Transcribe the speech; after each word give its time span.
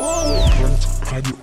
Radio. 0.00 1.36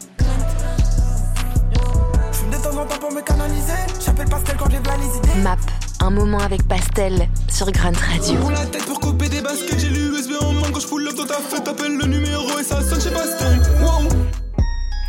Je 2.32 2.58
de 2.58 2.64
temps 2.64 2.76
en 2.76 2.86
temps 2.86 2.98
pour 3.00 3.12
me 3.12 3.22
canaliser. 3.22 3.74
J'appelle 4.04 4.28
Pastel 4.28 4.56
quand 4.58 4.70
j'ai 4.72 4.80
plein 4.80 4.98
les 4.98 5.18
idées. 5.18 5.42
Map, 5.44 5.58
un 6.02 6.10
moment 6.10 6.40
avec 6.40 6.68
Pastel 6.68 7.30
sur 7.50 7.72
Grunt 7.72 7.92
Radio. 7.92 8.40
Pour 8.40 8.50
la 8.50 8.66
tête 8.66 8.84
pour 8.88 9.00
couper 9.00 9.30
des 9.30 9.42
baskets, 9.42 9.78
j'ai 9.78 9.90
l'USB 9.90 10.42
en 10.42 10.54
main 10.54 10.72
quand 10.74 10.80
je 10.80 10.88
pull 10.88 11.08
up 11.08 11.16
dans 11.16 11.26
ta 11.28 11.36
fête. 11.36 11.66
T'appelles 11.66 11.98
le 11.98 12.06
numéro 12.08 12.58
et 12.58 12.64
ça 12.64 12.82
sonne 12.82 13.00
chez 13.00 13.12
Pastel. 13.12 13.62
Wow. 13.80 14.10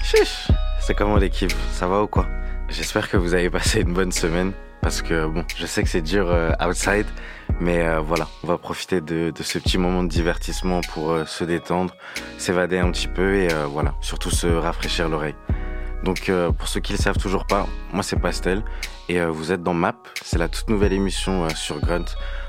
Chiche, 0.03 0.49
c'est 0.83 0.95
comment 0.95 1.17
l'équipe? 1.17 1.55
Ça 1.73 1.87
va 1.87 2.03
ou 2.03 2.07
quoi? 2.07 2.27
J'espère 2.69 3.09
que 3.09 3.17
vous 3.17 3.33
avez 3.33 3.49
passé 3.49 3.81
une 3.81 3.95
bonne 3.95 4.13
semaine 4.13 4.53
parce 4.83 5.01
que 5.01 5.27
bon, 5.27 5.43
je 5.57 5.65
sais 5.65 5.83
que 5.83 5.89
c'est 5.89 6.03
dur 6.03 6.31
euh, 6.31 6.53
outside, 6.63 7.07
mais 7.61 7.83
euh, 7.83 8.01
voilà, 8.01 8.29
on 8.43 8.47
va 8.47 8.59
profiter 8.59 9.01
de, 9.01 9.33
ce 9.41 9.59
petit 9.59 9.79
moment 9.79 10.03
de 10.03 10.09
divertissement 10.09 10.81
pour 10.93 11.11
euh, 11.11 11.25
se 11.25 11.45
détendre, 11.45 11.95
s'évader 12.39 12.79
un 12.79 12.91
petit 12.91 13.09
peu 13.09 13.37
et 13.37 13.49
voilà, 13.71 13.95
surtout 14.01 14.31
se 14.31 14.47
rafraîchir 14.47 15.09
l'oreille. 15.09 15.35
Donc 16.05 16.31
pour 16.57 16.69
ceux 16.69 16.79
qui 16.79 16.93
le 16.93 16.99
savent 16.99 17.19
toujours 17.19 17.45
pas, 17.45 17.67
moi 17.93 18.05
c'est 18.05 18.21
Pastel 18.21 18.63
et 19.09 19.21
vous 19.21 19.51
êtes 19.51 19.65
dans 19.65 19.75
Map, 19.75 19.97
c'est 20.23 20.39
la 20.39 20.49
toute 20.49 20.71
nouvelle 20.71 20.93
émission 20.93 21.49
sur 21.51 21.81
Grunt 21.81 22.05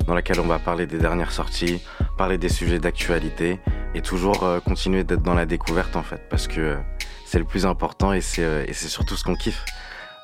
dans 0.06 0.14
laquelle 0.14 0.40
on 0.40 0.46
va 0.46 0.60
parler 0.60 0.86
des 0.86 1.00
dernières 1.00 1.32
sorties, 1.32 1.82
parler 2.16 2.38
des 2.38 2.50
sujets 2.50 2.78
d'actualité 2.78 3.60
et 3.96 4.02
toujours 4.02 4.46
continuer 4.66 5.04
d'être 5.04 5.24
dans 5.24 5.34
la 5.34 5.48
découverte 5.48 5.96
en 5.96 6.04
fait 6.04 6.22
parce 6.30 6.48
que 6.48 6.78
c'est 7.26 7.40
le 7.40 7.46
plus 7.46 7.66
important 7.66 8.14
et 8.14 8.22
c'est 8.22 8.74
surtout 8.74 9.16
ce 9.16 9.24
qu'on 9.24 9.36
kiffe. 9.36 9.66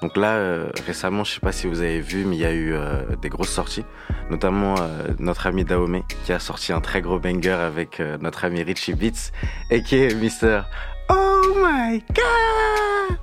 Donc 0.06 0.18
là, 0.18 0.34
euh, 0.34 0.70
récemment, 0.86 1.24
je 1.24 1.32
sais 1.32 1.40
pas 1.40 1.52
si 1.52 1.66
vous 1.66 1.82
avez 1.82 2.00
vu, 2.00 2.26
mais 2.26 2.36
il 2.36 2.40
y 2.40 2.46
a 2.46 2.52
eu 2.52 2.76
euh, 2.76 3.16
des 3.24 3.28
grosses 3.28 3.50
sorties, 3.50 3.84
notamment 4.30 4.76
euh, 4.78 5.08
notre 5.18 5.48
ami 5.48 5.66
Daomé 5.66 6.04
qui 6.26 6.32
a 6.32 6.38
sorti 6.38 6.74
un 6.74 6.80
très 6.80 7.02
gros 7.02 7.18
banger 7.18 7.50
avec 7.50 8.00
notre 8.22 8.46
ami 8.46 8.62
Richie 8.62 8.94
Beats 8.94 9.32
et 9.72 9.82
qui 9.82 9.96
est 9.96 10.14
Mister 10.14 10.62
Oh 11.10 11.42
my 11.56 12.04
God 12.14 13.18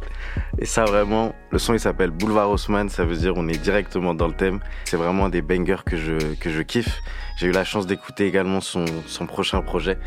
Et 0.59 0.65
ça 0.65 0.85
vraiment, 0.85 1.37
le 1.53 1.61
son 1.61 1.73
il 1.75 1.79
s'appelle 1.79 2.11
Boulevard 2.11 2.51
Haussmann, 2.51 2.89
ça 2.89 3.05
veut 3.05 3.15
dire 3.15 3.35
on 3.37 3.47
est 3.47 3.63
directement 3.63 4.13
dans 4.13 4.27
le 4.27 4.35
thème. 4.35 4.59
C'est 4.85 4.97
vraiment 4.97 5.29
des 5.29 5.41
bangers 5.41 5.85
que 5.87 5.97
je 5.97 6.35
que 6.35 6.51
je 6.51 6.63
kiffe. 6.63 6.99
J'ai 7.37 7.47
eu 7.47 7.53
la 7.53 7.63
chance 7.63 7.87
d'écouter 7.87 8.27
également 8.27 8.61
son 8.61 8.87
son 9.07 9.27
prochain 9.27 9.63
projet 9.63 9.99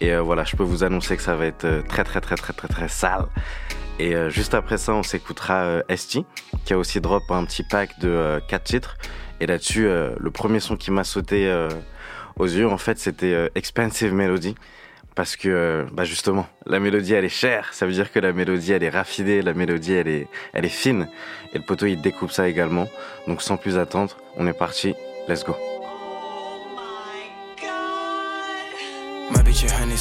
et 0.00 0.16
voilà, 0.16 0.44
je 0.44 0.56
peux 0.56 0.64
vous 0.64 0.82
annoncer 0.82 1.14
que 1.14 1.22
ça 1.22 1.36
va 1.36 1.44
être 1.44 1.84
très 1.88 2.04
très 2.04 2.22
très 2.22 2.36
très 2.36 2.54
très 2.54 2.68
très 2.68 2.88
sale. 2.88 3.26
Et 3.98 4.14
euh, 4.14 4.30
juste 4.30 4.54
après 4.54 4.78
ça, 4.78 4.94
on 4.94 5.02
s'écoutera 5.02 5.64
euh, 5.64 5.82
ST, 5.94 6.20
qui 6.64 6.72
a 6.72 6.78
aussi 6.78 7.00
drop 7.00 7.22
un 7.30 7.44
petit 7.44 7.62
pack 7.62 7.98
de 8.00 8.08
euh, 8.08 8.40
4 8.48 8.64
titres. 8.64 8.96
Et 9.40 9.46
là-dessus, 9.46 9.86
euh, 9.86 10.14
le 10.18 10.30
premier 10.30 10.60
son 10.60 10.76
qui 10.76 10.90
m'a 10.90 11.04
sauté 11.04 11.52
aux 12.38 12.46
yeux, 12.46 12.68
en 12.68 12.78
fait, 12.78 12.98
c'était 12.98 13.50
Expensive 13.54 14.12
Melody. 14.12 14.54
Parce 15.14 15.36
que, 15.36 15.84
bah 15.92 16.04
justement, 16.04 16.46
la 16.64 16.80
mélodie, 16.80 17.12
elle 17.12 17.26
est 17.26 17.28
chère. 17.28 17.74
Ça 17.74 17.84
veut 17.84 17.92
dire 17.92 18.10
que 18.10 18.18
la 18.18 18.32
mélodie, 18.32 18.72
elle 18.72 18.82
est 18.82 18.88
raffinée. 18.88 19.42
La 19.42 19.52
mélodie, 19.52 19.92
elle 19.92 20.08
est, 20.08 20.26
elle 20.54 20.64
est 20.64 20.70
fine. 20.70 21.06
Et 21.52 21.58
le 21.58 21.64
poteau, 21.64 21.84
il 21.84 22.00
découpe 22.00 22.32
ça 22.32 22.48
également. 22.48 22.88
Donc, 23.26 23.42
sans 23.42 23.58
plus 23.58 23.76
attendre, 23.76 24.16
on 24.36 24.46
est 24.46 24.54
parti. 24.54 24.94
Let's 25.28 25.44
go. 25.44 25.54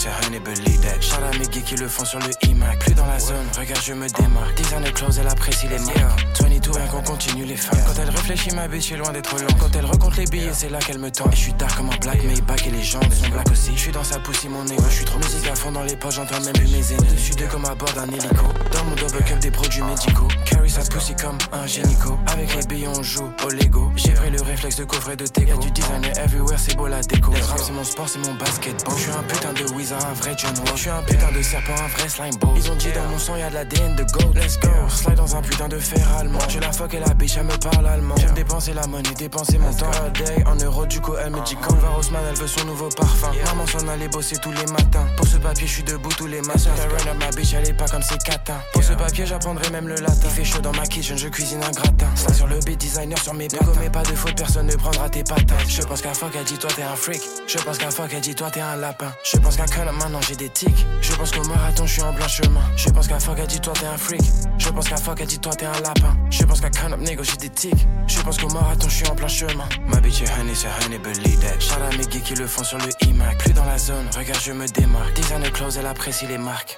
Honey, 0.10 0.40
believe 0.40 0.82
that. 0.82 1.02
Shout 1.02 1.24
à 1.24 1.38
mes 1.38 1.46
geeks 1.46 1.66
qui 1.66 1.76
le 1.76 1.88
font 1.88 2.06
sur 2.06 2.20
le 2.20 2.32
iMac. 2.50 2.80
Plus 2.80 2.94
dans 2.94 3.06
la 3.06 3.20
zone, 3.20 3.46
regarde, 3.58 3.82
je 3.84 3.94
me 3.94 4.08
démarque. 4.08 4.56
Designer 4.56 4.94
close, 4.94 5.20
elle 5.20 5.28
apprécie 5.28 5.68
les 5.68 5.80
marques. 5.80 6.26
22, 6.42 6.72
rien 6.72 6.88
qu'on 6.88 7.02
continue 7.02 7.46
les 7.46 7.56
femmes. 7.56 7.80
Quand 7.86 8.02
elle 8.02 8.10
réfléchit, 8.10 8.52
ma 8.56 8.68
bitch 8.68 8.92
est 8.92 8.98
loin 8.98 9.12
d'être 9.12 9.36
long. 9.38 9.48
Quand 9.60 9.76
elle 9.76 9.86
recompte 9.86 10.18
les 10.18 10.26
billets, 10.26 10.54
c'est 10.54 10.70
là 10.70 10.80
qu'elle 10.80 11.00
me 11.00 11.12
tend. 11.12 11.30
Et 11.32 11.36
je 11.36 11.42
suis 11.42 11.54
tard 11.54 11.76
comme 11.76 11.90
un 11.90 11.98
black 11.98 12.24
Maybach 12.24 12.68
et 12.68 12.72
les 12.72 12.84
gens 12.84 13.02
sont 13.02 13.30
black 13.30 13.50
aussi. 13.52 13.72
Je 13.76 13.80
suis 13.80 13.92
dans 13.92 14.04
sa 14.04 14.20
poussée, 14.20 14.50
mon 14.50 14.66
ego. 14.66 14.84
Je 14.90 14.96
suis 14.96 15.06
trop 15.06 15.18
musique 15.20 15.48
à 15.48 15.56
fond 15.56 15.72
dans 15.72 15.84
les 15.84 15.96
poches, 15.96 16.16
j'entends 16.16 16.40
même 16.42 16.54
plus 16.54 16.68
mes 16.68 16.94
ennemis. 16.94 17.14
Dessus 17.14 17.36
de 17.36 17.46
comme 17.46 17.66
à 17.66 17.76
bord 17.76 17.92
d'un 17.94 18.08
hélico. 18.08 18.48
Dans 18.72 18.84
mon 18.86 18.96
double 18.96 19.24
cup 19.24 19.40
des 19.40 19.52
produits 19.52 19.82
médicaux. 19.84 20.28
Carry 20.46 20.70
sa 20.70 20.82
pussy 20.82 21.16
comme 21.16 21.38
un 21.52 21.66
génico. 21.68 22.18
Avec 22.28 22.56
les 22.56 22.66
billes, 22.66 22.88
on 22.88 23.04
joue 23.04 23.30
au 23.46 23.50
Lego. 23.50 23.92
J'ai 23.96 24.12
pris 24.12 24.30
le 24.32 24.42
réflexe 24.42 24.78
de 24.78 24.84
coffret 24.86 25.16
de 25.16 25.28
Teco. 25.28 25.50
Y'a 25.50 25.58
du 25.58 25.72
designer 25.72 26.18
everywhere, 26.18 26.58
c'est 26.58 26.76
beau 26.76 26.88
la 26.88 27.02
déco. 27.02 27.32
Le 27.34 27.44
rap, 27.44 27.60
c'est 27.60 27.74
mon 27.74 27.84
sport, 27.84 28.08
c'est 28.08 28.20
mon 28.20 28.34
basketball. 28.36 28.96
Je 28.98 29.02
suis 29.02 29.12
un 29.12 29.24
putain 29.24 29.54
de 29.54 29.72
wizard, 29.74 29.91
un 29.94 30.14
vrai 30.14 30.36
John 30.38 30.54
Wall. 30.58 30.76
Je 30.76 30.82
suis 30.82 30.90
un 30.90 31.02
putain 31.04 31.32
de 31.32 31.42
serpent, 31.42 31.74
un 31.74 31.88
vrai 31.88 32.10
slime 32.10 32.36
ball. 32.40 32.52
Ils 32.56 32.72
ont 32.72 32.76
dit 32.76 32.92
dans 32.92 33.06
mon 33.06 33.20
sang, 33.20 33.36
y'a 33.36 33.50
de 33.50 33.56
l'ADN 33.56 33.96
de 33.96 34.04
gold. 34.04 34.36
Let's 34.36 34.60
go. 34.60 34.70
Slide 34.90 35.16
dans 35.16 35.36
un 35.36 35.42
putain 35.42 35.68
de 35.68 35.80
fer 35.80 36.06
allemand. 36.18 36.40
Je 36.50 36.60
la 36.60 36.72
fuck 36.72 36.94
et 36.94 37.00
la 37.00 37.14
bitch, 37.14 37.38
elle 37.38 37.46
me 37.46 37.58
parle 37.58 37.88
allemand. 37.88 38.16
J'aime 38.18 38.34
dépenser 38.34 38.74
la 38.74 38.86
monnaie, 38.88 39.14
dépenser 39.18 39.58
mon 39.58 39.74
temps 39.74 39.92
a 39.92 40.10
day. 40.10 40.44
En 40.46 40.56
euros, 40.56 40.86
du 40.86 41.00
coup, 41.02 41.14
elle 41.16 41.32
me 41.32 41.42
dit 41.42 41.56
quand 41.62 41.76
va 41.76 41.90
Roseman, 41.90 42.22
elle 42.30 42.38
veut 42.38 42.48
son 42.48 42.66
nouveau 42.66 42.90
parfum. 42.90 43.32
Maman 43.46 43.66
s'en 43.68 43.88
allait 43.88 44.08
bosser 44.08 44.38
tous 44.38 44.52
les 44.52 44.66
matins. 44.72 45.06
Pour 45.18 45.28
ce 45.28 45.38
papier, 45.38 45.68
je 45.68 45.74
suis 45.74 45.84
debout 45.84 46.12
tous 46.18 46.28
les 46.28 46.42
matins. 46.42 46.72
La 46.78 46.84
run 46.84 47.12
up 47.12 47.18
ma 47.20 47.30
bitch, 47.32 47.54
elle 47.54 47.70
est 47.70 47.74
pas 47.74 47.88
comme 47.88 48.04
ses 48.04 48.18
catins. 48.18 48.60
Pour 48.74 48.84
ce 48.84 48.94
papier, 48.94 49.26
j'apprendrai 49.26 49.70
même 49.70 49.88
le 49.88 49.96
latin. 49.96 50.16
Il 50.26 50.30
fait 50.30 50.46
chaud 50.46 50.60
dans 50.62 50.74
ma 50.74 50.86
kitchen, 50.86 51.18
je 51.18 51.28
cuisine 51.28 51.64
un 51.64 51.72
gratin. 51.72 52.08
Ça 52.16 52.34
sur 52.34 52.48
le 52.48 52.60
beat, 52.60 52.80
designer 52.80 53.18
sur 53.18 53.34
mes 53.34 53.48
patins. 53.48 53.66
Ne 53.66 53.74
commets 53.74 53.90
pas 53.90 54.04
de 54.04 54.16
faute, 54.16 54.36
personne 54.36 54.68
ne 54.68 54.76
prendra 54.76 55.10
tes 55.10 55.24
patins. 55.24 55.56
Je 55.68 55.82
pense 55.82 56.02
qu'à 56.02 56.14
fuck, 56.14 56.32
elle 56.36 56.44
dit 56.44 56.58
toi 56.58 56.70
t'es 56.76 56.84
un 56.84 56.96
freak. 56.96 57.22
Je 57.48 57.58
pense 57.58 57.78
qu'à 57.78 57.92
fuck, 57.92 58.12
elle 58.14 58.22
dit 58.22 58.36
toi 58.36 58.50
t'es 58.52 58.62
un 58.62 58.78
lapin. 58.78 59.12
Je 59.24 59.38
pense 59.38 59.56
qu'à 59.56 59.66
maintenant 59.86 60.22
j'ai 60.22 60.36
des 60.36 60.50
tics. 60.50 60.86
Je 61.02 61.14
pense 61.14 61.32
qu'au 61.32 61.44
marathon, 61.48 61.86
je 61.86 61.94
suis 61.94 62.02
en 62.02 62.14
blanc 62.14 62.28
chemin. 62.28 62.62
Je 62.76 62.90
pense 62.90 63.08
qu'à 63.08 63.20
fuck, 63.20 63.38
elle 63.40 63.48
dit 63.48 63.60
toi 63.60 63.74
t'es 63.74 63.86
un 63.86 63.98
freak. 63.98 64.22
Je 64.58 64.70
pense 64.70 64.90
qu'à 64.90 64.98
fuck, 64.98 65.20
elle 65.22 65.28
dit 65.28 65.40
toi 65.40 65.54
t'es 65.54 65.66
un 65.66 65.80
lapin. 65.82 66.16
Je 66.30 66.44
pense 66.44 66.62
qu'à 66.62 66.70
cut 66.70 66.92
up, 66.92 67.00
j'ai 67.00 67.38
des 67.38 67.50
tics. 67.50 67.88
Je 68.08 68.22
pense 68.22 68.38
qu'au 68.38 68.50
marathon, 68.50 68.90
je 68.90 68.96
suis 68.96 69.08
en 69.08 69.16
plein 69.16 69.28
chemin. 69.28 69.68
Ma 69.88 70.00
bitch 70.00 70.22
est 70.22 70.40
honey, 70.40 70.54
c'est 70.54 70.68
honey, 70.86 71.00
believe 71.00 71.40
that. 71.40 71.60
Shout 71.60 71.98
mes 71.98 72.04
geeks 72.04 72.24
qui 72.24 72.36
le 72.36 72.48
font 72.48 72.64
sur 72.64 72.78
le 72.78 72.90
iMac. 73.08 73.38
Plus 73.40 73.54
dans 73.54 73.66
la 73.66 73.78
zone, 73.78 74.08
regarde, 74.16 74.42
je 74.42 74.52
me 74.52 74.68
démarque. 74.68 75.14
Designer 75.14 75.52
close, 75.52 75.78
elle 75.78 75.88
apprécie 75.88 76.28
les 76.28 76.38
marques. 76.38 76.78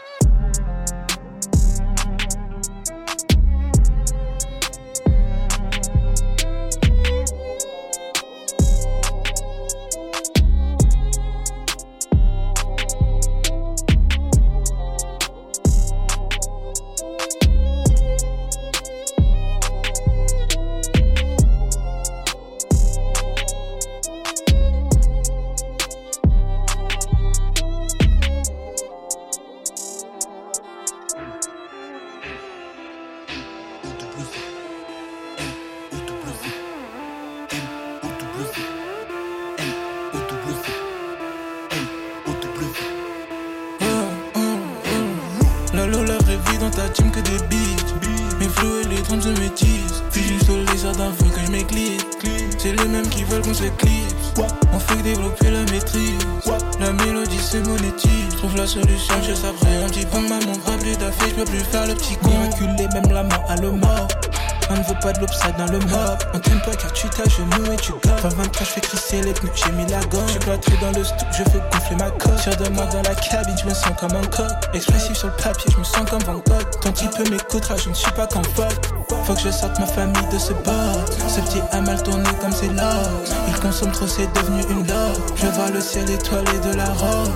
J'ai 69.56 69.72
mis 69.72 69.86
la 69.88 70.00
gomme. 70.06 70.28
J'suis 70.28 70.40
plâtré 70.40 70.74
dans 70.82 70.92
le 70.98 71.04
stock, 71.04 71.28
je 71.32 71.44
fais 71.44 71.60
gonfler 71.72 71.96
ma 71.98 72.12
coque. 72.12 72.40
Sur 72.40 72.56
de 72.56 72.70
moi 72.70 72.86
dans 72.86 73.02
la 73.02 73.16
cabine, 73.16 73.56
je 73.58 73.66
me 73.66 73.74
sens 73.74 73.94
comme 74.00 74.16
un 74.16 74.26
coq. 74.28 74.52
Expressif 74.74 75.18
sur 75.18 75.28
le 75.28 75.34
papier, 75.36 75.72
je 75.72 75.78
me 75.78 75.84
sens 75.84 76.10
comme 76.10 76.24
Van 76.24 76.34
Gogh. 76.34 76.80
Ton 76.82 76.92
type 76.92 77.30
m'écoutera, 77.30 77.76
je 77.78 77.90
ne 77.90 77.94
suis 77.94 78.12
pas 78.12 78.28
qu'en 78.28 78.44
Faut 78.44 79.34
que 79.34 79.40
je 79.40 79.52
sorte 79.52 79.80
ma 79.80 79.88
famille 79.88 80.28
de 80.32 80.38
ce 80.38 80.54
bord. 80.54 81.06
Ce 81.28 81.40
petit 81.42 81.62
a 81.72 81.82
mal 81.82 82.02
tourné 82.04 82.30
comme 82.42 82.52
c'est 82.52 82.68
l'or. 82.68 83.10
Il 83.48 83.60
consomme 83.60 83.92
trop, 83.92 84.08
c'est 84.08 84.32
devenu 84.34 84.64
une 84.70 84.84
dor. 84.84 85.14
Je 85.36 85.48
vois 85.48 85.70
le 85.70 85.82
ciel 85.82 86.10
étoilé 86.10 86.60
de 86.60 86.76
la 86.76 86.86
robe. 86.86 87.32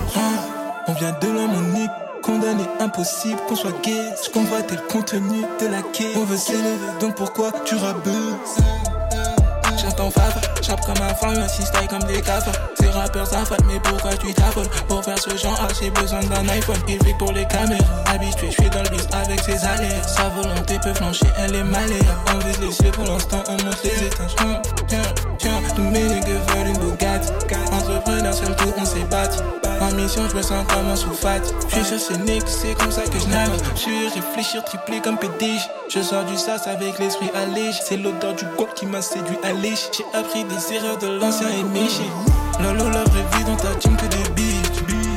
On 0.86 0.92
vient 0.94 1.14
de 1.20 1.26
l'homme 1.28 1.54
unique 1.68 1.90
condamné, 2.22 2.64
impossible 2.80 3.40
qu'on 3.48 3.56
soit 3.56 3.82
gay. 3.82 4.10
Je 4.24 4.30
convoite 4.30 4.70
le 4.70 4.78
contenu 4.90 5.42
de 5.60 5.66
la 5.66 5.82
quai. 5.82 6.12
On 6.16 6.24
veut 6.24 6.36
s'élever, 6.36 6.76
donc 7.00 7.14
pourquoi 7.14 7.52
tu 7.64 7.74
rabeuses 7.76 8.58
J'entends 9.80 10.10
fafa, 10.10 10.40
comme 10.86 11.02
un 11.04 11.14
fan, 11.14 11.36
assiste 11.38 11.74
comme 11.88 12.02
des 12.04 12.20
cafards. 12.20 12.54
Ces 12.78 12.88
rappeurs 12.88 13.26
s'affalent, 13.26 13.64
mais 13.66 13.80
pourquoi 13.80 14.14
tu 14.16 14.32
t'affoles 14.34 14.68
Pour 14.88 15.04
faire 15.04 15.18
ce 15.18 15.36
genre, 15.36 15.68
j'ai 15.80 15.90
besoin 15.90 16.20
d'un 16.20 16.48
iPhone. 16.48 16.80
Il 16.88 17.02
vit 17.04 17.14
pour 17.18 17.32
les 17.32 17.46
caméras, 17.46 17.84
habitué, 18.06 18.48
je 18.50 18.62
suis 18.62 18.70
dans 18.70 18.82
le 18.82 18.90
bis 18.90 19.06
avec 19.12 19.40
ses 19.40 19.64
aléas. 19.64 20.02
Sa 20.02 20.28
volonté 20.28 20.78
peut 20.82 20.94
flancher, 20.94 21.26
elle 21.38 21.54
est 21.54 21.64
maléa. 21.64 22.14
On 22.34 22.38
vise 22.38 22.60
les 22.60 22.72
cieux 22.72 22.90
pour 22.90 23.04
l'instant, 23.04 23.42
on 23.48 23.52
monte 23.52 23.82
les 23.84 24.06
étages. 24.06 24.36
Sens 30.48 30.64
comme 30.72 30.88
un 30.88 30.96
sous-fat. 30.96 31.42
Je 31.68 31.74
suis 31.74 31.84
sur 31.84 32.00
ce 32.00 32.14
c'est 32.46 32.74
comme 32.74 32.90
ça 32.90 33.02
que 33.02 33.18
je 33.18 33.26
navigue. 33.26 33.60
Sur 33.74 33.92
réfléchir, 34.14 34.64
triplé 34.64 35.00
comme 35.00 35.18
pédige. 35.18 35.68
Je 35.90 36.00
sors 36.00 36.24
du 36.24 36.36
sas 36.38 36.66
avec 36.66 36.98
l'esprit 36.98 37.30
allégé. 37.34 37.78
C'est 37.86 37.98
l'odeur 37.98 38.34
du 38.34 38.44
corps 38.56 38.72
qui 38.72 38.86
m'a 38.86 39.02
séduit 39.02 39.36
à. 39.42 39.48
J'ai 39.52 40.18
appris 40.18 40.44
des 40.44 40.74
erreurs 40.74 40.96
de 40.98 41.18
l'ancien 41.20 41.48
et 41.48 41.62
méché. 41.64 42.08
Lolo, 42.62 42.88
la 42.88 43.04
vraie 43.04 43.26
vie 43.34 43.44
dans 43.44 43.56
ta 43.56 43.74
team 43.74 43.94
que 43.96 44.06
des 44.06 44.28
beats. 44.30 44.70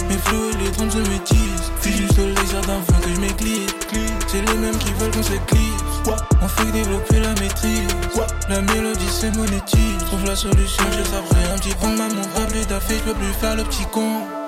Mes 0.09 0.17
flots 0.17 0.51
les 0.59 0.69
drums 0.71 0.91
se 0.91 1.09
métisent. 1.09 1.71
Fils 1.79 1.95
du 1.95 2.07
soleil, 2.09 2.35
jardin, 2.51 2.81
fond 2.87 2.99
que 3.01 3.13
je 3.15 3.21
m'éclise. 3.21 3.69
C'est 4.27 4.41
les 4.45 4.57
mêmes 4.57 4.77
qui 4.77 4.91
veulent 4.99 5.11
qu'on 5.11 5.23
s'éclipse. 5.23 5.83
On 6.41 6.47
fait 6.47 6.71
développer 6.73 7.19
la 7.21 7.33
maîtrise. 7.41 7.87
La 8.49 8.61
mélodie 8.61 9.07
se 9.07 9.27
monétise. 9.37 10.03
Trouve 10.07 10.25
la 10.25 10.35
solution, 10.35 10.83
je 10.91 11.03
savais 11.03 11.53
un 11.53 11.57
petit 11.57 11.75
peu. 11.75 11.87
Maman, 11.87 12.21
rappelé 12.35 12.65
d'affaire, 12.65 12.97
je 13.05 13.11
peux 13.11 13.17
plus 13.17 13.33
faire 13.39 13.55
le 13.55 13.63
petit 13.63 13.85
con. 13.85 14.40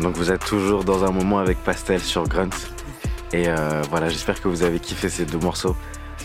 Donc 0.00 0.16
vous 0.16 0.30
êtes 0.30 0.44
toujours 0.44 0.84
dans 0.84 1.04
un 1.04 1.10
moment 1.10 1.40
avec 1.40 1.58
Pastel 1.58 2.00
sur 2.00 2.26
Grunt. 2.26 2.48
Et 3.32 3.48
euh, 3.48 3.82
voilà, 3.90 4.08
j'espère 4.08 4.40
que 4.40 4.48
vous 4.48 4.62
avez 4.62 4.80
kiffé 4.80 5.10
ces 5.10 5.26
deux 5.26 5.38
morceaux. 5.38 5.76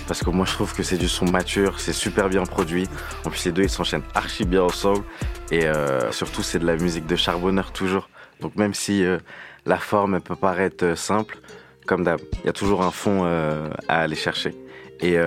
Parce 0.07 0.24
que 0.24 0.30
moi 0.30 0.45
je 0.45 0.54
trouve 0.54 0.74
que 0.74 0.81
c'est 0.81 0.98
du 0.98 1.10
son 1.10 1.25
mature, 1.25 1.80
c'est 1.80 1.94
super 1.94 2.30
bien 2.30 2.44
produit. 2.44 2.88
En 3.25 3.30
plus 3.30 3.45
les 3.45 3.51
deux 3.51 3.63
ils 3.63 3.69
s'enchaînent 3.69 4.04
archi 4.13 4.45
bien 4.45 4.63
ensemble. 4.63 5.04
Et 5.51 5.66
euh, 5.66 6.10
surtout 6.13 6.42
c'est 6.42 6.60
de 6.60 6.66
la 6.66 6.77
musique 6.77 7.06
de 7.06 7.18
charbonneur 7.18 7.74
toujours. 7.74 8.10
Donc 8.39 8.56
même 8.56 8.74
si 8.74 9.04
euh, 9.04 9.18
la 9.66 9.78
forme 9.78 10.21
peut 10.21 10.38
paraître 10.38 10.98
simple, 10.98 11.39
comme 11.86 12.06
d'hab, 12.06 12.21
il 12.44 12.45
y 12.45 12.50
a 12.50 12.54
toujours 12.54 12.81
un 12.81 12.92
fond 12.92 13.25
à 13.25 14.00
aller 14.00 14.16
chercher. 14.16 14.56
Et 15.01 15.18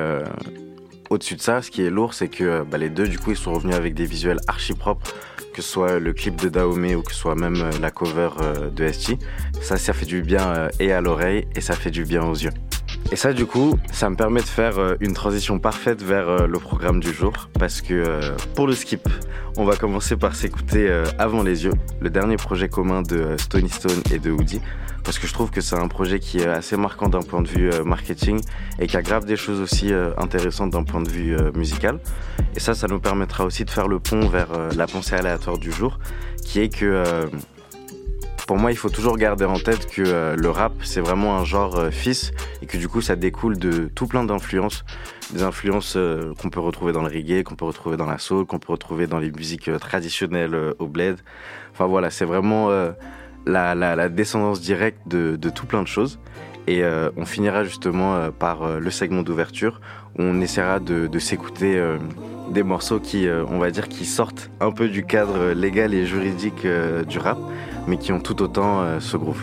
au-dessus 1.10 1.36
de 1.36 1.40
ça, 1.40 1.62
ce 1.62 1.70
qui 1.70 1.82
est 1.82 1.90
lourd, 1.90 2.14
c'est 2.14 2.28
que 2.28 2.62
bah, 2.62 2.78
les 2.78 2.90
deux 2.90 3.06
du 3.06 3.18
coup 3.18 3.30
ils 3.30 3.36
sont 3.36 3.52
revenus 3.52 3.76
avec 3.76 3.94
des 3.94 4.06
visuels 4.06 4.40
archi 4.48 4.74
propres 4.74 5.12
que 5.58 5.64
ce 5.64 5.72
soit 5.72 5.98
le 5.98 6.12
clip 6.12 6.36
de 6.36 6.48
Dahomey 6.48 6.94
ou 6.94 7.02
que 7.02 7.12
ce 7.12 7.18
soit 7.18 7.34
même 7.34 7.56
euh, 7.56 7.70
la 7.80 7.90
cover 7.90 8.28
euh, 8.40 8.70
de 8.70 8.86
ST. 8.86 9.16
Ça, 9.60 9.76
ça 9.76 9.92
fait 9.92 10.06
du 10.06 10.22
bien 10.22 10.46
euh, 10.46 10.68
et 10.78 10.92
à 10.92 11.00
l'oreille 11.00 11.48
et 11.56 11.60
ça 11.60 11.74
fait 11.74 11.90
du 11.90 12.04
bien 12.04 12.22
aux 12.22 12.36
yeux. 12.36 12.52
Et 13.10 13.16
ça, 13.16 13.32
du 13.32 13.46
coup, 13.46 13.78
ça 13.90 14.10
me 14.10 14.16
permet 14.16 14.40
de 14.40 14.46
faire 14.46 14.74
une 15.00 15.14
transition 15.14 15.58
parfaite 15.58 16.02
vers 16.02 16.46
le 16.46 16.58
programme 16.58 17.00
du 17.00 17.12
jour. 17.12 17.48
Parce 17.58 17.80
que 17.80 18.20
pour 18.54 18.66
le 18.66 18.74
skip, 18.74 19.08
on 19.56 19.64
va 19.64 19.76
commencer 19.76 20.16
par 20.16 20.34
s'écouter 20.34 20.90
Avant 21.18 21.42
les 21.42 21.64
yeux, 21.64 21.72
le 22.00 22.10
dernier 22.10 22.36
projet 22.36 22.68
commun 22.68 23.00
de 23.02 23.36
Stony 23.38 23.70
Stone 23.70 24.02
et 24.12 24.18
de 24.18 24.30
Woody 24.30 24.60
parce 25.08 25.18
que 25.18 25.26
je 25.26 25.32
trouve 25.32 25.50
que 25.50 25.62
c'est 25.62 25.74
un 25.74 25.88
projet 25.88 26.20
qui 26.20 26.40
est 26.40 26.46
assez 26.46 26.76
marquant 26.76 27.08
d'un 27.08 27.22
point 27.22 27.40
de 27.40 27.48
vue 27.48 27.70
euh, 27.70 27.82
marketing 27.82 28.42
et 28.78 28.86
qui 28.86 28.94
a 28.94 29.00
grave 29.00 29.24
des 29.24 29.36
choses 29.36 29.58
aussi 29.58 29.90
euh, 29.90 30.10
intéressantes 30.18 30.72
d'un 30.72 30.84
point 30.84 31.00
de 31.00 31.08
vue 31.08 31.34
euh, 31.34 31.50
musical. 31.52 31.98
Et 32.54 32.60
ça, 32.60 32.74
ça 32.74 32.88
nous 32.88 33.00
permettra 33.00 33.46
aussi 33.46 33.64
de 33.64 33.70
faire 33.70 33.88
le 33.88 34.00
pont 34.00 34.28
vers 34.28 34.48
la 34.76 34.86
pensée 34.86 35.14
aléatoire 35.14 35.56
du 35.56 35.72
jour, 35.72 35.98
qui 36.44 36.60
est 36.60 36.68
que 36.68 37.04
pour 38.48 38.56
moi, 38.56 38.72
il 38.72 38.76
faut 38.76 38.88
toujours 38.88 39.16
garder 39.16 39.44
en 39.44 39.58
tête 39.58 39.86
que 39.86 40.34
le 40.34 40.50
rap, 40.50 40.72
c'est 40.82 41.00
vraiment 41.02 41.36
un 41.36 41.44
genre 41.44 41.88
fils 41.92 42.32
et 42.62 42.66
que 42.66 42.76
du 42.78 42.88
coup, 42.88 43.00
ça 43.00 43.14
découle 43.14 43.58
de 43.58 43.90
tout 43.94 44.06
plein 44.06 44.24
d'influences. 44.24 44.84
Des 45.34 45.42
influences 45.42 45.96
qu'on 46.40 46.48
peut 46.48 46.58
retrouver 46.58 46.92
dans 46.92 47.02
le 47.02 47.08
reggae, 47.08 47.42
qu'on 47.44 47.56
peut 47.56 47.66
retrouver 47.66 47.98
dans 47.98 48.06
la 48.06 48.18
soul, 48.18 48.46
qu'on 48.46 48.58
peut 48.58 48.72
retrouver 48.72 49.06
dans 49.06 49.18
les 49.18 49.30
musiques 49.30 49.70
traditionnelles 49.78 50.56
au 50.78 50.86
bled. 50.86 51.18
Enfin 51.72 51.86
voilà, 51.86 52.08
c'est 52.08 52.24
vraiment 52.24 52.70
la, 53.48 54.08
descendance 54.08 54.60
directe 54.60 55.06
de, 55.06 55.50
tout 55.50 55.66
plein 55.66 55.82
de 55.82 55.88
choses. 55.88 56.18
Et 56.66 56.82
euh, 56.82 57.10
on 57.16 57.24
finira 57.24 57.64
justement 57.64 58.16
euh, 58.16 58.30
par 58.30 58.62
euh, 58.62 58.78
le 58.78 58.90
segment 58.90 59.22
d'ouverture 59.22 59.80
où 60.18 60.22
on 60.22 60.42
essaiera 60.42 60.80
de, 60.80 61.18
s'écouter 61.18 61.80
des 62.50 62.62
morceaux 62.64 62.98
qui, 62.98 63.28
on 63.48 63.58
va 63.58 63.70
dire, 63.70 63.88
qui 63.88 64.04
sortent 64.04 64.50
un 64.60 64.72
peu 64.72 64.88
du 64.88 65.04
cadre 65.04 65.52
légal 65.52 65.94
et 65.94 66.06
juridique 66.06 66.66
du 67.06 67.18
rap, 67.18 67.38
mais 67.88 67.96
qui 67.96 68.12
ont 68.12 68.20
tout 68.20 68.42
autant 68.42 69.00
ce 69.00 69.16
groove. 69.16 69.42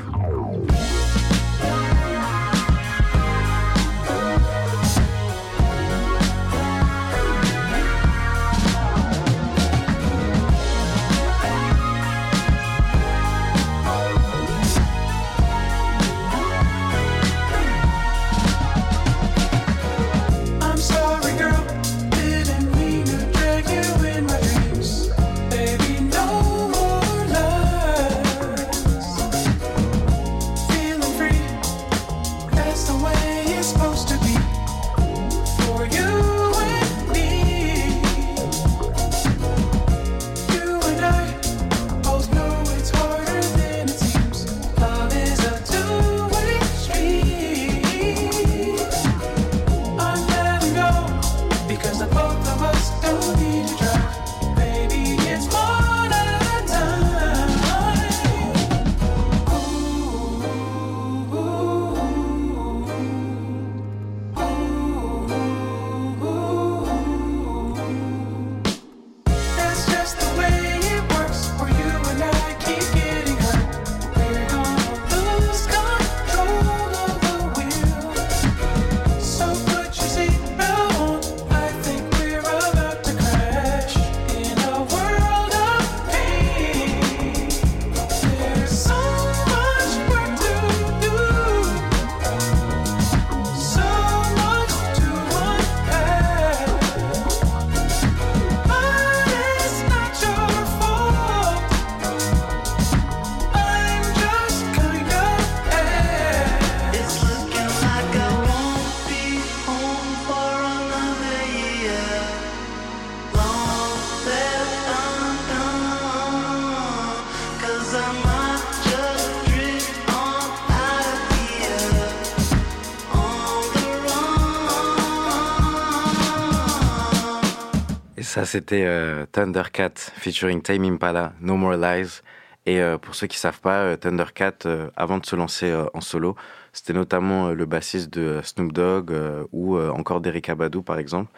C'était 128.55 128.85
euh, 128.85 129.25
Thundercat 129.33 129.95
featuring 130.15 130.61
Time 130.61 130.85
Impala, 130.85 131.33
No 131.41 131.57
More 131.57 131.73
Lies. 131.73 132.21
Et 132.65 132.79
euh, 132.79 132.97
pour 132.97 133.13
ceux 133.13 133.27
qui 133.27 133.37
savent 133.37 133.59
pas, 133.59 133.79
euh, 133.79 133.97
Thundercat, 133.97 134.59
avant 134.95 135.17
de 135.17 135.25
se 135.25 135.35
lancer 135.35 135.75
en 135.93 135.99
solo, 135.99 136.37
c'était 136.71 136.93
notamment 136.93 137.49
le 137.49 137.65
bassiste 137.65 138.09
de 138.13 138.39
Snoop 138.43 138.71
Dogg 138.71 139.11
ou 139.51 139.77
encore 139.77 140.21
d'Eric 140.21 140.47
Abadou, 140.47 140.81
par 140.83 140.99
exemple. 140.99 141.29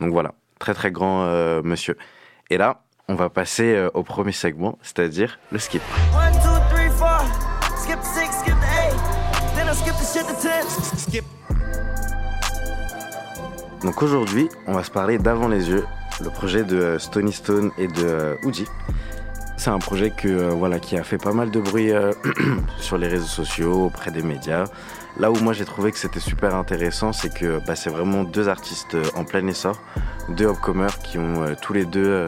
Donc 0.00 0.12
voilà, 0.12 0.34
très 0.58 0.74
très 0.74 0.90
grand 0.90 1.24
monsieur. 1.62 1.96
Et 2.50 2.58
là, 2.58 2.82
on 3.08 3.14
va 3.14 3.30
passer 3.30 3.88
au 3.94 4.02
premier 4.02 4.32
segment, 4.32 4.78
c'est-à-dire 4.82 5.38
le 5.52 5.58
skip. 5.58 5.82
Donc 13.82 14.02
aujourd'hui, 14.02 14.48
on 14.66 14.72
va 14.72 14.82
se 14.82 14.90
parler 14.90 15.18
d'avant 15.18 15.48
les 15.48 15.70
yeux, 15.70 15.84
le 16.20 16.30
projet 16.30 16.64
de 16.64 16.76
euh, 16.76 16.98
Stony 16.98 17.32
Stone 17.32 17.70
et 17.78 17.88
de 17.88 18.36
Uji. 18.46 18.64
Euh, 18.64 18.92
c'est 19.56 19.70
un 19.70 19.78
projet 19.78 20.10
que, 20.10 20.28
euh, 20.28 20.48
voilà, 20.50 20.78
qui 20.78 20.96
a 20.96 21.02
fait 21.02 21.18
pas 21.18 21.32
mal 21.32 21.50
de 21.50 21.60
bruit 21.60 21.90
sur 22.78 22.98
les 22.98 23.08
réseaux 23.08 23.26
sociaux, 23.26 23.86
auprès 23.86 24.10
des 24.10 24.22
médias. 24.22 24.64
Là 25.18 25.30
où 25.30 25.36
moi 25.36 25.54
j'ai 25.54 25.64
trouvé 25.64 25.92
que 25.92 25.98
c'était 25.98 26.20
super 26.20 26.54
intéressant, 26.54 27.12
c'est 27.14 27.32
que 27.32 27.58
bah, 27.66 27.74
c'est 27.74 27.88
vraiment 27.88 28.22
deux 28.22 28.48
artistes 28.48 28.96
en 29.14 29.24
plein 29.24 29.46
essor, 29.46 29.80
deux 30.28 30.46
upcomers 30.46 30.98
qui 30.98 31.16
ont 31.16 31.54
tous 31.62 31.72
les 31.72 31.86
deux 31.86 32.26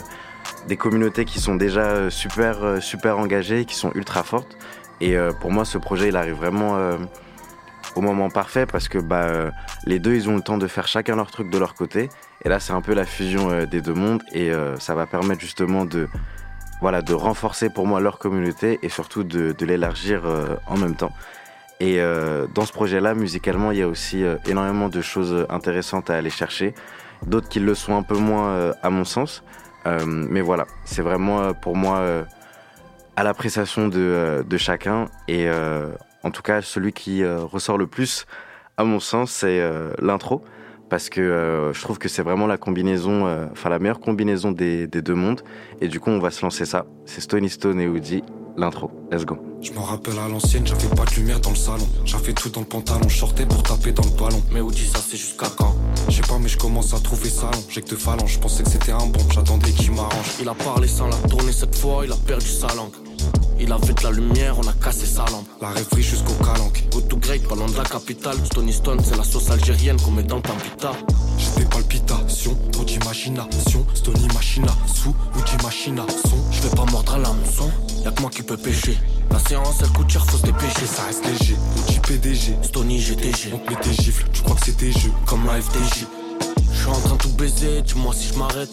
des 0.69 0.79
communautés 0.79 1.27
qui 1.27 1.39
sont 1.39 1.55
déjà 1.55 2.09
super 2.09 2.83
super 2.83 3.19
engagées, 3.19 3.67
qui 3.67 3.75
sont 3.75 3.93
ultra 3.95 4.23
fortes. 4.23 4.57
Et 5.03 5.19
pour 5.39 5.53
moi, 5.53 5.67
ce 5.67 5.77
projet, 5.77 6.09
il 6.09 6.17
arrive 6.17 6.37
vraiment 6.37 6.79
au 7.99 8.01
moment 8.01 8.31
parfait 8.31 8.65
parce 8.65 8.89
que 8.89 8.99
bah, 8.99 9.25
euh, 9.25 9.51
les 9.85 9.99
deux, 9.99 10.15
ils 10.15 10.29
ont 10.29 10.37
le 10.37 10.43
temps 10.43 10.57
de 10.57 10.69
faire 10.69 10.87
chacun 10.87 11.17
leur 11.17 11.31
truc 11.31 11.51
de 11.51 11.59
leur 11.59 11.75
côté. 11.75 12.09
Et 12.45 12.49
là, 12.49 12.61
c'est 12.61 12.73
un 12.73 12.81
peu 12.81 12.95
la 12.95 13.05
fusion 13.05 13.51
euh, 13.51 13.67
des 13.67 13.81
deux 13.81 13.93
mondes 13.93 14.23
et 14.33 14.51
euh, 14.53 14.79
ça 14.79 14.95
va 14.95 15.07
permettre 15.07 15.41
justement 15.41 15.85
de, 15.85 16.09
voilà, 16.81 17.03
de 17.03 17.13
renforcer 17.13 17.71
pour 17.71 17.89
moi 17.89 18.01
leur 18.01 18.19
communauté 18.19 18.79
et 18.83 18.89
surtout 18.89 19.25
de, 19.25 19.53
l'élargir 19.65 20.23
en 20.67 20.77
même 20.77 20.95
temps. 20.95 21.13
Et 21.81 22.01
dans 22.55 22.65
ce 22.65 22.73
projet-là, 22.73 23.15
musicalement, 23.15 23.71
il 23.71 23.79
y 23.79 23.83
a 23.83 23.89
aussi 23.89 24.25
énormément 24.47 24.89
de 24.89 25.01
choses 25.01 25.47
intéressantes 25.49 26.11
à 26.11 26.17
aller 26.17 26.31
chercher, 26.31 26.75
d'autres 27.25 27.49
qui 27.49 27.61
le 27.61 27.75
sont 27.75 27.97
un 27.97 28.03
peu 28.03 28.17
moins 28.17 28.73
à 28.83 28.91
mon 28.91 29.05
sens. 29.05 29.45
mais 30.05 30.41
voilà, 30.41 30.67
c'est 30.85 31.03
vraiment 31.03 31.53
pour 31.55 31.77
moi 31.77 32.03
à 33.17 33.23
l'appréciation 33.23 33.87
de, 33.89 34.45
de, 34.49 34.57
chacun 34.57 35.07
et 35.29 35.49
en 36.23 36.31
tout 36.31 36.43
cas, 36.43 36.63
celui 36.63 36.93
qui 36.93 37.23
euh, 37.23 37.39
ressort 37.45 37.79
le 37.79 37.87
plus, 37.87 38.27
à 38.77 38.85
mon 38.85 39.01
sens, 39.01 39.31
c'est 39.31 39.61
euh, 39.61 39.93
l'intro. 40.01 40.43
Parce 40.89 41.11
que 41.11 41.21
euh, 41.21 41.73
je 41.75 41.83
trouve 41.83 41.99
que 41.99 42.09
c'est 42.09 42.23
vraiment 42.23 42.47
la 42.47 42.57
combinaison, 42.57 43.27
enfin 43.53 43.69
la 43.69 43.79
meilleure 43.79 44.01
combinaison 44.01 44.53
des, 44.53 44.87
deux 44.87 45.15
mondes. 45.15 45.43
Et 45.83 45.89
du 45.89 46.01
coup, 46.01 46.09
on 46.09 46.19
va 46.19 46.31
se 46.31 46.43
lancer 46.43 46.65
ça. 46.65 46.87
C'est 47.05 47.21
Stony 47.21 47.51
Stone 47.51 47.79
et 47.79 47.87
Woody, 47.87 48.25
l'intro. 48.57 48.91
Let's 49.13 49.27
go. 49.27 49.37
Je 49.61 49.71
me 49.73 49.81
rappelle 49.81 50.19
à 50.19 50.29
l'ancienne, 50.29 50.67
j'avais 50.67 50.89
pas 50.97 51.05
de 51.05 51.15
lumière 51.17 51.41
dans 51.41 51.51
le 51.51 51.57
salon. 51.57 51.87
J'avais 52.07 52.33
tout 52.33 52.49
dans 52.49 52.61
le 52.61 52.67
pantalon, 52.67 53.07
sortais 53.11 53.45
pour 53.45 53.63
taper 53.63 53.93
dans 53.93 54.05
le 54.05 54.19
ballon. 54.19 54.43
Mais 54.51 54.63
Woody, 54.63 54.87
ça 54.87 54.99
c'est 54.99 55.19
jusqu'à 55.19 55.49
quand? 55.59 55.77
Je 56.09 56.15
sais 56.15 56.23
pas, 56.23 56.39
mais 56.41 56.49
je 56.49 56.57
commence 56.57 56.95
à 56.95 57.01
trouver 57.01 57.29
ça 57.29 57.51
long. 57.53 57.63
J'ai 57.69 57.83
que 57.83 57.91
deux 57.91 57.97
phalanges, 57.97 58.33
je 58.33 58.39
pensais 58.39 58.63
que 58.63 58.71
c'était 58.71 58.93
un 58.93 59.07
bon, 59.07 59.21
j'attendais 59.31 59.73
qu'il 59.73 59.93
m'arrange. 59.93 60.37
Il 60.41 60.49
a 60.49 60.55
parlé 60.55 60.89
sans 60.89 61.09
la 61.09 61.17
tourner 61.29 61.53
cette 61.53 61.77
fois, 61.77 62.07
il 62.07 62.13
a 62.13 62.17
perdu 62.17 62.47
sa 62.47 62.69
langue. 62.75 62.95
Il 63.61 63.73
avait 63.73 63.93
de 63.93 64.03
la 64.03 64.11
lumière, 64.11 64.57
on 64.59 64.67
a 64.69 64.73
cassé 64.73 65.05
sa 65.05 65.25
lampe. 65.27 65.47
La 65.61 65.71
rêverie 65.71 66.03
jusqu'au 66.03 66.33
calanque. 66.45 66.85
Go 66.93 67.01
to 67.01 67.17
great, 67.17 67.47
pas 67.47 67.57
loin 67.57 67.67
de 67.67 67.77
la 67.77 67.83
capitale. 67.83 68.37
Stony 68.45 68.73
Stone, 68.73 69.01
c'est 69.03 69.17
la 69.17 69.25
sauce 69.25 69.51
algérienne 69.51 70.01
qu'on 70.01 70.13
met 70.13 70.23
dans 70.23 70.37
le 70.37 70.43
pampita. 70.43 70.93
J'ai 71.37 71.63
des 71.63 71.69
palpitations, 71.69 72.57
trop 72.73 72.85
d'imagination. 72.85 73.85
Stony 73.95 74.29
machina, 74.33 74.73
sous 74.87 75.11
ou 75.11 76.29
son. 76.29 76.37
Je 76.53 76.63
vais 76.63 76.75
pas 76.75 76.85
mordre 76.85 77.15
à 77.15 77.19
l'hameçon, 77.19 77.71
y'a 78.05 78.11
que 78.11 78.21
moi 78.21 78.31
qui 78.31 78.43
peux 78.43 78.57
pêcher. 78.57 78.97
La 79.31 79.39
séance 79.39 79.77
elle 79.81 79.91
coûte 79.91 80.09
cher, 80.09 80.25
faut 80.27 80.39
se 80.39 80.47
dépêcher. 80.47 80.87
Ça 80.87 81.03
reste 81.03 81.27
léger, 81.27 81.57
Outil 81.79 81.99
PDG. 82.01 82.57
Stony 82.63 83.01
GTG. 83.01 83.53
On 83.55 83.59
te 83.59 83.71
met 83.71 83.81
tes 83.81 84.03
gifles, 84.03 84.25
tu 84.33 84.43
crois 84.43 84.57
que 84.57 84.65
c'est 84.65 84.77
des 84.77 84.93
jeux. 84.93 85.13
Comme 85.27 85.45
la 85.47 85.61
FDJ. 85.61 86.07
Je 86.73 86.79
suis 86.79 86.89
en 86.89 87.01
train 87.01 87.17
de 87.17 87.23
tout 87.23 87.29
baiser, 87.31 87.83
dis-moi 87.83 88.15
si 88.15 88.29
je 88.29 88.39
m'arrête. 88.39 88.71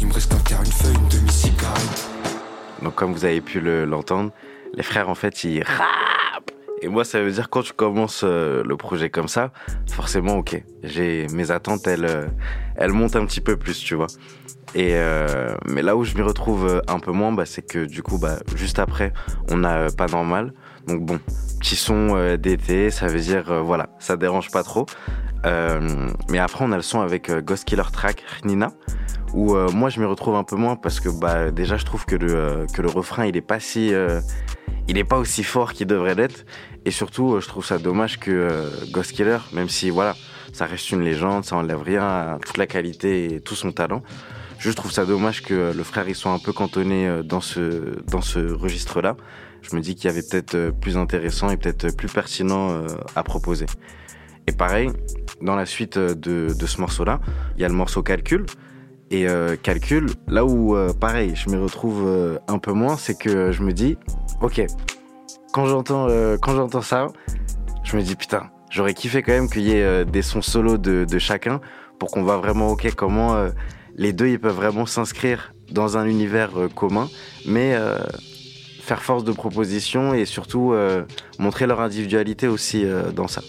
Il 0.00 0.08
me 0.08 0.12
reste 0.12 0.28
qu'à 0.28 0.36
faire 0.48 0.62
une 0.62 0.72
feuille, 0.72 0.94
une 0.94 1.08
demi-cigarette. 1.08 2.35
Donc 2.82 2.94
comme 2.94 3.12
vous 3.12 3.24
avez 3.24 3.40
pu 3.40 3.60
l'entendre, 3.60 4.30
les 4.74 4.82
frères 4.82 5.08
en 5.08 5.14
fait 5.14 5.44
ils 5.44 5.62
rap. 5.62 6.50
Et 6.82 6.88
moi 6.88 7.04
ça 7.04 7.22
veut 7.22 7.30
dire 7.30 7.48
quand 7.48 7.62
tu 7.62 7.72
commences 7.72 8.22
euh, 8.22 8.62
le 8.62 8.76
projet 8.76 9.08
comme 9.08 9.28
ça, 9.28 9.50
forcément 9.90 10.36
ok, 10.36 10.62
j'ai 10.82 11.26
mes 11.32 11.50
attentes 11.50 11.86
elles 11.86 12.04
euh, 12.04 12.88
montent 12.88 13.16
un 13.16 13.24
petit 13.24 13.40
peu 13.40 13.56
plus 13.56 13.78
tu 13.78 13.94
vois. 13.94 14.08
Et 14.74 14.90
euh, 14.94 15.54
mais 15.64 15.80
là 15.80 15.96
où 15.96 16.04
je 16.04 16.14
m'y 16.14 16.22
retrouve 16.22 16.82
un 16.86 16.98
peu 16.98 17.12
moins, 17.12 17.32
bah, 17.32 17.46
c'est 17.46 17.62
que 17.62 17.86
du 17.86 18.02
coup 18.02 18.18
bah 18.18 18.36
juste 18.54 18.78
après 18.78 19.12
on 19.50 19.64
a 19.64 19.90
pas 19.90 20.06
normal. 20.06 20.52
Donc 20.86 21.04
bon, 21.04 21.18
petit 21.60 21.76
son 21.76 22.36
d'été, 22.36 22.90
ça 22.90 23.06
veut 23.08 23.20
dire 23.20 23.64
voilà, 23.64 23.88
ça 23.98 24.16
dérange 24.16 24.50
pas 24.50 24.62
trop. 24.62 24.84
mais 25.44 26.38
après 26.38 26.64
on 26.64 26.72
a 26.72 26.76
le 26.76 26.82
son 26.82 27.00
avec 27.00 27.30
Ghost 27.42 27.64
Killer 27.64 27.82
Track 27.90 28.22
Nina 28.44 28.72
où 29.34 29.54
euh, 29.54 29.70
moi 29.72 29.90
je 29.90 30.00
m'y 30.00 30.06
retrouve 30.06 30.34
un 30.34 30.44
peu 30.44 30.56
moins 30.56 30.76
parce 30.76 31.00
que 31.00 31.08
bah 31.08 31.50
déjà 31.50 31.76
je 31.76 31.84
trouve 31.84 32.04
que 32.04 32.16
le 32.16 32.34
euh, 32.34 32.66
refrain 32.86 33.24
euh, 33.24 34.20
il 34.88 34.98
est 34.98 35.04
pas 35.04 35.18
aussi 35.18 35.42
fort 35.42 35.72
qu'il 35.72 35.86
devrait 35.86 36.14
l'être. 36.14 36.44
Et 36.84 36.90
surtout 36.90 37.40
je 37.40 37.46
trouve 37.48 37.64
ça 37.64 37.78
dommage 37.78 38.18
que 38.18 38.70
Ghost 38.92 39.12
Killer 39.12 39.38
même 39.52 39.68
si 39.68 39.90
voilà 39.90 40.14
ça 40.52 40.66
reste 40.66 40.90
une 40.90 41.02
légende 41.02 41.44
ça 41.44 41.56
enlève 41.56 41.82
rien 41.82 42.02
à 42.02 42.38
toute 42.44 42.56
la 42.56 42.66
qualité 42.66 43.34
et 43.34 43.40
tout 43.40 43.56
son 43.56 43.72
talent 43.72 44.02
je 44.58 44.70
trouve 44.70 44.92
ça 44.92 45.04
dommage 45.04 45.42
que 45.42 45.72
le 45.76 45.82
frère 45.82 46.08
il 46.08 46.14
soit 46.14 46.30
un 46.30 46.38
peu 46.38 46.52
cantonné 46.52 47.22
dans 47.24 47.40
ce 47.40 48.52
registre 48.52 49.00
là 49.00 49.16
je 49.62 49.74
me 49.74 49.80
dis 49.80 49.96
qu'il 49.96 50.04
y 50.04 50.12
avait 50.12 50.22
peut-être 50.22 50.70
plus 50.80 50.96
intéressant 50.96 51.50
et 51.50 51.56
peut-être 51.56 51.96
plus 51.96 52.08
pertinent 52.08 52.84
à 53.16 53.24
proposer. 53.24 53.66
Et 54.46 54.52
pareil 54.52 54.90
dans 55.42 55.56
la 55.56 55.66
suite 55.66 55.98
de 55.98 56.66
ce 56.66 56.80
morceau 56.80 57.04
là 57.04 57.20
il 57.56 57.62
y 57.62 57.64
a 57.64 57.68
le 57.68 57.74
morceau 57.74 58.04
calcul 58.04 58.46
et 59.10 59.28
euh, 59.28 59.56
calcul, 59.56 60.06
là 60.26 60.44
où, 60.44 60.76
euh, 60.76 60.92
pareil, 60.92 61.34
je 61.36 61.48
me 61.50 61.62
retrouve 61.62 62.04
euh, 62.06 62.38
un 62.48 62.58
peu 62.58 62.72
moins, 62.72 62.96
c'est 62.96 63.16
que 63.16 63.52
je 63.52 63.62
me 63.62 63.72
dis, 63.72 63.96
ok, 64.42 64.64
quand 65.52 65.66
j'entends 65.66 66.08
quand 66.42 66.54
j'entends 66.54 66.82
ça, 66.82 67.08
je 67.82 67.96
me 67.96 68.02
dis, 68.02 68.16
putain, 68.16 68.50
j'aurais 68.70 68.94
kiffé 68.94 69.22
quand 69.22 69.32
même 69.32 69.48
qu'il 69.48 69.62
y 69.62 69.72
ait 69.72 70.04
des 70.04 70.22
sons 70.22 70.42
solos 70.42 70.76
de, 70.76 71.06
de 71.08 71.18
chacun 71.18 71.60
pour 71.98 72.10
qu'on 72.10 72.22
voit 72.22 72.36
vraiment, 72.36 72.72
ok, 72.72 72.94
comment 72.94 73.36
les 73.94 74.12
deux, 74.12 74.28
ils 74.28 74.38
peuvent 74.38 74.54
vraiment 74.54 74.84
s'inscrire 74.84 75.54
dans 75.70 75.96
un 75.96 76.04
univers 76.04 76.50
commun, 76.74 77.08
mais 77.46 77.74
faire 78.82 79.02
force 79.02 79.24
de 79.24 79.32
proposition 79.32 80.12
et 80.12 80.26
surtout 80.26 80.74
montrer 81.38 81.66
leur 81.66 81.80
individualité 81.80 82.48
aussi 82.48 82.84
dans 83.14 83.28
ça. 83.28 83.40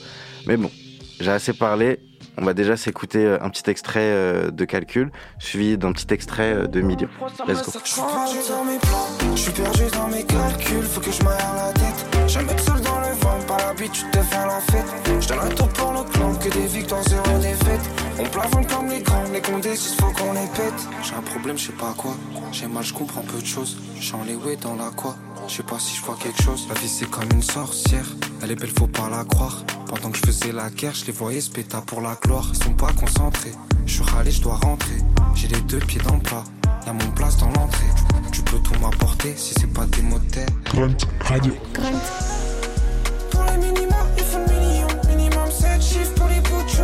Mais 0.48 0.56
bon, 0.56 0.72
j'ai 1.20 1.32
assez 1.32 1.52
parlé, 1.52 2.00
on 2.38 2.46
va 2.46 2.54
déjà 2.54 2.78
s'écouter 2.78 3.26
euh, 3.26 3.38
un 3.42 3.50
petit 3.50 3.70
extrait 3.70 4.00
euh, 4.02 4.52
de 4.52 4.66
calcul, 4.66 5.12
suivi 5.40 5.78
d'un 5.78 5.92
petit 5.92 6.14
extrait 6.14 6.54
euh, 6.54 6.68
de 6.68 6.82
milieu. 6.82 7.10
Let's 7.48 7.64
go. 7.64 9.27
Je 9.38 9.44
suis 9.44 9.52
perdu 9.52 9.84
dans 9.94 10.08
mes 10.08 10.24
calculs, 10.24 10.84
faut 10.84 11.00
que 11.00 11.12
je 11.12 11.22
m'aère 11.22 11.54
la 11.56 11.72
tête. 11.72 12.28
Jamais 12.28 12.58
seul 12.58 12.82
dans 12.82 13.00
le 13.02 13.14
vent, 13.22 13.38
pas 13.48 13.58
l'habitude 13.60 14.10
de 14.12 14.20
faire 14.24 14.48
la 14.48 14.60
fête. 14.60 14.88
Je 15.22 15.28
donne 15.28 15.40
un 15.40 15.50
tour 15.50 15.70
pour 15.70 15.92
le 15.92 16.04
clan, 16.10 16.34
que 16.34 16.50
des 16.50 16.66
victoires, 16.66 17.04
zéro 17.04 17.38
défaite. 17.38 17.82
On 18.18 18.24
plafonne 18.24 18.66
comme 18.66 18.88
les 18.88 19.00
grands, 19.02 19.24
les 19.32 19.62
décide, 19.62 20.02
faut 20.02 20.12
qu'on 20.12 20.34
les 20.34 20.48
pète. 20.56 20.88
J'ai 21.04 21.14
un 21.14 21.22
problème, 21.22 21.56
je 21.56 21.68
sais 21.68 21.74
pas 21.74 21.94
quoi. 21.96 22.16
J'ai 22.52 22.66
mal, 22.66 22.84
je 22.84 22.96
comprends 22.96 23.22
peu 23.22 23.40
de 23.40 23.46
choses. 23.46 23.78
Je 24.00 24.16
en 24.16 24.24
les 24.24 24.56
dans 24.56 24.76
la 24.76 24.90
quoi. 24.90 25.16
Je 25.48 25.54
sais 25.54 25.64
pas 25.64 25.78
si 25.78 25.96
je 25.96 26.02
vois 26.02 26.18
quelque 26.20 26.42
chose. 26.42 26.66
La 26.68 26.74
vie 26.74 26.90
c'est 26.90 27.10
comme 27.10 27.30
une 27.32 27.44
sorcière. 27.44 28.08
Elle 28.42 28.52
est 28.52 28.56
belle, 28.56 28.72
faut 28.76 28.88
pas 28.88 29.08
la 29.08 29.24
croire. 29.24 29.64
Pendant 29.86 30.10
que 30.10 30.18
je 30.18 30.26
faisais 30.26 30.52
la 30.52 30.72
guerre, 30.72 30.96
je 30.96 31.06
les 31.06 31.14
voyais 31.14 31.42
se 31.42 31.52
pour 31.52 32.02
la 32.02 32.18
gloire. 32.24 32.48
Ils 32.56 32.64
sont 32.64 32.74
pas 32.74 32.92
concentrés. 32.94 33.54
Je 33.86 33.94
suis 33.94 34.04
râlé, 34.04 34.32
je 34.32 34.42
dois 34.42 34.56
rentrer. 34.56 34.98
J'ai 35.36 35.48
les 35.48 35.62
deux 35.62 35.80
pieds 35.80 36.02
dans 36.02 36.16
le 36.16 36.22
plat. 36.22 36.44
Y'a 36.88 36.94
mon 36.94 37.12
place 37.12 37.36
dans 37.36 37.48
l'entrée. 37.48 37.86
Tu 38.32 38.42
peux 38.44 38.60
tout 38.60 38.80
m'apporter 38.80 39.34
si 39.36 39.54
c'est 39.60 39.74
pas 39.74 39.86
des 39.88 40.02
moteurs. 40.04 40.46
Grunt 40.64 40.96
Radio. 41.20 41.54
Grunt. 41.74 42.00
Pour 43.30 43.44
les 43.44 43.58
minimums, 43.58 44.08
il 44.18 44.24
faut 44.24 44.38
le 44.38 44.46
million. 44.46 44.88
Minimum 45.10 45.52
7 45.52 45.82
chiffres 45.82 46.14
pour 46.14 46.30
les 46.30 46.40
pochos. 46.40 46.84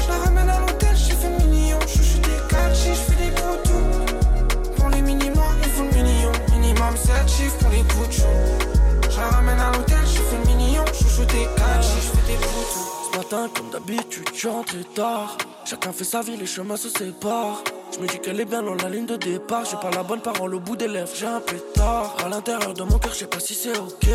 Je 0.00 0.08
la 0.08 0.18
ramène 0.18 0.48
à 0.48 0.60
l'hôtel, 0.60 0.94
j'ai 0.94 1.14
fait 1.14 1.44
million. 1.44 1.76
Je 1.88 2.02
suis 2.02 2.20
des 2.20 2.38
4 2.48 2.76
chiffres, 2.76 3.02
je 3.08 3.12
fais 3.12 3.24
des 3.24 3.32
poteaux. 3.32 4.76
Pour 4.76 4.90
les 4.90 5.02
minimums, 5.02 5.58
il 5.60 5.70
faut 5.70 5.82
le 5.82 5.90
million. 5.90 6.32
Minimum 6.52 6.96
7 6.96 7.28
chiffres 7.28 7.58
pour 7.58 7.70
les 7.70 7.82
pochos. 7.82 9.10
Je 9.10 9.16
la 9.16 9.28
ramène 9.30 9.58
à 9.58 9.72
l'hôtel, 9.72 9.98
j'ai 10.06 10.22
fait 10.22 10.54
million. 10.54 10.84
Je 10.92 11.04
suis 11.04 11.26
des 11.26 11.48
4 11.56 11.82
chiffres, 11.82 12.12
je 12.14 12.20
fais 12.20 12.32
des 12.32 12.38
poteaux. 12.38 13.10
Ce 13.10 13.18
matin, 13.18 13.50
comme 13.56 13.70
d'habitude, 13.70 14.28
je 14.32 14.46
rentré 14.46 14.84
tard. 14.94 15.36
Chacun 15.64 15.92
fait 15.92 16.04
sa 16.04 16.22
vie, 16.22 16.36
les 16.36 16.46
chemins 16.46 16.76
se 16.76 16.88
séparent. 16.88 17.64
Je 17.96 18.02
me 18.02 18.08
dis 18.08 18.18
qu'elle 18.18 18.38
est 18.38 18.44
bien 18.44 18.62
dans 18.62 18.74
la 18.74 18.90
ligne 18.90 19.06
de 19.06 19.16
départ. 19.16 19.64
J'ai 19.64 19.78
pas 19.78 19.90
la 19.90 20.02
bonne 20.02 20.20
parole 20.20 20.54
au 20.54 20.60
bout 20.60 20.76
des 20.76 20.86
lèvres, 20.86 21.08
j'ai 21.14 21.26
un 21.26 21.40
pétard. 21.40 22.14
À 22.22 22.28
l'intérieur 22.28 22.74
de 22.74 22.82
mon 22.82 22.98
cœur, 22.98 23.12
je 23.14 23.20
sais 23.20 23.26
pas 23.26 23.40
si 23.40 23.54
c'est 23.54 23.78
ok. 23.78 24.08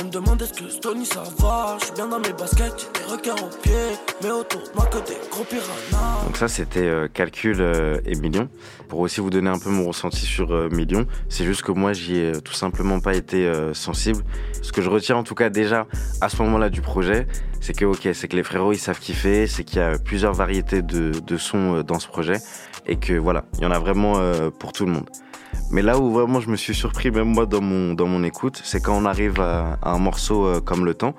On 0.00 0.06
me 0.06 0.10
demande 0.10 0.42
est-ce 0.42 0.52
que 0.52 0.68
Stony 0.68 1.06
ça 1.06 1.22
va. 1.38 1.76
Je 1.78 1.84
suis 1.84 1.94
bien 1.94 2.08
dans 2.08 2.18
mes 2.18 2.32
baskets, 2.32 2.90
des 2.94 3.12
requins 3.12 3.34
au 3.34 3.48
pied. 3.62 3.72
Mais 4.22 4.30
autour 4.30 4.60
de 4.60 4.70
moi 4.74 4.86
que 4.86 4.98
des 5.08 5.16
gros 5.30 5.44
piranhas. 5.44 6.24
Donc, 6.24 6.36
ça, 6.36 6.48
c'était 6.48 6.80
euh, 6.80 7.06
Calcul 7.06 7.58
euh, 7.60 8.00
et 8.04 8.16
Million. 8.16 8.48
Pour 8.88 8.98
aussi 8.98 9.20
vous 9.20 9.30
donner 9.30 9.50
un 9.50 9.58
peu 9.58 9.70
mon 9.70 9.86
ressenti 9.86 10.26
sur 10.26 10.52
euh, 10.52 10.68
Million, 10.68 11.06
c'est 11.28 11.44
juste 11.44 11.62
que 11.62 11.72
moi, 11.72 11.92
j'y 11.92 12.16
ai 12.16 12.40
tout 12.42 12.54
simplement 12.54 12.98
pas 12.98 13.14
été 13.14 13.48
sensible. 13.72 14.24
Ce 14.62 14.72
que 14.72 14.82
je 14.82 14.90
retiens 14.90 15.16
en 15.16 15.22
tout 15.22 15.36
cas 15.36 15.48
déjà 15.48 15.86
à 16.20 16.28
ce 16.28 16.42
moment-là 16.42 16.70
du 16.70 16.80
projet, 16.80 17.28
c'est 17.60 17.72
que, 17.72 17.84
ok, 17.84 18.08
c'est 18.14 18.26
que 18.26 18.36
les 18.36 18.42
frérots 18.42 18.72
ils 18.72 18.78
savent 18.78 18.98
kiffer, 18.98 19.46
c'est 19.46 19.62
qu'il 19.64 19.78
y 19.78 19.82
a 19.82 19.96
plusieurs 19.98 20.34
variétés 20.34 20.82
de, 20.82 21.10
de 21.10 21.36
sons 21.36 21.82
dans 21.82 22.00
ce 22.00 22.08
projet 22.08 22.38
et 22.86 22.96
que 22.96 23.14
voilà, 23.14 23.44
il 23.58 23.62
y 23.62 23.66
en 23.66 23.70
a 23.70 23.78
vraiment 23.78 24.14
pour 24.58 24.72
tout 24.72 24.86
le 24.86 24.92
monde. 24.92 25.08
Mais 25.70 25.82
là 25.82 25.98
où 25.98 26.10
vraiment 26.10 26.40
je 26.40 26.48
me 26.48 26.56
suis 26.56 26.74
surpris, 26.74 27.10
même 27.10 27.28
moi 27.28 27.46
dans 27.46 27.60
mon, 27.60 27.94
dans 27.94 28.06
mon 28.06 28.22
écoute, 28.22 28.60
c'est 28.64 28.80
quand 28.80 28.96
on 28.96 29.04
arrive 29.04 29.40
à, 29.40 29.78
un 29.82 29.98
morceau 29.98 30.46
euh, 30.46 30.60
comme 30.60 30.84
Le 30.84 30.94
Temps. 30.94 31.14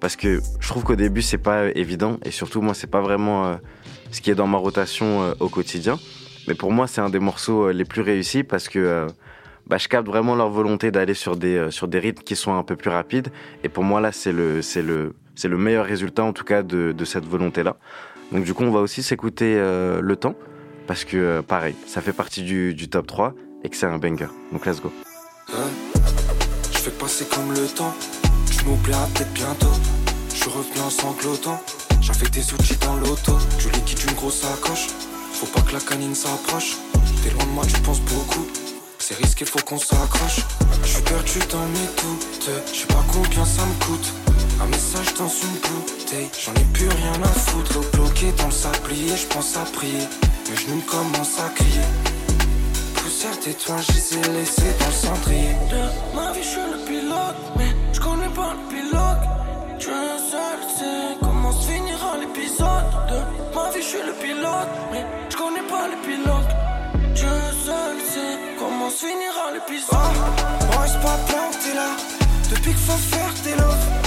Parce 0.00 0.16
que 0.16 0.40
je 0.60 0.68
trouve 0.68 0.84
qu'au 0.84 0.96
début, 0.96 1.22
c'est 1.22 1.38
pas 1.38 1.68
évident. 1.74 2.18
Et 2.24 2.30
surtout, 2.30 2.60
moi, 2.60 2.74
c'est 2.74 2.86
pas 2.86 3.00
vraiment 3.00 3.46
euh, 3.46 3.56
ce 4.10 4.20
qui 4.20 4.30
est 4.30 4.34
dans 4.34 4.46
ma 4.46 4.58
rotation 4.58 5.22
euh, 5.22 5.32
au 5.40 5.48
quotidien. 5.48 5.98
Mais 6.46 6.54
pour 6.54 6.70
moi, 6.70 6.86
c'est 6.86 7.00
un 7.00 7.08
des 7.08 7.18
morceaux 7.18 7.70
les 7.70 7.86
plus 7.86 8.02
réussis 8.02 8.44
parce 8.44 8.68
que 8.68 9.06
bah, 9.66 9.78
je 9.78 9.88
capte 9.88 10.06
vraiment 10.06 10.36
leur 10.36 10.50
volonté 10.50 10.90
d'aller 10.90 11.14
sur 11.14 11.36
des, 11.36 11.70
sur 11.70 11.88
des 11.88 11.98
rythmes 11.98 12.22
qui 12.22 12.36
sont 12.36 12.54
un 12.54 12.62
peu 12.62 12.76
plus 12.76 12.90
rapides. 12.90 13.28
Et 13.64 13.68
pour 13.68 13.82
moi, 13.82 14.00
là, 14.00 14.12
c'est 14.12 14.32
le, 14.32 14.60
le, 14.76 15.14
le 15.44 15.56
meilleur 15.56 15.86
résultat 15.86 16.22
en 16.22 16.32
tout 16.32 16.44
cas 16.44 16.62
de, 16.62 16.94
cette 17.04 17.24
volonté-là. 17.24 17.76
Donc 18.30 18.44
du 18.44 18.54
coup, 18.54 18.62
on 18.62 18.70
va 18.70 18.80
aussi 18.80 19.02
s'écouter 19.02 19.56
euh, 19.56 20.00
Le 20.00 20.14
Temps, 20.14 20.36
parce 20.86 21.04
que 21.04 21.16
euh, 21.16 21.42
pareil, 21.42 21.74
ça 21.86 22.00
fait 22.00 22.12
partie 22.12 22.42
du, 22.42 22.74
du, 22.74 22.88
top 22.88 23.06
3 23.06 23.34
et 23.64 23.68
que 23.68 23.76
c'est 23.76 23.86
un 23.86 23.98
banger. 23.98 24.28
Donc 24.52 24.66
let's 24.66 24.80
go. 24.80 24.92
Hein? 25.52 25.68
Je 26.72 26.78
fais 26.78 26.90
passer 26.90 27.24
comme 27.26 27.52
le 27.52 27.66
temps, 27.66 27.94
tu 28.50 28.64
m'oublieras 28.64 29.06
peut-être 29.14 29.32
bientôt. 29.32 29.72
Je 30.34 30.48
revenu 30.48 30.80
en 30.80 30.90
sanglotant, 30.90 31.60
j'avais 32.00 32.28
des 32.28 32.52
outils 32.54 32.76
dans 32.76 32.96
l'auto. 32.96 33.36
Tu 33.58 33.68
liquides 33.70 34.08
une 34.08 34.14
grosse 34.14 34.42
sacoche, 34.42 34.88
faut 35.32 35.46
pas 35.46 35.60
que 35.62 35.72
la 35.72 35.80
canine 35.80 36.14
s'approche. 36.14 36.76
T'es 37.22 37.30
loin 37.30 37.44
de 37.44 37.50
moi, 37.50 37.64
tu 37.66 37.80
penses 37.80 38.00
beaucoup. 38.00 38.46
C'est 38.98 39.16
risqué, 39.16 39.44
faut 39.44 39.58
qu'on 39.60 39.78
s'accroche. 39.78 40.40
Je 40.82 40.88
suis 40.88 41.02
perdu 41.02 41.38
dans 41.50 41.66
mes 41.66 41.86
doutes, 42.00 42.50
je 42.72 42.78
sais 42.80 42.86
pas 42.86 43.04
combien 43.12 43.44
ça 43.44 43.62
me 43.64 43.84
coûte. 43.84 44.12
Un 44.60 44.66
message 44.66 45.14
dans 45.14 45.28
une 45.28 45.58
bouteille, 45.60 46.30
j'en 46.40 46.52
ai 46.54 46.64
plus 46.72 46.88
rien 46.88 47.22
à 47.22 47.28
foutre. 47.28 47.80
bloqué 47.92 48.32
dans 48.38 48.46
le 48.46 48.50
sablier, 48.50 49.16
je 49.16 49.26
pense 49.26 49.56
à 49.56 49.64
prier. 49.76 50.06
Mes 50.48 50.56
genoux 50.56 50.82
commencent 50.86 51.38
à 51.38 51.48
crier. 51.54 51.86
Poussière 52.94 53.36
d'étoiles, 53.44 53.82
je 53.82 53.92
les 53.92 54.14
ai 54.18 54.32
laissés 54.32 54.74
dans 54.80 54.86
le 54.86 54.92
cendrier. 54.92 55.54
De 55.70 56.16
ma 56.16 56.32
vie, 56.32 56.42
je 56.42 56.48
suis 56.48 56.60
le 56.72 56.78
pilote, 56.86 57.36
mais 57.56 57.70
je 57.92 58.00
connais 58.00 58.32
pas 58.34 58.54
le 58.54 58.62
pilote. 58.74 59.24
Je 59.78 59.98
seul 60.32 60.60
sais 60.78 61.18
comment 61.20 61.52
se 61.52 61.66
finira 61.70 62.16
l'épisode. 62.20 62.86
De 63.10 63.54
ma 63.54 63.70
vie, 63.70 63.82
je 63.82 63.88
suis 63.88 64.02
le 64.06 64.14
pilote, 64.14 64.70
mais 64.90 65.04
je 65.28 65.36
connais 65.36 65.66
pas 65.68 65.86
le 65.92 65.96
pilote. 66.06 66.50
Je 67.14 67.32
seul 67.66 67.96
sais 68.10 68.34
comment 68.58 68.90
se 68.90 69.04
finira 69.06 69.52
l'épisode. 69.52 70.16
Oh, 70.72 70.80
reste 70.80 71.00
pas 71.02 71.18
planté 71.28 71.74
là, 71.74 71.90
depuis 72.50 72.72
qu'il 72.72 72.76
faut 72.76 72.92
faire 72.92 73.34
tes 73.42 73.54
lots 73.56 74.06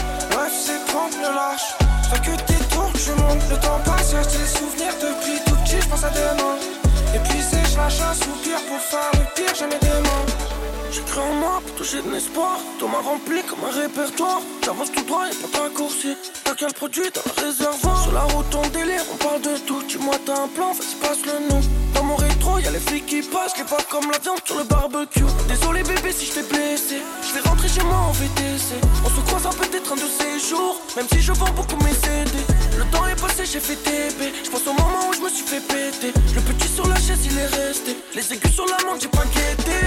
c'est 0.50 0.84
prendre 0.92 1.16
le 1.18 1.36
lâche. 1.36 1.76
Fais 2.10 2.20
que 2.20 2.36
tes 2.44 2.64
tours, 2.74 2.92
tu 2.94 3.12
montes. 3.22 3.44
Le 3.50 3.58
temps 3.58 3.80
passe, 3.86 4.14
reste 4.14 4.38
les 4.40 4.48
souvenirs 4.48 4.94
depuis 5.02 5.40
tout 5.46 5.56
petit, 5.64 5.82
je 5.82 5.88
pense 5.88 6.04
à 6.04 6.10
demain. 6.10 6.58
C'est 7.14 7.72
je 7.72 7.78
lâche 7.78 8.02
un 8.02 8.14
soupir 8.14 8.58
pour 8.68 8.80
faire 8.80 9.12
le 9.14 9.26
pire, 9.36 9.56
jamais 9.56 9.80
demain. 10.90 10.92
J'écris 10.92 11.20
en 11.20 11.34
moi 11.34 11.62
pour 11.66 11.76
toucher 11.76 12.02
de 12.02 12.12
l'espoir. 12.12 12.58
Tout 12.80 12.88
m'a 12.88 13.00
rempli 13.00 13.42
comme 13.44 13.60
un 13.64 13.82
répertoire. 13.82 14.42
J'avance 14.64 14.92
tout 14.92 15.04
droit, 15.04 15.26
y'a 15.28 15.48
pas 15.48 15.58
de 15.58 15.64
raccourci. 15.64 16.16
T'as 16.44 16.56
qu'un 16.56 16.70
produit 16.70 17.10
dans 17.14 17.22
le 17.26 17.48
réservoir. 17.48 18.04
Sur 18.04 18.14
la 18.14 18.22
route, 18.22 18.56
on 18.56 18.68
délire, 18.70 19.04
on 19.12 19.18
parle 19.18 19.42
de 19.42 19.58
tout. 19.66 19.82
Dis-moi, 19.88 20.16
t'as 20.26 20.44
un 20.44 20.48
plan, 20.48 20.74
vas-y, 20.74 20.96
passe-le 21.02 21.34
nous. 21.50 21.62
Dans 21.94 22.04
mon 22.04 22.16
rétro, 22.16 22.60
y'a 22.60 22.72
les 22.72 22.80
flics 22.80 23.06
qui 23.06 23.22
passent. 23.22 23.58
Les 23.58 23.64
pas 23.64 23.84
comme 23.90 24.10
la 24.12 24.20
viande 24.20 24.40
sur 24.46 24.58
le 24.58 24.64
barbecue. 24.64 25.24
Désolé, 25.48 25.84
bébé, 25.84 26.12
si 26.12 26.26
je 26.26 26.34
t'ai 26.34 26.44
blessé. 26.44 26.98
Je 27.28 27.34
vais 27.34 27.48
rentrer 27.48 27.68
chez 27.68 27.84
moi 27.84 27.98
en 27.98 28.12
VTC. 28.12 28.76
On 29.06 29.10
se 29.10 29.22
croise 29.28 29.56
peut-être 29.58 29.94
un 29.94 29.96
de 29.96 30.10
ces 30.20 30.50
jours. 30.50 30.80
Même 30.96 31.08
si 31.12 31.22
je 31.22 31.34
vends 31.34 31.52
beaucoup 31.56 31.78
mes 31.84 31.94
CD. 31.94 32.38
Le 32.78 32.86
temps 32.92 33.06
est 33.08 33.20
passé, 33.20 33.46
j'ai 33.46 33.60
fait 33.60 33.76
TB. 33.76 34.34
Je 34.44 34.50
pense 34.50 34.66
au 34.68 34.74
moment 34.74 35.10
où 35.10 35.14
je 35.14 35.20
me 35.20 35.30
suis 35.30 35.46
fait 35.46 35.62
péter. 35.62 36.14
Le 36.34 36.42
petit 36.42 36.68
sur 36.68 36.88
la 36.88 36.96
chaise, 36.96 37.26
il 37.26 37.38
est 37.38 37.48
resté. 37.48 37.98
Les 38.16 38.34
aigus 38.34 38.54
sur 38.54 38.66
la 38.66 38.78
main, 38.86 38.98
j'ai 39.00 39.08
pas 39.08 39.26
guetté. 39.26 39.80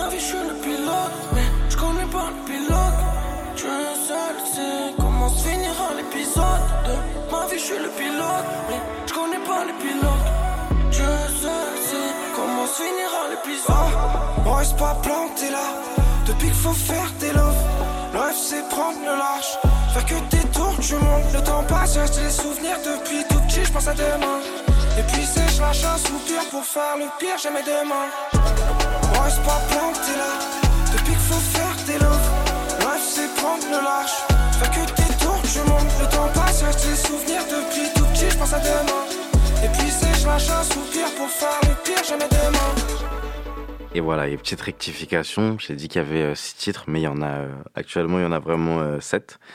Ma 0.00 0.08
vie, 0.08 0.18
je 0.18 0.24
suis 0.24 0.44
le 0.50 0.54
pilote, 0.64 1.16
mais 1.34 1.48
je 1.68 1.76
connais 1.76 2.10
pas 2.16 2.28
le 2.34 2.40
pilote. 2.50 3.00
Je 3.54 3.72
seul 4.08 4.36
sais 4.54 4.94
comment 4.96 5.28
se 5.28 5.46
finira 5.46 5.88
l'épisode. 5.94 6.64
De 6.86 6.94
ma 7.30 7.44
vie, 7.46 7.58
je 7.58 7.64
suis 7.68 7.78
le 7.78 7.90
pilote, 7.90 8.46
mais 8.68 8.80
je 9.06 9.12
connais 9.12 9.44
pas 9.50 9.62
le 9.68 9.74
pilote. 9.84 10.26
Je 10.90 11.10
seul 11.42 11.74
sais 11.88 12.10
comment 12.34 12.66
se 12.66 12.82
finira 12.82 13.22
l'épisode. 13.32 13.92
Oh, 14.46 14.52
reste 14.52 14.78
pas 14.78 14.94
planté 15.02 15.50
là, 15.50 15.66
depuis 16.26 16.48
qu'il 16.48 16.62
faut 16.64 16.72
faire 16.72 17.12
tes 17.18 17.32
loves. 17.32 17.64
Le 18.14 18.20
rêve, 18.20 18.40
c'est 18.48 18.66
prendre 18.70 19.00
le 19.00 19.14
large. 19.24 19.52
Faire 19.92 20.06
que 20.06 20.18
tes 20.30 20.48
tours, 20.48 20.76
tu 20.80 20.94
montes. 20.94 21.30
Le 21.34 21.42
temps 21.42 21.64
passe, 21.64 21.98
reste 21.98 22.18
les 22.22 22.30
souvenirs 22.30 22.78
depuis 22.90 23.22
tout 23.28 23.40
petit, 23.40 23.66
je 23.66 23.72
pense 23.72 23.86
à 23.86 23.92
demain. 23.92 24.38
Et 24.98 25.02
puis 25.02 25.26
c'est 25.26 25.46
je 25.54 25.60
lâche 25.60 25.84
un 25.84 25.98
soupir 25.98 26.40
pour 26.50 26.64
faire 26.64 26.96
le 26.96 27.06
pire, 27.18 27.36
jamais 27.36 27.62
demain 27.62 28.89
reste 29.22 29.42
pas 29.42 29.60
planté 29.70 30.12
là. 30.16 30.32
Depuis 30.92 31.12
qu'il 31.12 31.26
faut 31.30 31.40
faire 31.40 31.76
tes 31.86 31.98
loves. 31.98 32.28
Life 32.80 33.06
c'est 33.14 33.34
prendre 33.40 33.64
le 33.64 33.82
large. 33.82 34.16
Fais 34.58 34.70
que 34.70 34.84
tes 34.92 35.24
tours, 35.24 35.42
tu 35.42 35.58
montes. 35.70 35.92
Le 36.00 36.06
temps 36.08 36.28
passe, 36.34 36.62
reste 36.62 36.86
les 36.88 36.96
souvenirs 36.96 37.42
depuis 37.50 37.92
tout 37.94 38.06
petit, 38.12 38.30
je 38.30 38.36
pense 38.36 38.52
à 38.52 38.60
demain. 38.60 39.04
Et 39.64 39.68
puis 39.68 39.90
c'est 39.90 40.14
je 40.20 40.26
lâche 40.26 40.48
un 40.50 40.62
soupir 40.62 41.06
pour 41.16 41.28
faire 41.28 41.60
le 41.62 41.74
pire, 41.84 42.02
jamais 42.04 42.28
demain. 42.28 43.00
Et 43.92 44.00
voilà, 44.00 44.28
et 44.28 44.36
petite 44.36 44.60
rectification, 44.60 45.56
j'ai 45.58 45.74
dit 45.74 45.88
qu'il 45.88 46.00
y 46.00 46.04
avait 46.04 46.34
6 46.34 46.54
euh, 46.54 46.58
titres, 46.58 46.84
mais 46.86 47.00
il 47.00 47.04
y 47.04 47.08
en 47.08 47.22
a 47.22 47.26
euh, 47.26 47.48
actuellement, 47.74 48.18
il 48.18 48.22
y 48.22 48.26
en 48.26 48.32
a 48.32 48.38
vraiment 48.38 49.00
7. 49.00 49.32
Euh, 49.32 49.46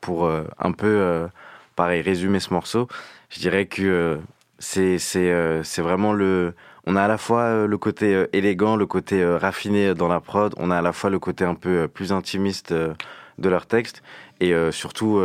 pour 0.00 0.30
un 0.30 0.72
peu, 0.72 1.28
pareil, 1.74 2.00
résumer 2.00 2.38
ce 2.38 2.52
morceau, 2.52 2.86
je 3.28 3.40
dirais 3.40 3.66
que 3.66 4.20
c'est 4.60 4.98
c'est 4.98 5.82
vraiment 5.82 6.12
le 6.12 6.54
on 6.86 6.96
a 6.96 7.02
à 7.02 7.08
la 7.08 7.18
fois 7.18 7.42
euh, 7.42 7.66
le 7.66 7.78
côté 7.78 8.14
euh, 8.14 8.26
élégant, 8.32 8.76
le 8.76 8.86
côté 8.86 9.20
euh, 9.20 9.38
raffiné 9.38 9.94
dans 9.94 10.08
la 10.08 10.20
prod, 10.20 10.54
on 10.56 10.70
a 10.70 10.78
à 10.78 10.82
la 10.82 10.92
fois 10.92 11.10
le 11.10 11.18
côté 11.18 11.44
un 11.44 11.54
peu 11.54 11.88
plus 11.88 12.12
intimiste 12.12 12.72
de 12.72 13.48
leur 13.48 13.66
texte, 13.66 14.02
et 14.40 14.54
surtout, 14.70 15.20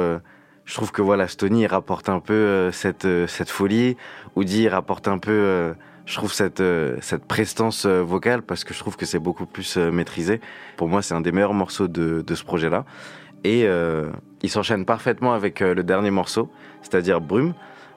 je 0.66 0.74
trouve 0.74 0.92
que 0.92 1.02
voilà, 1.02 1.28
Stony 1.28 1.68
rapporte 1.68 2.10
un 2.10 2.20
peu 2.20 2.70
cette, 2.72 3.08
cette 3.28 3.50
folie, 3.50 3.98
Woody 4.36 4.68
rapporte 4.68 5.08
un 5.08 5.18
peu, 5.18 5.74
je 6.06 6.16
trouve, 6.16 6.34
cette, 6.34 6.64
cette 7.02 7.26
prestance 7.26 7.86
vocale, 7.86 8.42
parce 8.42 8.64
que 8.64 8.74
je 8.74 8.80
trouve 8.80 8.98
que 8.98 9.06
c'est 9.06 9.20
beaucoup 9.20 9.46
plus 9.46 9.78
maîtrisé. 9.78 10.42
Pour 10.78 10.88
moi, 10.90 11.02
c'est 11.02 11.14
un 11.14 11.22
des 11.22 11.32
meilleurs 11.32 11.54
morceaux 11.54 11.88
de, 11.88 12.22
de 12.22 12.36
ce 12.36 12.44
projet-là. 12.44 12.86
Et 13.44 13.68
il 14.42 14.50
s'enchaîne 14.50 14.86
parfaitement 14.86 15.34
avec 15.34 15.60
le 15.62 15.84
dernier 15.84 16.12
morceau, 16.12 16.50
c'est-à-dire 16.82 17.22
Brume. 17.22 17.54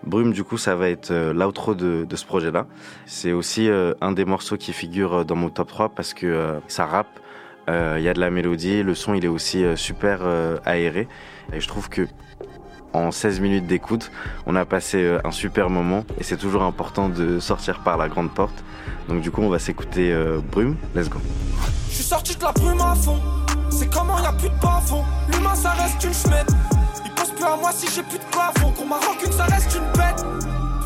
Brume, 0.07 0.33
du 0.33 0.45
coup, 0.45 0.59
ça 0.59 0.77
va 0.77 0.90
être 0.90 1.11
euh, 1.11 1.33
l'outro 1.33 1.75
de, 1.75 2.07
ce 2.14 2.25
projet-là. 2.25 2.67
C'est 3.07 3.33
aussi 3.33 3.69
euh, 3.69 3.95
un 4.01 4.12
des 4.12 4.25
morceaux 4.25 4.57
qui 4.57 4.73
figure 4.73 5.14
euh, 5.14 5.25
dans 5.25 5.37
mon 5.37 5.49
top 5.49 5.69
3 5.69 5.88
parce 5.90 6.12
que 6.14 6.61
ça 6.69 6.87
rappe, 6.87 7.21
il 7.69 8.03
y 8.03 8.09
a 8.09 8.12
de 8.12 8.21
la 8.21 8.31
mélodie, 8.31 8.83
le 8.83 8.95
son 8.95 9.14
il 9.14 9.25
est 9.25 9.29
aussi 9.29 9.64
super 9.75 10.21
aéré. 10.67 11.09
Et 11.53 11.61
je 11.61 11.69
trouve 11.69 11.88
que 11.88 12.07
en 12.93 13.11
16 13.11 13.40
minutes 13.40 13.67
d'écoute, 13.67 14.12
on 14.47 14.55
a 14.55 14.67
passé 14.67 15.19
un 15.25 15.31
super 15.31 15.71
moment 15.71 16.05
et 16.19 16.25
c'est 16.25 16.37
toujours 16.37 16.62
important 16.62 17.09
de 17.09 17.38
sortir 17.38 17.81
par 17.81 17.97
la 17.97 18.09
grande 18.09 18.31
porte. 18.31 18.64
Donc 19.09 19.23
du 19.23 19.31
coup, 19.31 19.40
on 19.40 19.49
va 19.49 19.59
s'écouter 19.59 20.14
Brume. 20.53 20.77
Let's 20.95 21.09
go. 21.09 21.21
Je 21.88 21.95
suis 21.95 22.05
sorti 22.05 22.37
de 22.37 22.43
la 22.43 22.53
brume 22.53 22.81
à 22.83 22.95
fond. 22.95 23.19
C'est 23.71 23.90
comment 23.90 24.19
y 24.19 24.27
a 24.27 24.33
plus 24.33 24.49
de. 24.49 25.33
L'humain 25.33 25.55
ça 25.55 25.71
reste 25.71 26.05
une 26.05 26.73
plus 27.35 27.44
à 27.44 27.57
moi 27.57 27.70
si 27.73 27.87
j'ai 27.94 28.03
plus 28.03 28.18
de 28.18 28.25
plafond. 28.25 28.73
Qu'on 28.73 28.87
m'a 28.87 28.97
rancune, 28.97 29.33
ça 29.33 29.44
reste 29.44 29.75
une 29.75 29.92
bête. 29.92 30.25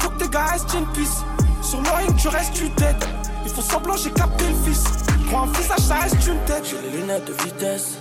Faut 0.00 0.10
que 0.10 0.24
tes 0.24 0.28
gars 0.28 0.44
restent 0.44 0.74
une 0.74 0.86
piste. 0.88 1.24
Sur 1.62 1.80
le 1.82 1.90
ring, 1.90 2.16
tu 2.16 2.28
restes 2.28 2.60
une 2.60 2.74
tête. 2.74 3.08
Il 3.44 3.50
faut 3.50 3.62
semblant, 3.62 3.96
j'ai 3.96 4.10
capté 4.10 4.44
le 4.46 4.54
fils. 4.64 4.84
Prends 5.28 5.42
un 5.42 5.52
visage, 5.52 5.78
ça 5.80 5.94
reste 5.96 6.26
une 6.26 6.38
tête. 6.46 6.64
J'ai 6.64 6.90
les 6.90 6.98
lunettes 6.98 7.26
de 7.26 7.32
vitesse. 7.44 7.98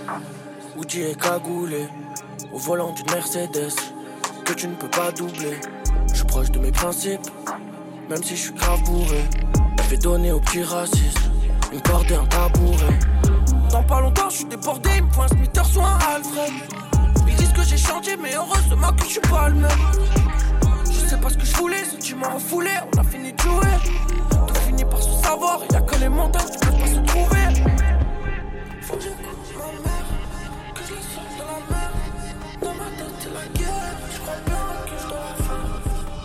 Woody 0.76 1.02
est 1.02 1.20
cagoulé. 1.20 1.88
Au 2.52 2.58
volant 2.58 2.92
d'une 2.92 3.10
Mercedes. 3.10 3.74
Que 4.44 4.52
tu 4.52 4.68
ne 4.68 4.74
peux 4.74 4.88
pas 4.88 5.12
doubler. 5.12 5.60
Je 6.10 6.16
suis 6.16 6.26
proche 6.26 6.50
de 6.50 6.58
mes 6.58 6.72
principes. 6.72 7.28
Même 8.08 8.22
si 8.22 8.36
je 8.36 8.42
suis 8.42 8.54
grave 8.54 8.82
bourré. 8.84 9.24
Je 9.82 9.88
vais 9.90 9.98
donner 9.98 10.32
aux 10.32 10.40
petits 10.40 10.62
racistes. 10.62 11.30
Une 11.72 11.82
corde 11.82 12.10
et 12.10 12.14
un 12.14 12.24
tabouret. 12.26 12.98
Dans 13.70 13.82
pas 13.82 14.00
longtemps, 14.00 14.30
je 14.30 14.36
suis 14.36 14.44
débordé. 14.46 14.88
Il 14.96 15.04
me 15.04 15.10
pointe 15.10 15.30
Smith, 15.30 15.60
soit 15.70 15.98
Alfred 16.14 16.52
que 17.58 17.64
j'ai 17.64 17.76
changé, 17.76 18.16
mais 18.20 18.34
heureusement 18.34 18.92
que 18.92 19.04
je 19.04 19.10
suis 19.10 19.20
pas 19.20 19.48
le 19.48 19.56
même. 19.56 19.70
Je 20.84 21.08
sais 21.08 21.16
pas 21.16 21.30
ce 21.30 21.36
que 21.36 21.44
je 21.44 21.56
voulais, 21.56 21.82
m'as 22.16 22.28
refoulé, 22.30 22.70
on 22.94 23.00
a 23.00 23.04
fini 23.04 23.32
de 23.32 23.40
jouer. 23.40 23.76
Tout 24.46 24.54
finit 24.66 24.84
par 24.84 25.02
se 25.02 25.10
savoir, 25.22 25.60
y'a 25.72 25.80
que 25.80 25.96
les 25.96 26.08
montagnes 26.08 26.46
qui 26.50 26.58
peuvent 26.58 26.78
pas 26.78 26.86
se 26.86 27.00
trouver. 27.00 27.46
Faut 28.82 28.96
que 28.96 29.02
j'écoute 29.02 29.54
ma 29.56 29.70
mère, 29.84 30.08
que 30.74 30.80
je 30.88 30.94
la 30.94 31.00
sorte 31.00 31.32
de 31.34 31.44
la 31.50 31.58
mer. 31.70 31.90
Dans 32.62 32.74
ma 32.74 32.90
tête, 32.96 33.16
c'est 33.20 33.34
la 33.34 33.46
guerre, 33.58 33.98
je 34.12 34.18
crois 34.20 34.40
bien 34.46 34.64
que 34.86 34.96
je 35.00 35.06
dois 35.08 35.22
la 35.28 35.34
faire. 35.44 35.70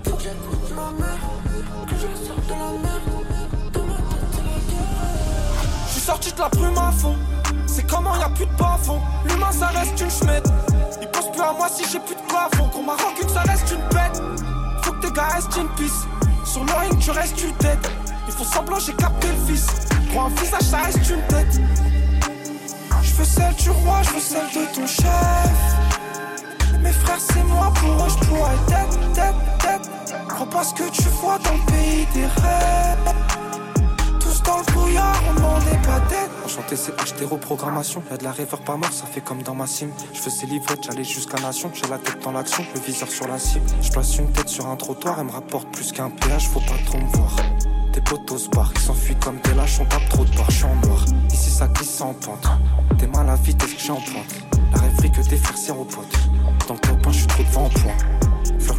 Faut 0.04 0.16
que 0.18 0.24
j'écoute 0.24 0.72
ma 0.76 0.90
mère, 1.02 1.24
que 1.88 1.96
je 1.96 2.08
la 2.08 2.16
sorte 2.28 2.46
de 2.46 2.52
la 2.52 2.72
mer. 2.84 3.02
Dans 3.74 3.84
ma 3.84 3.96
tête, 3.96 4.30
c'est 4.32 4.44
la 4.44 4.60
guerre. 4.70 4.94
Je 5.88 5.92
suis 5.92 6.02
sorti 6.02 6.32
de 6.32 6.40
la 6.40 6.50
brume 6.50 6.78
à 6.78 6.92
fond. 6.92 7.16
Comment 7.94 8.16
y'a 8.18 8.30
plus 8.30 8.46
de 8.46 8.54
bas 8.54 8.78
fond. 8.82 9.00
L'humain 9.26 9.52
ça 9.52 9.68
reste 9.68 10.00
une 10.02 10.10
chemette 10.10 10.50
plus 11.34 11.42
à 11.42 11.54
moi 11.54 11.68
si 11.70 11.84
j'ai 11.92 12.00
plus 12.00 12.16
de 12.16 12.22
plafond. 12.22 12.70
Qu'on 12.70 12.84
m'a 12.84 12.94
rancune, 12.94 13.28
ça 13.30 13.42
reste 13.42 13.72
une 13.72 13.88
bête. 13.96 14.22
Faut 14.84 14.92
que 14.94 15.08
tes 15.08 15.12
gars 15.12 15.28
restent 15.36 15.56
une 15.58 15.70
piste. 15.70 16.08
Sur 16.46 16.64
le 16.64 16.74
ring, 16.74 16.98
tu 17.00 17.12
restes 17.12 17.42
une 17.42 17.54
tête. 17.54 17.92
Il 18.28 18.34
faut 18.34 18.44
semblant, 18.44 18.80
j'ai 18.80 18.94
capté 18.94 19.28
le 19.28 19.54
fils. 19.54 19.66
Prends 20.14 20.28
un 20.28 20.30
visage, 20.30 20.62
ça 20.62 20.78
reste 20.78 21.10
une 21.10 21.22
tête. 21.28 21.60
Je 23.02 23.14
veux 23.14 23.26
celle 23.26 23.56
du 23.56 23.70
roi, 23.70 24.02
je 24.04 24.10
veux 24.12 24.20
celle 24.20 24.48
de 24.50 24.76
ton 24.76 24.88
chef. 24.88 25.54
Mes 26.82 26.92
frères, 26.92 27.20
c'est 27.20 27.44
moi, 27.44 27.72
pour 27.76 28.06
eux, 28.06 28.10
je 28.10 28.28
pourrais 28.28 28.56
tête, 28.68 29.14
tête, 29.14 29.36
tête. 29.60 29.92
Crois 30.28 30.50
pas 30.50 30.64
ce 30.64 30.74
que 30.74 30.90
tu 30.90 31.08
vois 31.22 31.38
dans 31.40 31.54
le 31.54 31.72
pays 31.72 32.08
des 32.14 32.26
rêves. 32.26 33.43
Dans 34.44 34.58
le 34.58 34.72
brouillard, 34.72 35.22
on 35.38 35.60
est 35.62 35.86
pas. 35.86 36.02
Enchanté 36.46 36.76
c'est. 36.76 36.94
Y'a 38.12 38.18
de 38.18 38.24
la 38.24 38.32
rêveur 38.32 38.60
pas 38.62 38.76
mort, 38.76 38.92
ça 38.92 39.06
fait 39.06 39.22
comme 39.22 39.42
dans 39.44 39.56
ma 39.56 39.68
sim. 39.68 39.88
Je 40.14 40.20
faisais 40.20 40.46
livrettes, 40.46 40.84
j'allais 40.84 41.04
jusqu'à 41.04 41.40
Nation. 41.40 41.72
J'ai 41.74 41.88
la 41.90 41.98
tête 41.98 42.22
dans 42.24 42.32
l'action, 42.32 42.66
le 42.74 42.82
viseur 42.82 43.10
sur 43.10 43.28
la 43.28 43.40
cible. 43.40 43.66
Je 43.82 43.90
place 43.92 44.18
une 44.18 44.32
tête 44.32 44.50
sur 44.50 44.68
un 44.68 44.76
trottoir, 44.76 45.20
elle 45.20 45.28
me 45.28 45.32
rapporte 45.32 45.68
plus 45.70 45.92
qu'un 45.92 46.10
péage, 46.10 46.50
faut 46.50 46.60
pas 46.60 46.78
trop 46.86 46.98
me 46.98 47.08
voir. 47.18 47.36
Tes 47.94 48.02
potos 48.02 48.50
barres, 48.50 48.72
ils 48.76 48.82
s'enfuient 48.82 49.16
comme 49.16 49.40
des 49.42 49.54
lâches, 49.54 49.80
on 49.80 49.86
tape 49.86 50.10
trop 50.10 50.26
de 50.26 50.36
barres, 50.36 50.52
je 50.52 50.66
en 50.66 50.76
noir. 50.88 51.06
Ici 51.32 51.50
ça 51.50 51.68
glisse 51.68 52.02
en 52.02 52.14
pente. 52.14 52.48
T'es 52.98 53.08
mal 53.08 53.30
à 53.30 53.36
vitesse 53.36 53.74
que 53.74 53.82
j'en 53.82 53.96
pointe. 53.96 54.36
La 54.74 54.82
rêverie 54.82 55.12
que 55.12 55.22
des 55.22 55.38
frères 55.38 55.80
aux 55.80 55.86
potes. 55.86 56.20
Dans 56.68 56.74
le 56.74 56.80
top 56.80 57.08
je 57.12 57.18
suis 57.18 57.28
trop 57.28 57.44
devant 57.44 57.66
en 57.66 57.70
point. 57.70 58.33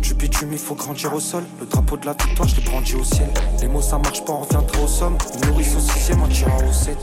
Du 0.04 0.12
bitume, 0.12 0.52
il 0.52 0.58
faut 0.58 0.74
grandir 0.74 1.14
au 1.14 1.20
sol. 1.20 1.44
Le 1.58 1.64
drapeau 1.64 1.96
de 1.96 2.04
la 2.04 2.12
victoire, 2.12 2.46
je 2.46 2.56
l'ai 2.56 2.62
brandi 2.62 2.94
au 2.94 3.02
ciel. 3.04 3.30
Les 3.62 3.68
mots, 3.68 3.80
ça 3.80 3.96
marche 3.96 4.22
pas, 4.22 4.34
on 4.34 4.40
reviendra 4.40 4.78
au 4.82 4.86
somme. 4.86 5.16
Une 5.34 5.48
nourrice 5.48 5.74
au 5.76 5.80
sixième, 5.80 6.22
on 6.22 6.28
tirera 6.28 6.58
au 6.58 6.72
7. 6.72 6.98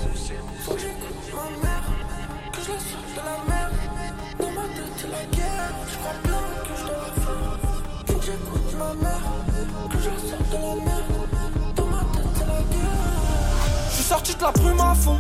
Je 13.90 13.96
suis 13.96 14.04
sorti 14.04 14.36
de 14.36 14.42
la 14.44 14.52
brume 14.52 14.80
à 14.80 14.94
fond. 14.94 15.18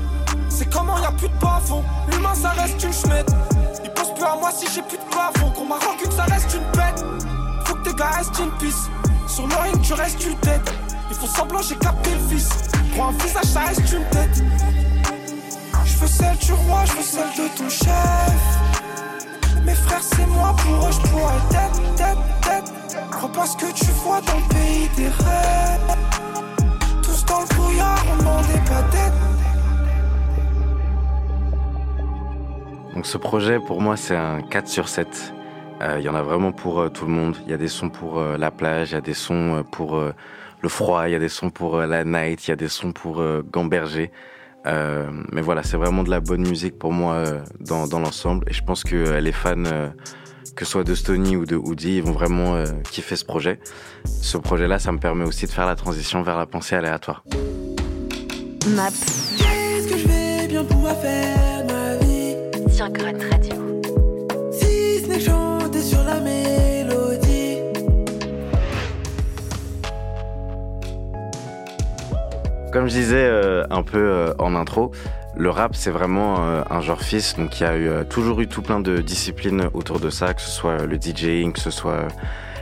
C'est 0.49 0.69
comment 0.69 0.99
y 0.99 1.05
a 1.05 1.11
plus 1.11 1.29
de 1.29 1.39
bas-fond. 1.41 1.83
L'humain, 2.11 2.35
ça 2.35 2.49
reste 2.49 2.83
une 2.83 2.93
chmette. 2.93 3.31
Il 3.83 3.89
pense 3.89 4.13
plus 4.13 4.23
à 4.23 4.35
moi 4.35 4.51
si 4.51 4.67
j'ai 4.71 4.83
plus 4.83 4.99
de 4.99 5.03
plafond. 5.09 5.49
Qu'on 5.49 5.65
m'a 5.65 5.79
que 5.79 6.11
ça 6.13 6.25
reste 6.25 6.53
une 6.53 6.79
bête. 6.79 7.03
Tes 7.83 7.93
gars 7.93 8.11
restent 8.17 8.39
une 8.39 8.51
pisse. 8.57 8.89
Sur 9.27 9.47
le 9.47 9.81
tu 9.81 9.93
restes 9.93 10.25
une 10.25 10.35
tête. 10.37 10.73
Il 11.09 11.15
faut 11.15 11.27
semblant, 11.27 11.61
j'ai 11.61 11.75
capté 11.75 12.11
fils. 12.29 12.49
Pour 12.95 13.05
un 13.07 13.11
visage, 13.11 13.43
ça 13.45 13.61
reste 13.61 13.91
une 13.91 14.05
tête. 14.09 14.43
Je 15.85 15.97
veux 15.97 16.07
celle 16.07 16.37
du 16.37 16.53
roi, 16.53 16.83
je 16.85 16.93
veux 16.93 17.03
celle 17.03 17.29
de 17.37 17.57
ton 17.57 17.69
chef. 17.69 18.61
Mes 19.63 19.75
frères, 19.75 20.01
c'est 20.01 20.25
moi, 20.27 20.55
pour 20.57 20.87
eux, 20.87 20.91
je 20.91 21.09
pourrais 21.09 21.41
tête, 21.49 21.95
tête, 21.95 22.17
tête. 22.41 22.73
Crois 23.11 23.31
pas 23.31 23.45
ce 23.45 23.57
que 23.57 23.71
tu 23.73 23.91
vois 24.03 24.21
dans 24.21 24.37
le 24.37 24.47
pays 24.53 24.89
des 24.95 25.07
rêves. 25.07 25.97
Tous 27.03 27.25
dans 27.25 27.41
le 27.41 27.47
brouillard, 27.55 28.03
on 28.11 28.23
n'en 28.23 28.39
est 28.39 28.69
pas 28.69 28.83
tête. 28.91 29.13
Donc 32.93 33.05
ce 33.05 33.17
projet, 33.17 33.59
pour 33.59 33.81
moi, 33.81 33.95
c'est 33.97 34.15
un 34.15 34.41
4 34.41 34.67
sur 34.67 34.89
7. 34.89 35.33
Euh, 35.81 35.97
il 35.99 36.05
y 36.05 36.09
en 36.09 36.15
a 36.15 36.21
vraiment 36.21 36.51
pour 36.51 36.79
euh, 36.79 36.89
tout 36.89 37.05
le 37.05 37.11
monde. 37.11 37.35
Il 37.45 37.51
y 37.51 37.53
a 37.53 37.57
des 37.57 37.67
sons 37.67 37.89
pour 37.89 38.19
euh, 38.19 38.37
la 38.37 38.51
plage, 38.51 38.91
il 38.91 38.93
y 38.93 38.97
a 38.97 39.01
des 39.01 39.13
sons 39.13 39.63
pour 39.71 39.99
le 39.99 40.69
froid, 40.69 41.07
il 41.07 41.11
y 41.11 41.15
a 41.15 41.19
des 41.19 41.29
sons 41.29 41.49
pour 41.49 41.77
la 41.77 42.03
night, 42.03 42.47
il 42.47 42.51
y 42.51 42.53
a 42.53 42.55
des 42.55 42.67
sons 42.67 42.91
pour 42.91 43.23
gamberger. 43.51 44.11
mais 44.65 45.41
voilà, 45.41 45.63
c'est 45.63 45.77
vraiment 45.77 46.03
de 46.03 46.09
la 46.09 46.19
bonne 46.19 46.47
musique 46.47 46.77
pour 46.77 46.93
moi 46.93 47.23
dans, 47.59 47.87
dans 47.87 47.99
l'ensemble. 47.99 48.45
Et 48.47 48.53
je 48.53 48.63
pense 48.63 48.83
que 48.83 49.19
les 49.19 49.31
fans, 49.31 49.63
que 50.55 50.65
ce 50.65 50.71
soit 50.71 50.83
de 50.83 50.93
Stony 50.93 51.35
ou 51.35 51.45
de 51.45 51.55
Woody, 51.55 51.97
ils 51.97 52.03
vont 52.03 52.11
vraiment 52.11 52.63
kiffer 52.91 53.15
ce 53.15 53.25
projet. 53.25 53.59
Ce 54.05 54.37
projet-là, 54.37 54.77
ça 54.77 54.91
me 54.91 54.99
permet 54.99 55.25
aussi 55.25 55.47
de 55.47 55.51
faire 55.51 55.65
la 55.65 55.75
transition 55.75 56.21
vers 56.21 56.37
la 56.37 56.45
pensée 56.45 56.75
aléatoire. 56.75 57.23
Map. 58.67 58.91
Qu'est-ce 59.39 59.87
que 59.87 59.97
je 59.97 60.07
vais 60.07 60.47
bien 60.47 60.63
pouvoir 60.63 60.95
faire 60.97 61.65
ma 61.65 61.97
vie? 62.05 62.35
Sur 62.71 62.87
Grunt 62.89 63.17
Radio. 63.31 63.60
Comme 72.71 72.87
je 72.87 72.93
disais 72.93 73.17
euh, 73.17 73.65
un 73.69 73.83
peu 73.83 73.97
euh, 73.97 74.33
en 74.39 74.55
intro, 74.55 74.91
le 75.35 75.49
rap 75.49 75.75
c'est 75.75 75.91
vraiment 75.91 76.37
euh, 76.39 76.63
un 76.69 76.79
genre 76.79 77.01
fils, 77.01 77.35
donc 77.35 77.59
il 77.59 77.63
y 77.63 77.65
a 77.65 78.05
toujours 78.05 78.39
eu 78.39 78.47
tout 78.47 78.61
plein 78.61 78.79
de 78.79 78.99
disciplines 78.99 79.69
autour 79.73 79.99
de 79.99 80.09
ça, 80.09 80.33
que 80.33 80.41
ce 80.41 80.49
soit 80.49 80.85
le 80.85 80.97
DJing, 80.97 81.51
que 81.51 81.59
ce 81.59 81.69
soit 81.69 82.07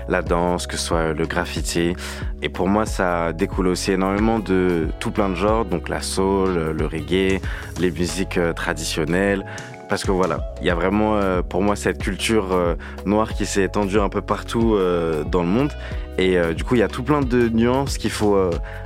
la 0.07 0.23
danse, 0.23 0.65
que 0.65 0.77
ce 0.77 0.83
soit 0.83 1.13
le 1.13 1.27
graffiti. 1.27 1.95
Et 2.41 2.49
pour 2.49 2.67
moi, 2.67 2.87
ça 2.87 3.33
découle 3.33 3.67
aussi 3.67 3.91
énormément 3.91 4.39
de 4.39 4.87
tout 4.99 5.11
plein 5.11 5.29
de 5.29 5.35
genres, 5.35 5.65
donc 5.65 5.89
la 5.89 6.01
soul, 6.01 6.71
le 6.75 6.85
reggae, 6.87 7.39
les 7.79 7.91
musiques 7.91 8.39
traditionnelles. 8.55 9.45
Parce 9.89 10.03
que 10.03 10.11
voilà, 10.11 10.53
il 10.61 10.67
y 10.67 10.69
a 10.69 10.75
vraiment 10.75 11.15
euh, 11.15 11.41
pour 11.41 11.63
moi 11.63 11.75
cette 11.75 11.97
culture 11.97 12.53
euh, 12.53 12.75
noire 13.07 13.33
qui 13.33 13.47
s'est 13.47 13.63
étendue 13.63 13.99
un 13.99 14.07
peu 14.07 14.21
partout 14.21 14.75
euh, 14.75 15.23
dans 15.23 15.41
le 15.41 15.47
monde. 15.47 15.71
Et 16.19 16.37
du 16.53 16.65
coup, 16.65 16.75
il 16.75 16.79
y 16.79 16.83
a 16.83 16.89
tout 16.89 17.01
plein 17.01 17.21
de 17.21 17.47
nuances 17.47 17.97
qu'il 17.97 18.11
faut 18.11 18.37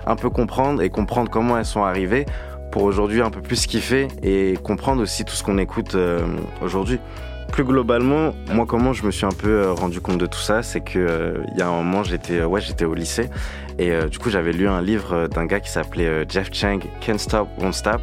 un 0.06 0.16
peu 0.16 0.30
comprendre 0.30 0.84
et 0.84 0.92
comprendre 0.92 1.32
comment 1.32 1.58
elles 1.58 1.66
sont 1.66 1.82
arrivées 1.82 2.28
pour 2.72 2.84
aujourd'hui 2.84 3.22
un 3.24 3.32
peu 3.32 3.42
plus 3.42 3.66
kiffer 3.66 4.08
et 4.22 4.54
comprendre 4.64 5.02
aussi 5.02 5.26
tout 5.26 5.34
ce 5.34 5.42
qu'on 5.42 5.58
écoute 5.58 5.98
aujourd'hui. 6.62 7.00
Plus 7.52 7.64
globalement, 7.64 8.36
moi 8.52 8.68
comment 8.68 8.94
je 8.94 9.04
me 9.04 9.10
suis 9.10 9.26
un 9.26 9.32
peu 9.32 9.72
rendu 9.72 10.00
compte 10.00 10.20
de 10.20 10.28
tout 10.28 10.42
ça, 10.42 10.62
c'est 10.62 10.82
que 10.82 11.42
il 11.54 11.58
y 11.58 11.64
a 11.64 11.68
un 11.68 11.72
moment 11.72 12.04
j'étais 12.04 12.44
ouais 12.44 12.62
j'étais 12.62 12.86
au 12.86 12.94
lycée 12.94 13.32
et 13.80 13.92
du 14.12 14.20
coup 14.20 14.30
j'avais 14.30 14.54
lu 14.54 14.68
un 14.68 14.84
livre 14.84 15.26
d'un 15.26 15.48
gars 15.48 15.60
qui 15.60 15.72
s'appelait 15.72 16.26
Jeff 16.30 16.50
Chang, 16.52 16.82
Can't 17.02 17.18
Stop 17.18 17.48
Won't 17.58 17.74
Stop 17.74 18.02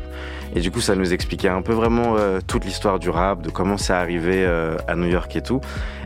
et 0.55 0.61
du 0.61 0.71
coup 0.71 0.81
ça 0.81 0.95
nous 0.95 1.13
expliquait 1.13 1.49
un 1.49 1.63
peu 1.63 1.73
vraiment 1.73 2.17
euh, 2.17 2.41
toute 2.47 2.65
l'histoire 2.65 2.99
du 2.99 3.11
rap, 3.11 3.43
de 3.43 3.51
comment 3.51 3.77
c'est 3.77 3.93
arrivé 3.93 4.45
euh, 4.45 4.77
à 4.89 4.97
New 4.97 5.09
York 5.09 5.35
et 5.37 5.43
tout. 5.43 5.61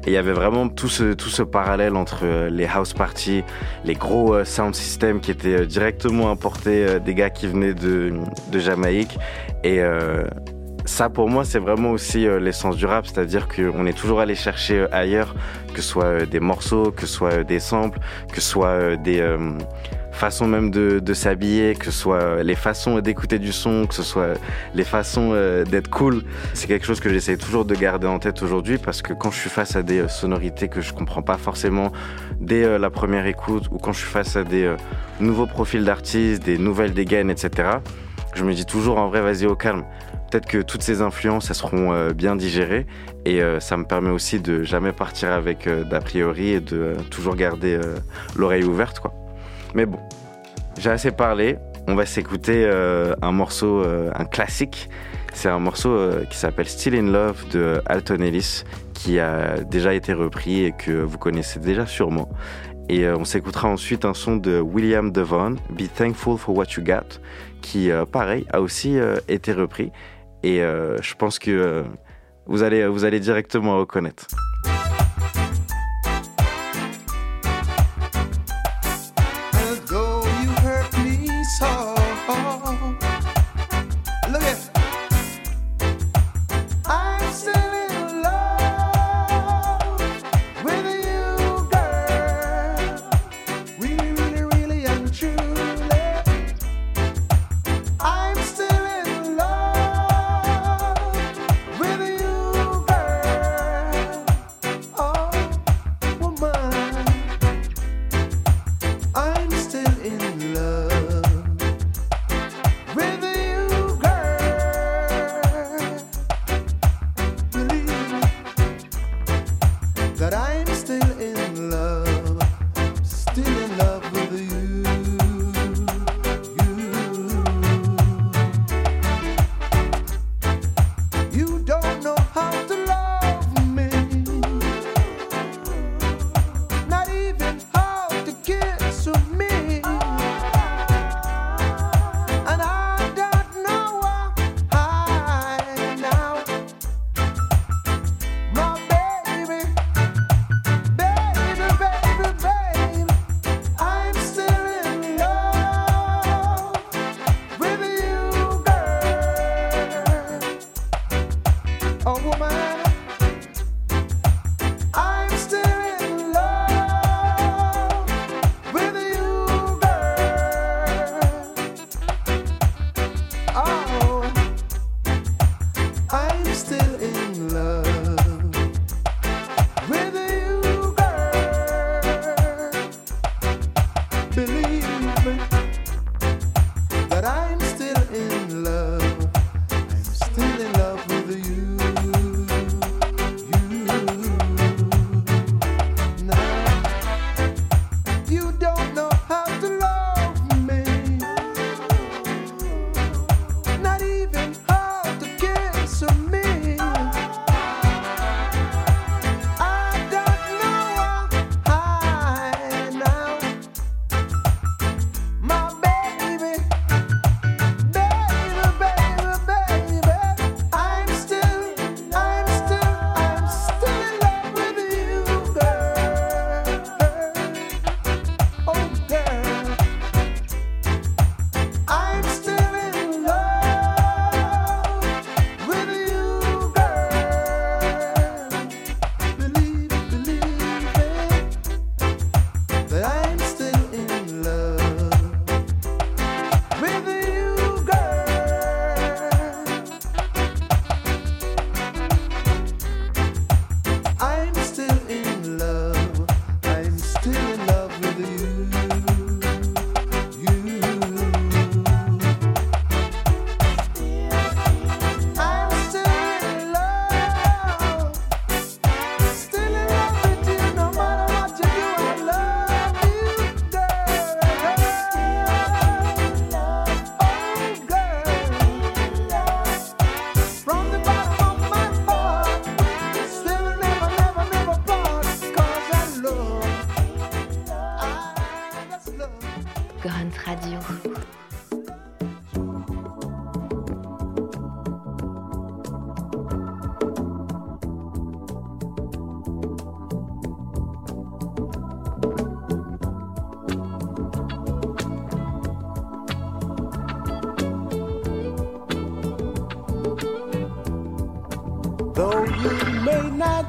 Et 0.07 0.11
il 0.11 0.13
y 0.13 0.19
avait 0.19 0.33
vraiment 0.33 0.69
tout 0.69 0.89
ce 0.89 1.15
tout 1.15 1.31
ce 1.31 1.43
parallèle 1.43 1.97
entre 1.97 2.21
euh, 2.25 2.51
les 2.51 2.67
house 2.67 2.93
parties, 2.93 3.43
les 3.85 3.95
gros 3.95 4.45
sound 4.45 4.75
systems 4.75 5.21
qui 5.21 5.31
étaient 5.31 5.67
directement 5.67 6.31
importés 6.31 7.01
des 7.01 7.15
gars 7.15 7.31
qui 7.31 7.47
venaient 7.47 7.75
de 7.75 8.13
de 8.53 8.59
Jamaïque 8.59 9.19
et 9.63 9.81
ça 10.85 11.09
pour 11.09 11.29
moi 11.29 11.45
c'est 11.45 11.59
vraiment 11.59 11.91
aussi 11.91 12.27
l'essence 12.41 12.77
du 12.77 12.87
rap, 12.87 13.07
c'est-à-dire 13.07 13.49
qu'on 13.49 13.87
est 13.87 13.97
toujours 13.97 14.21
allé 14.21 14.35
chercher 14.35 14.87
ailleurs, 14.93 15.35
que 15.73 15.81
ce 15.81 15.89
soit 15.89 16.27
des 16.27 16.41
morceaux, 16.41 16.91
que 16.91 17.07
ce 17.07 17.15
soit 17.15 17.45
des 17.45 17.61
samples, 17.61 17.99
que 18.31 18.41
ce 18.41 18.49
soit 18.49 18.97
des 18.97 19.23
façons 20.15 20.47
même 20.47 20.71
de, 20.71 21.15
s'habiller, 21.15 21.75
que 21.75 21.87
ce 21.87 21.91
soit 21.91 22.23
euh, 22.23 22.43
les 22.43 22.55
façons 22.55 22.99
d'écouter 23.01 23.39
du 23.39 23.53
son, 23.53 23.87
que 23.87 23.95
ce 23.95 24.03
soit 24.03 24.23
euh, 24.23 24.35
les 24.75 24.85
façons 24.85 25.31
euh, 25.33 25.65
d'être 25.65 25.89
cool. 25.89 26.23
C'est 26.55 26.67
quelque 26.67 26.87
chose 26.87 27.01
que 27.01 27.09
j'essaie 27.09 27.37
toujours 27.37 27.65
de 27.65 27.75
garder 27.75 28.07
en 28.07 28.19
tête 28.19 28.43
aujourd'hui 28.43 28.79
parce 28.79 29.03
que 29.03 29.13
quand 29.13 29.31
je 29.31 29.39
suis 29.39 29.51
face 29.51 29.77
à 29.77 29.83
des 29.83 30.09
sonorités 30.09 30.69
que 30.69 30.81
je 30.81 30.93
comprends 30.93 31.23
pas 31.23 31.37
forcément 31.37 31.93
dès 32.41 32.79
la 32.79 32.91
première 32.91 33.27
écoute 33.27 33.69
ou 33.71 33.79
quand 33.79 33.93
je 33.93 33.99
suis 33.99 34.11
face 34.11 34.37
à 34.37 34.45
des 34.45 34.75
nouveaux 35.21 35.47
profils 35.47 35.85
d'artistes, 35.85 36.45
des 36.45 36.59
nouvelles 36.59 36.95
dégaines, 36.95 37.31
etc., 37.31 37.69
je 38.35 38.45
me 38.45 38.53
dis 38.53 38.67
toujours 38.67 38.99
en 38.99 39.09
vrai 39.09 39.21
vas-y 39.21 39.47
au 39.47 39.55
calme 39.55 39.85
peut-être 40.31 40.47
que 40.47 40.59
toutes 40.59 40.83
ces 40.83 41.03
influences 41.03 41.51
elles 41.51 41.57
seront 41.57 42.11
bien 42.11 42.35
digérées 42.35 42.87
et 43.25 43.41
ça 43.61 43.77
me 43.77 43.85
permet 43.85 44.11
aussi 44.11 44.41
de 44.41 44.65
jamais 44.65 44.93
partir 44.93 45.31
avec 45.31 45.69
d'a 45.69 46.01
priori 46.01 46.49
et 46.49 46.61
de 46.61 46.95
toujours 47.11 47.37
garder 47.37 47.79
l'oreille 48.35 48.65
ouverte 48.65 48.99
quoi. 48.99 49.15
Mais 49.75 49.87
bon, 49.87 49.99
j'ai 50.79 50.91
assez 50.91 51.11
parlé. 51.11 51.59
On 51.89 51.97
va 51.97 52.07
s'écouter 52.07 52.65
euh, 52.65 53.15
un 53.21 53.33
morceau, 53.33 53.83
euh, 53.83 54.11
un 54.15 54.25
classique. 54.25 54.89
C'est 55.35 55.49
un 55.49 55.59
morceau 55.59 55.91
euh, 55.91 56.25
qui 56.25 56.39
s'appelle 56.39 56.69
Still 56.69 56.95
in 56.95 57.11
Love 57.11 57.49
de 57.51 57.83
Alton 57.87 58.21
Ellis 58.21 58.63
qui 58.95 59.19
a 59.19 59.59
déjà 59.59 59.93
été 59.93 60.13
repris 60.13 60.65
et 60.65 60.73
que 60.73 60.93
vous 60.93 61.19
connaissez 61.19 61.59
déjà 61.59 61.87
sûrement. 61.87 62.29
Et 62.89 63.09
on 63.09 63.25
s'écoutera 63.25 63.69
ensuite 63.69 64.05
un 64.05 64.15
son 64.15 64.37
de 64.37 64.61
William 64.61 65.11
Devon, 65.11 65.57
Be 65.71 65.93
Thankful 65.95 66.39
for 66.39 66.57
What 66.57 66.67
You 66.77 66.85
Got, 66.85 67.19
qui, 67.61 67.91
pareil, 68.13 68.47
a 68.53 68.61
aussi 68.61 68.99
été 69.27 69.53
repris. 69.53 69.91
Et 70.43 70.59
je 70.59 71.15
pense 71.15 71.39
que 71.39 71.83
vous 72.47 72.63
allez 72.63 73.21
directement 73.21 73.79
reconnaître. 73.79 74.27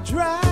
Drive 0.05 0.44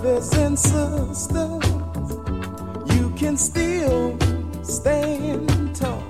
brothers 0.00 0.32
and 0.32 0.58
sisters, 0.58 1.64
you 2.94 3.10
can 3.16 3.36
still 3.36 4.16
stand 4.62 5.76
tall. 5.76 6.02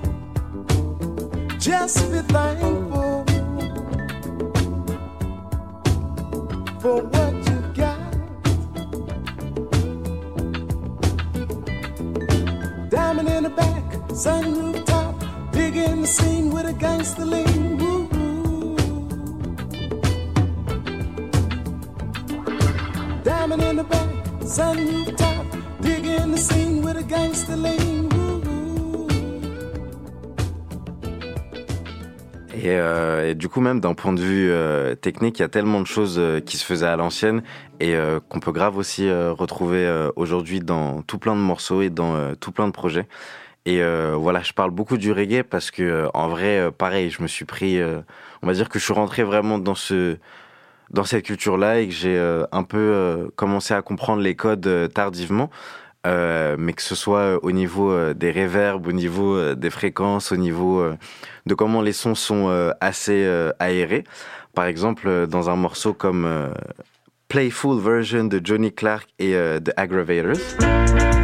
Just 1.59 1.99
be 2.13 2.19
thankful 2.33 3.25
for 6.81 7.03
what 7.03 7.35
you 7.49 7.61
got. 7.75 8.13
Diamond 12.91 13.29
in 13.29 13.43
the 13.43 13.51
back, 13.57 13.85
sunroof 14.11 14.87
top, 14.87 15.15
big 15.53 15.77
in 15.77 16.03
the 16.03 16.07
scene 16.07 16.51
with 16.51 16.67
a 16.67 16.73
gangster 16.73 17.25
lean. 17.25 17.90
Euh, 32.65 33.31
et 33.31 33.35
du 33.37 33.49
coup, 33.49 33.61
même 33.61 33.79
d'un 33.79 33.95
point 33.95 34.13
de 34.13 34.21
vue 34.21 34.51
euh, 34.51 34.97
technique, 34.97 35.39
il 35.39 35.43
y 35.43 35.45
a 35.45 35.49
tellement 35.49 35.81
de 35.81 35.87
choses 35.87 36.17
euh, 36.19 36.41
qui 36.41 36.57
se 36.57 36.65
faisaient 36.65 36.87
à 36.87 36.97
l'ancienne 36.97 37.43
et 37.79 37.97
qu'on 38.29 38.41
peut 38.41 38.51
grave 38.51 38.77
aussi 38.77 39.11
retrouver 39.11 40.11
aujourd'hui 40.15 40.61
dans 40.61 41.01
tout 41.01 41.19
plein 41.19 41.35
de 41.35 41.41
morceaux 41.41 41.81
et 41.81 41.89
dans 41.89 42.35
tout 42.35 42.53
plein 42.53 42.67
de 42.67 42.73
projets. 42.73 43.07
Et 43.65 43.81
voilà, 44.13 44.43
je 44.43 44.53
parle 44.53 44.71
beaucoup 44.71 44.99
du 44.99 45.13
reggae 45.13 45.43
parce 45.43 45.71
que 45.71 46.07
en 46.13 46.29
vrai, 46.29 46.71
pareil, 46.77 47.09
je 47.09 47.23
me 47.23 47.27
suis 47.27 47.47
pris, 47.47 47.81
on 48.43 48.47
va 48.47 48.53
dire 48.53 48.69
que 48.69 48.79
je 48.79 48.85
suis 48.85 48.93
rentré 48.93 49.23
vraiment 49.23 49.59
dans 49.59 49.75
ce 49.75 50.19
dans 50.91 51.05
cette 51.05 51.25
culture-là 51.25 51.81
et 51.81 51.89
que 51.89 51.95
j'ai 51.95 52.17
euh, 52.17 52.45
un 52.53 52.63
peu 52.63 52.79
euh, 52.79 53.29
commencé 53.37 53.75
à 53.75 53.83
comprendre 53.83 54.23
les 54.23 54.35
codes 54.35 54.67
euh, 54.67 54.89
tardivement. 54.89 55.51
Mais 56.05 56.73
que 56.73 56.83
ce 56.83 56.95
soit 56.95 57.45
au 57.45 57.53
niveau 57.53 58.15
des 58.15 58.31
réverbes, 58.31 58.87
au 58.87 58.93
niveau 58.93 59.55
des 59.55 59.69
fréquences, 59.69 60.33
au 60.33 60.37
niveau 60.37 60.83
de 61.45 61.55
comment 61.55 61.83
les 61.83 61.93
sons 61.93 62.15
sont 62.15 62.73
assez 62.81 63.29
aérés. 63.59 64.05
Par 64.55 64.65
exemple, 64.65 65.27
dans 65.27 65.51
un 65.51 65.57
morceau 65.57 65.93
comme 65.93 66.55
Playful 67.29 67.79
Version 67.83 68.25
de 68.25 68.41
Johnny 68.43 68.73
Clark 68.73 69.11
et 69.19 69.33
The 69.63 69.73
Aggravators. 69.77 71.20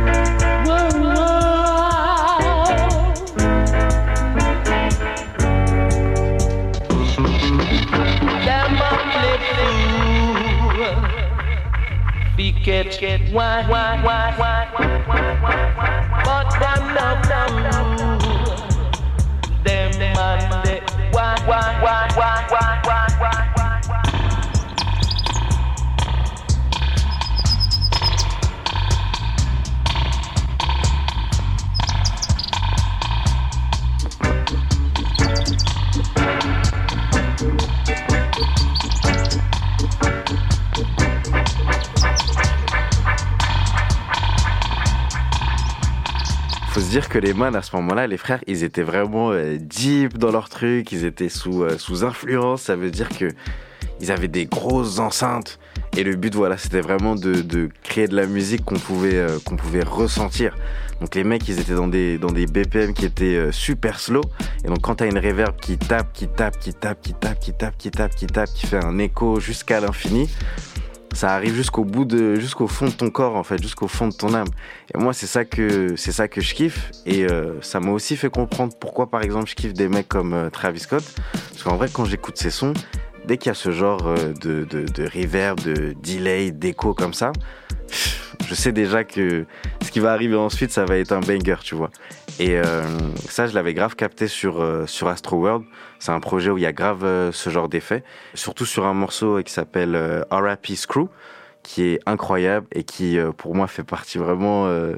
get 12.66 12.98
why 13.30 13.62
why 13.70 14.02
why 14.02 14.34
why 14.36 14.68
why 14.74 15.04
why 15.06 15.40
why 15.40 15.74
why 15.76 16.05
les 47.18 47.34
man 47.34 47.54
à 47.56 47.62
ce 47.62 47.74
moment-là, 47.76 48.06
les 48.06 48.16
frères, 48.16 48.40
ils 48.46 48.64
étaient 48.64 48.82
vraiment 48.82 49.30
euh, 49.32 49.56
deep 49.58 50.18
dans 50.18 50.30
leur 50.30 50.48
truc, 50.48 50.92
ils 50.92 51.04
étaient 51.04 51.28
sous, 51.28 51.62
euh, 51.62 51.78
sous 51.78 52.04
influence. 52.04 52.62
Ça 52.62 52.76
veut 52.76 52.90
dire 52.90 53.08
que 53.08 53.28
ils 54.00 54.10
avaient 54.12 54.28
des 54.28 54.46
grosses 54.46 54.98
enceintes. 54.98 55.58
Et 55.96 56.04
le 56.04 56.16
but, 56.16 56.34
voilà, 56.34 56.58
c'était 56.58 56.82
vraiment 56.82 57.14
de, 57.14 57.40
de 57.40 57.70
créer 57.82 58.08
de 58.08 58.14
la 58.14 58.26
musique 58.26 58.64
qu'on 58.64 58.78
pouvait, 58.78 59.16
euh, 59.16 59.38
qu'on 59.44 59.56
pouvait 59.56 59.82
ressentir. 59.82 60.54
Donc 61.00 61.14
les 61.14 61.24
mecs, 61.24 61.48
ils 61.48 61.58
étaient 61.58 61.74
dans 61.74 61.88
des, 61.88 62.18
dans 62.18 62.30
des 62.30 62.46
BPM 62.46 62.92
qui 62.92 63.06
étaient 63.06 63.50
super 63.52 63.98
slow. 63.98 64.22
Et 64.64 64.68
donc 64.68 64.80
quand 64.82 64.96
t'as 64.96 65.06
une 65.06 65.18
reverb 65.18 65.56
qui 65.60 65.78
tape, 65.78 66.12
qui 66.12 66.28
tape, 66.28 66.58
qui 66.58 66.74
tape, 66.74 67.00
qui 67.00 67.14
tape, 67.14 67.38
qui 67.38 67.52
tape, 67.52 67.76
qui 67.76 67.90
tape, 67.90 68.14
qui 68.14 68.26
tape, 68.26 68.50
qui 68.54 68.66
fait 68.66 68.84
un 68.84 68.98
écho 68.98 69.40
jusqu'à 69.40 69.80
l'infini, 69.80 70.28
ça 71.16 71.34
arrive 71.34 71.54
jusqu'au 71.54 71.82
bout 71.82 72.04
de, 72.04 72.36
jusqu'au 72.36 72.66
fond 72.66 72.86
de 72.86 72.92
ton 72.92 73.10
corps 73.10 73.36
en 73.36 73.42
fait, 73.42 73.60
jusqu'au 73.60 73.88
fond 73.88 74.08
de 74.08 74.14
ton 74.14 74.34
âme. 74.34 74.48
Et 74.94 74.98
moi 74.98 75.14
c'est 75.14 75.26
ça 75.26 75.44
que, 75.44 75.96
c'est 75.96 76.12
ça 76.12 76.28
que 76.28 76.40
je 76.40 76.54
kiffe. 76.54 76.90
Et 77.06 77.24
euh, 77.24 77.60
ça 77.62 77.80
m'a 77.80 77.90
aussi 77.90 78.16
fait 78.16 78.28
comprendre 78.28 78.74
pourquoi 78.78 79.10
par 79.10 79.22
exemple 79.22 79.48
je 79.48 79.54
kiffe 79.54 79.72
des 79.72 79.88
mecs 79.88 80.08
comme 80.08 80.34
euh, 80.34 80.50
Travis 80.50 80.80
Scott. 80.80 81.04
Parce 81.32 81.62
qu'en 81.62 81.76
vrai 81.76 81.88
quand 81.90 82.04
j'écoute 82.04 82.36
ses 82.36 82.50
sons, 82.50 82.74
dès 83.24 83.38
qu'il 83.38 83.48
y 83.48 83.50
a 83.50 83.54
ce 83.54 83.70
genre 83.70 84.06
euh, 84.06 84.34
de, 84.42 84.64
de, 84.64 84.84
de 84.84 85.04
reverb, 85.04 85.58
de 85.62 85.94
delay, 86.02 86.50
d'écho 86.50 86.92
comme 86.92 87.14
ça, 87.14 87.32
je 88.46 88.54
sais 88.54 88.72
déjà 88.72 89.02
que 89.02 89.46
ce 89.82 89.90
qui 89.90 90.00
va 90.00 90.12
arriver 90.12 90.36
ensuite, 90.36 90.70
ça 90.70 90.84
va 90.84 90.98
être 90.98 91.12
un 91.12 91.20
banger, 91.20 91.56
tu 91.62 91.74
vois. 91.74 91.90
Et 92.38 92.60
ça, 93.30 93.46
je 93.46 93.54
l'avais 93.54 93.72
grave 93.72 93.94
capté 93.96 94.28
sur, 94.28 94.84
sur 94.86 95.08
Astro 95.08 95.38
World. 95.38 95.64
C'est 95.98 96.12
un 96.12 96.20
projet 96.20 96.50
où 96.50 96.58
il 96.58 96.62
y 96.62 96.66
a 96.66 96.72
grave 96.72 97.04
euh, 97.04 97.32
ce 97.32 97.50
genre 97.50 97.68
d'effet. 97.68 98.04
Surtout 98.34 98.66
sur 98.66 98.84
un 98.86 98.94
morceau 98.94 99.42
qui 99.42 99.52
s'appelle 99.52 99.94
euh, 99.94 100.22
R.I.P. 100.30 100.76
Screw, 100.76 101.08
qui 101.62 101.82
est 101.82 102.00
incroyable 102.06 102.66
et 102.72 102.84
qui, 102.84 103.18
euh, 103.18 103.32
pour 103.32 103.54
moi, 103.54 103.66
fait 103.66 103.82
partie 103.82 104.18
vraiment 104.18 104.66
euh, 104.66 104.94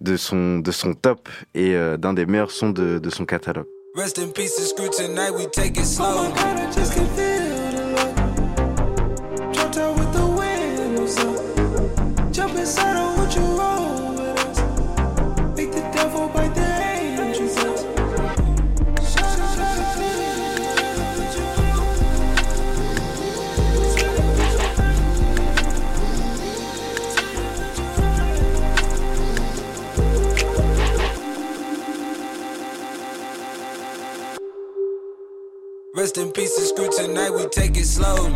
de, 0.00 0.16
son, 0.16 0.58
de 0.58 0.70
son 0.72 0.94
top 0.94 1.28
et 1.54 1.74
euh, 1.74 1.96
d'un 1.96 2.14
des 2.14 2.26
meilleurs 2.26 2.50
sons 2.50 2.70
de, 2.70 2.98
de 2.98 3.10
son 3.10 3.24
catalogue. 3.24 3.66
Rest 3.96 4.18
in 4.18 4.28
peace, 4.28 4.56
screw 4.68 4.88
tonight, 4.88 5.34
we 5.34 5.48
take 5.50 5.76
it 5.76 5.84
slow. 5.84 6.32
Rest 36.10 36.18
in 36.18 36.32
peace 36.32 36.58
and 36.58 36.66
screw 36.66 37.06
tonight, 37.06 37.30
we 37.30 37.46
take 37.50 37.76
it 37.76 37.84
slowly. 37.84 38.34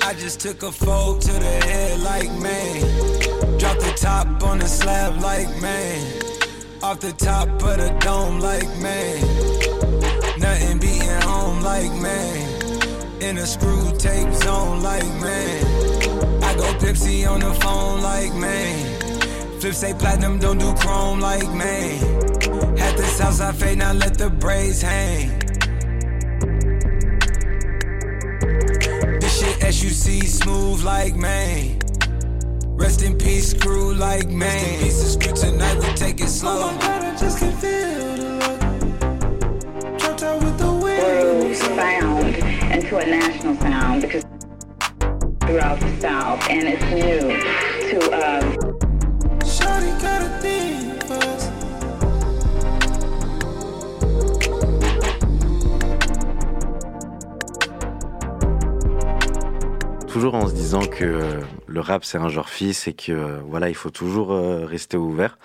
I 0.00 0.14
just 0.14 0.38
took 0.38 0.62
a 0.62 0.70
fold 0.70 1.20
to 1.22 1.32
the 1.32 1.56
head 1.66 1.98
like 2.02 2.30
man. 2.38 3.58
Drop 3.58 3.78
the 3.80 3.92
top 3.96 4.44
on 4.44 4.60
the 4.60 4.66
slab 4.66 5.20
like 5.20 5.48
man. 5.60 6.22
Off 6.84 7.00
the 7.00 7.10
top 7.14 7.48
of 7.48 7.78
the 7.78 7.96
dome 7.98 8.38
like 8.38 8.68
man. 8.78 9.20
Nothing 10.38 10.78
beating 10.78 11.20
home 11.22 11.60
like 11.62 11.90
man. 12.00 12.62
In 13.20 13.38
a 13.38 13.46
screw 13.46 13.90
tape 13.98 14.32
zone 14.34 14.84
like 14.84 15.10
man. 15.20 15.64
I 16.44 16.54
go 16.54 16.72
Pepsi 16.74 17.28
on 17.28 17.40
the 17.40 17.52
phone 17.54 18.02
like 18.02 18.32
man. 18.34 19.58
Flip 19.58 19.74
say 19.74 19.94
platinum, 19.94 20.38
don't 20.38 20.58
do 20.58 20.72
chrome 20.74 21.18
like 21.18 21.50
man. 21.54 21.98
Had 22.78 22.96
this 22.96 23.18
house 23.18 23.40
I 23.40 23.50
fade, 23.50 23.78
now 23.78 23.92
let 23.92 24.16
the 24.16 24.30
braids 24.30 24.80
hang. 24.80 25.43
SUC 29.72 30.24
smooth 30.24 30.82
like 30.82 31.16
man. 31.16 31.78
Rest 32.76 33.02
in 33.02 33.16
peace, 33.16 33.52
screw 33.52 33.94
like 33.94 34.28
man. 34.28 34.52
Rest 34.52 34.66
in 34.66 34.80
peace, 34.80 35.12
screw 35.14 35.50
tonight, 35.50 35.76
we 35.78 35.94
take 35.94 36.20
it 36.20 36.28
slow. 36.28 36.64
Oh 36.64 36.72
my 36.72 36.80
God, 36.80 37.02
I 37.02 37.16
just 37.16 37.38
can 37.38 37.52
feel 37.56 38.16
the 38.16 38.28
love. 38.40 39.98
Dropped 39.98 40.22
out 40.22 40.42
with 40.44 40.58
the 40.58 40.70
wind. 40.70 41.56
sound 41.56 42.36
into 42.72 42.98
a 42.98 43.06
national 43.06 43.56
sound 43.56 44.02
because 44.02 44.24
throughout 45.46 45.80
the 45.80 46.00
South, 46.00 46.46
and 46.50 46.68
it's 46.68 46.84
new 46.92 47.20
to 47.90 47.98
um, 48.12 48.43
que 60.94 61.40
le 61.66 61.80
rap 61.80 62.04
c'est 62.04 62.18
un 62.18 62.28
genre 62.28 62.48
fils 62.48 62.88
et 62.88 62.92
que 62.92 63.40
voilà 63.48 63.68
il 63.68 63.74
faut 63.74 63.90
toujours 63.90 64.32
euh, 64.32 64.64
rester 64.64 64.96
ouvert. 64.96 65.38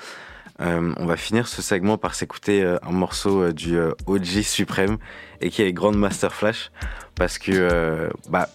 Euh, 0.62 0.94
on 0.98 1.06
va 1.06 1.16
finir 1.16 1.48
ce 1.48 1.62
segment 1.62 1.98
par 1.98 2.16
s'écouter 2.16 2.64
euh, 2.64 2.78
un 2.86 2.92
morceau 2.92 3.54
du 3.54 3.78
OG 4.08 4.42
suprême 4.44 4.98
et 5.40 5.50
qui 5.50 5.62
est 5.62 5.72
Grandmaster 5.72 6.34
Flash 6.34 6.72
parce 7.16 7.38
que 7.38 8.10
bah 8.30 8.50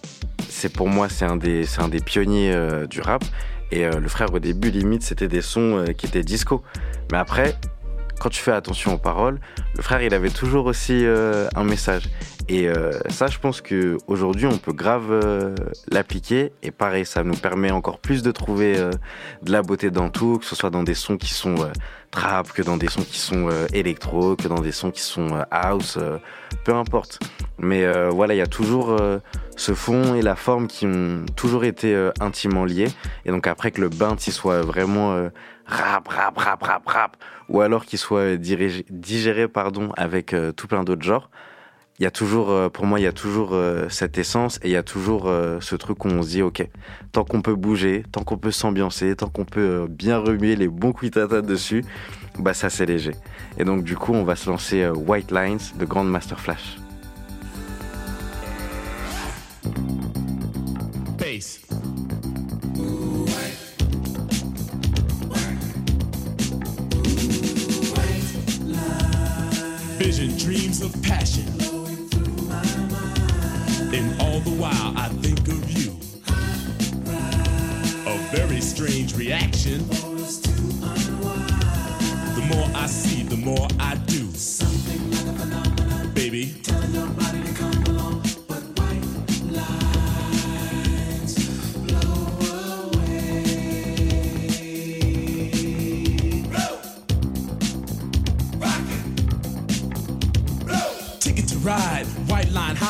c'est 0.47 0.71
pour 0.71 0.87
moi 0.87 1.09
c'est 1.09 1.25
un 1.25 1.35
des 1.35 1.65
c'est 1.65 1.81
un 1.81 1.87
des 1.87 1.99
pionniers 1.99 2.55
du 2.89 3.01
rap 3.01 3.23
et 3.71 3.87
le 3.89 4.07
frère 4.07 4.33
au 4.33 4.39
début 4.39 4.71
limite 4.71 5.03
c'était 5.03 5.27
des 5.27 5.41
sons 5.41 5.85
qui 5.97 6.07
étaient 6.07 6.23
disco 6.23 6.63
mais 7.11 7.17
après 7.17 7.55
quand 8.19 8.29
tu 8.29 8.41
fais 8.41 8.51
attention 8.51 8.93
aux 8.95 8.97
paroles 8.97 9.39
le 9.75 9.83
frère 9.83 10.01
il 10.01 10.13
avait 10.13 10.29
toujours 10.29 10.65
aussi 10.65 11.05
un 11.05 11.63
message 11.63 12.09
et 12.47 12.67
euh, 12.67 12.91
ça 13.09 13.25
je 13.25 13.39
pense 13.39 13.59
que 13.61 13.97
aujourd'hui 14.07 14.45
on 14.45 14.57
peut 14.57 14.73
grave 14.73 15.11
euh, 15.11 15.55
l'appliquer. 15.91 16.51
Et 16.61 16.71
pareil 16.71 17.05
ça 17.05 17.23
nous 17.23 17.35
permet 17.35 17.71
encore 17.71 17.99
plus 17.99 18.21
de 18.21 18.31
trouver 18.31 18.77
euh, 18.77 18.91
de 19.41 19.51
la 19.51 19.63
beauté 19.63 19.89
dans 19.89 20.09
tout 20.09 20.37
que 20.37 20.45
ce 20.45 20.55
soit 20.55 20.69
dans 20.69 20.83
des 20.83 20.93
sons 20.93 21.17
qui 21.17 21.33
sont 21.33 21.55
trap 22.11 22.51
que 22.51 22.61
dans 22.61 22.77
des 22.77 22.87
sons 22.87 23.01
qui 23.01 23.19
sont 23.19 23.49
électro 23.73 24.35
que 24.35 24.47
dans 24.47 24.61
des 24.61 24.71
sons 24.71 24.91
qui 24.91 25.01
sont 25.01 25.43
house 25.49 25.97
peu 26.63 26.73
importe. 26.73 27.19
Mais 27.57 27.85
voilà 28.09 28.35
il 28.35 28.37
y 28.37 28.41
a 28.41 28.47
toujours 28.47 28.95
ce 29.57 29.73
fond 29.73 30.15
et 30.15 30.21
la 30.21 30.35
forme 30.35 30.67
qui 30.67 30.85
ont 30.85 31.25
toujours 31.35 31.65
été 31.65 32.09
intimement 32.19 32.65
liés 32.65 32.87
et 33.25 33.31
donc 33.31 33.47
après 33.47 33.71
que 33.71 33.81
le 33.81 33.89
bain 33.89 34.15
il 34.15 34.33
soit 34.33 34.61
vraiment 34.61 35.29
rap 35.65 36.07
rap 36.07 36.37
rap 36.37 36.63
rap 36.63 36.87
rap 36.87 37.17
ou 37.49 37.61
alors 37.61 37.85
qu'il 37.85 37.99
soit 37.99 38.37
digéré 38.37 39.47
pardon 39.47 39.91
avec 39.97 40.35
tout 40.55 40.67
plein 40.67 40.83
d'autres 40.83 41.03
genres 41.03 41.29
il 41.97 42.03
y 42.03 42.05
a 42.05 42.11
toujours, 42.11 42.49
euh, 42.49 42.69
pour 42.69 42.85
moi, 42.85 42.99
il 42.99 43.03
y 43.03 43.07
a 43.07 43.13
toujours 43.13 43.53
euh, 43.53 43.87
cette 43.89 44.17
essence 44.17 44.59
et 44.63 44.67
il 44.67 44.71
y 44.71 44.75
a 44.75 44.83
toujours 44.83 45.27
euh, 45.27 45.59
ce 45.61 45.75
truc 45.75 46.03
où 46.03 46.09
on 46.09 46.23
se 46.23 46.29
dit, 46.29 46.41
ok, 46.41 46.67
tant 47.13 47.23
qu'on 47.23 47.41
peut 47.41 47.55
bouger, 47.55 48.03
tant 48.11 48.23
qu'on 48.23 48.37
peut 48.37 48.51
s'ambiancer, 48.51 49.15
tant 49.15 49.29
qu'on 49.29 49.45
peut 49.45 49.87
bien 49.89 50.17
remuer 50.17 50.57
les 50.57 50.67
bons 50.67 50.91
cuitatas 50.91 51.41
dessus, 51.41 51.85
bah 52.37 52.53
ça 52.53 52.69
c'est 52.69 52.85
léger. 52.85 53.13
Et 53.57 53.63
donc 53.63 53.83
du 53.83 53.95
coup, 53.95 54.13
on 54.13 54.25
va 54.25 54.35
se 54.35 54.49
lancer 54.49 54.85
White 54.89 55.31
Lines 55.31 55.59
de 55.79 55.85
Grand 55.85 56.03
Master 56.03 56.39
Flash. 56.39 56.77
Bass. 61.17 61.61
Vision, 69.97 70.27
dreams 70.37 70.83
of 70.83 70.91
passion. 71.01 71.54
The 74.45 74.51
while 74.51 74.93
I 74.95 75.07
think 75.23 75.39
of 75.47 75.71
you. 75.71 75.91
A 78.05 78.17
very 78.35 78.61
strange 78.61 79.15
reaction. 79.15 79.87
The 82.35 82.45
more 82.53 82.69
I 82.75 82.85
see, 82.85 83.23
the 83.23 83.37
more 83.37 83.67
I 83.79 83.95
do. 84.05 84.29
Baby. 86.13 86.61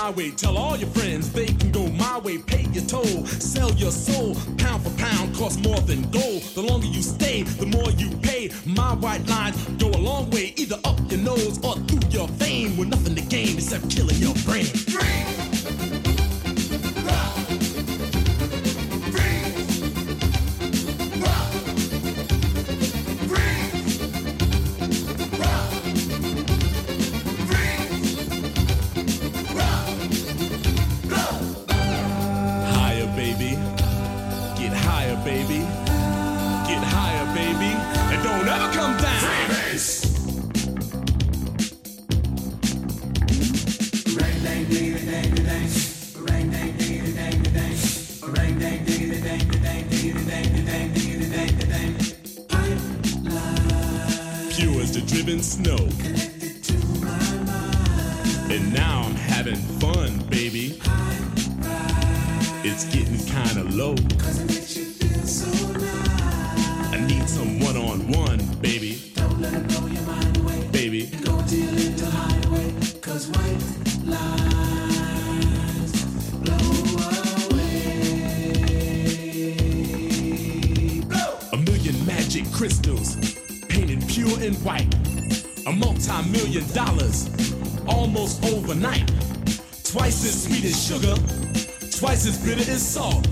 Highway. 0.06 0.30
Tell 0.30 0.56
all 0.56 0.78
your 0.78 0.90
friends 0.90 1.32
they 1.32 1.48
can 1.48 1.72
go 1.72 1.88
my 1.88 2.20
way. 2.20 2.38
Pay 2.38 2.66
your 2.74 2.86
toll, 2.86 3.26
sell 3.26 3.72
your 3.72 3.92
soul. 3.92 4.36
Pound 4.58 4.84
for 4.84 4.92
pound 4.98 5.36
costs 5.36 5.60
more 5.64 5.80
than 5.80 6.04
gold. 6.12 6.44
The 6.54 6.62
longer 6.62 6.88
you 6.88 7.02
stay, 7.02 7.42
the 7.44 7.66
more 7.66 7.90
you 7.92 8.16
pay. 8.18 8.52
My 8.66 8.94
white 8.94 9.26
lines 9.28 9.58
go 9.80 9.88
a 9.90 10.02
long 10.10 10.30
way, 10.30 10.54
either 10.58 10.80
up 10.84 11.00
your 11.10 11.22
nose 11.22 11.58
or 11.64 11.76
through 11.88 12.08
your 12.10 12.28
vein. 12.28 12.78
With 12.78 12.90
nothing 12.90 13.16
to 13.16 13.22
gain 13.22 13.56
except 13.56 13.90
killing 13.90 14.18
your 14.18 14.36
brain. 14.46 14.68
Pure 84.26 84.42
and 84.44 84.56
white. 84.64 84.94
A 85.68 85.72
multi 85.72 86.30
million 86.30 86.66
dollars, 86.74 87.30
almost 87.88 88.44
overnight. 88.46 89.08
Twice 89.84 90.26
as 90.26 90.44
sweet 90.44 90.66
as 90.66 90.88
sugar, 90.88 91.16
twice 91.98 92.26
as 92.28 92.38
bitter 92.44 92.70
as 92.72 92.86
salt. 92.88 93.26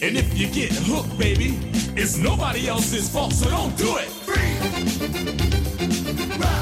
And 0.00 0.16
if 0.16 0.38
you 0.38 0.48
get 0.48 0.72
hooked, 0.72 1.18
baby, 1.18 1.58
it's 1.96 2.16
nobody 2.16 2.68
else's 2.68 3.08
fault, 3.08 3.32
so 3.32 3.50
don't 3.50 3.76
do 3.76 3.96
it. 3.96 4.08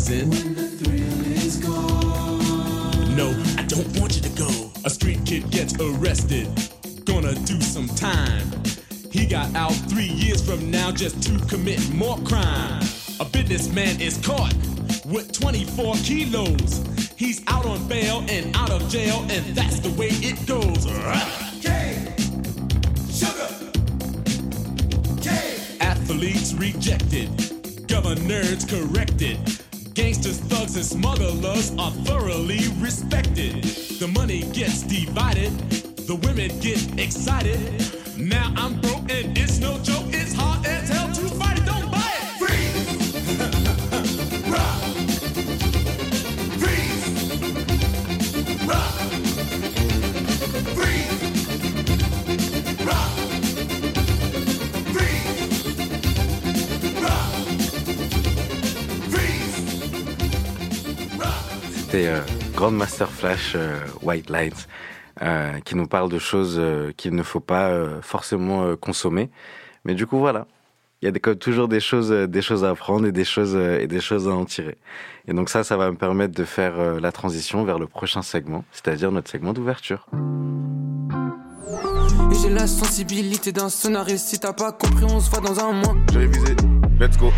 Is 0.00 0.10
rising. 0.10 0.30
When 0.30 0.54
the 0.54 0.68
thrill 0.68 1.26
is 1.44 1.56
gone. 1.56 3.16
No, 3.16 3.28
I 3.58 3.64
don't 3.66 4.00
want 4.00 4.16
you 4.16 4.22
to 4.22 4.38
go. 4.38 4.70
A 4.84 4.90
street 4.90 5.20
kid 5.24 5.50
gets 5.50 5.74
arrested. 5.80 6.48
Gonna 7.04 7.34
do 7.34 7.60
some 7.60 7.88
time. 7.88 8.46
He 9.10 9.26
got 9.26 9.54
out 9.54 9.72
three 9.90 10.04
years 10.08 10.44
from 10.44 10.70
now 10.70 10.92
just 10.92 11.22
to 11.24 11.38
commit 11.46 11.80
more 11.92 12.18
crime. 12.18 12.82
A 13.18 13.24
businessman 13.24 14.00
is 14.00 14.18
caught 14.24 14.54
with 15.06 15.32
24 15.32 15.94
kilos. 15.96 16.99
C'était 61.90 62.06
euh, 62.06 62.20
Grandmaster 62.54 63.10
Flash 63.10 63.54
euh, 63.56 63.80
White 64.02 64.30
Lights 64.30 64.68
euh, 65.22 65.58
qui 65.64 65.74
nous 65.74 65.88
parle 65.88 66.08
de 66.08 66.20
choses 66.20 66.54
euh, 66.56 66.92
qu'il 66.96 67.16
ne 67.16 67.24
faut 67.24 67.40
pas 67.40 67.70
euh, 67.70 68.00
forcément 68.00 68.62
euh, 68.62 68.76
consommer. 68.76 69.28
Mais 69.84 69.94
du 69.94 70.06
coup, 70.06 70.20
voilà. 70.20 70.46
Il 71.02 71.06
y 71.06 71.08
a 71.08 71.10
des, 71.10 71.18
comme 71.18 71.34
toujours 71.34 71.66
des 71.66 71.80
choses, 71.80 72.12
euh, 72.12 72.28
des 72.28 72.42
choses 72.42 72.64
à 72.64 72.70
apprendre 72.70 73.08
et 73.08 73.10
des 73.10 73.24
choses, 73.24 73.56
euh, 73.56 73.80
et 73.80 73.88
des 73.88 74.00
choses 74.00 74.28
à 74.28 74.30
en 74.30 74.44
tirer. 74.44 74.78
Et 75.26 75.32
donc 75.32 75.48
ça, 75.48 75.64
ça 75.64 75.76
va 75.76 75.90
me 75.90 75.96
permettre 75.96 76.32
de 76.32 76.44
faire 76.44 76.78
euh, 76.78 77.00
la 77.00 77.10
transition 77.10 77.64
vers 77.64 77.80
le 77.80 77.88
prochain 77.88 78.22
segment, 78.22 78.64
c'est-à-dire 78.70 79.10
notre 79.10 79.28
segment 79.28 79.52
d'ouverture. 79.52 80.06
Et 82.30 82.34
j'ai 82.40 82.50
la 82.50 82.68
sensibilité 82.68 83.50
d'un 83.50 83.68
sonar 83.68 84.08
et 84.10 84.16
si 84.16 84.38
t'as 84.38 84.52
pas 84.52 84.70
compris, 84.70 85.06
on 85.06 85.18
se 85.18 85.28
voit 85.28 85.40
dans 85.40 85.58
un 85.58 85.72
mois. 85.72 85.96
J'ai 86.12 86.20
révisé. 86.20 86.54
Let's 87.00 87.18
go. 87.18 87.32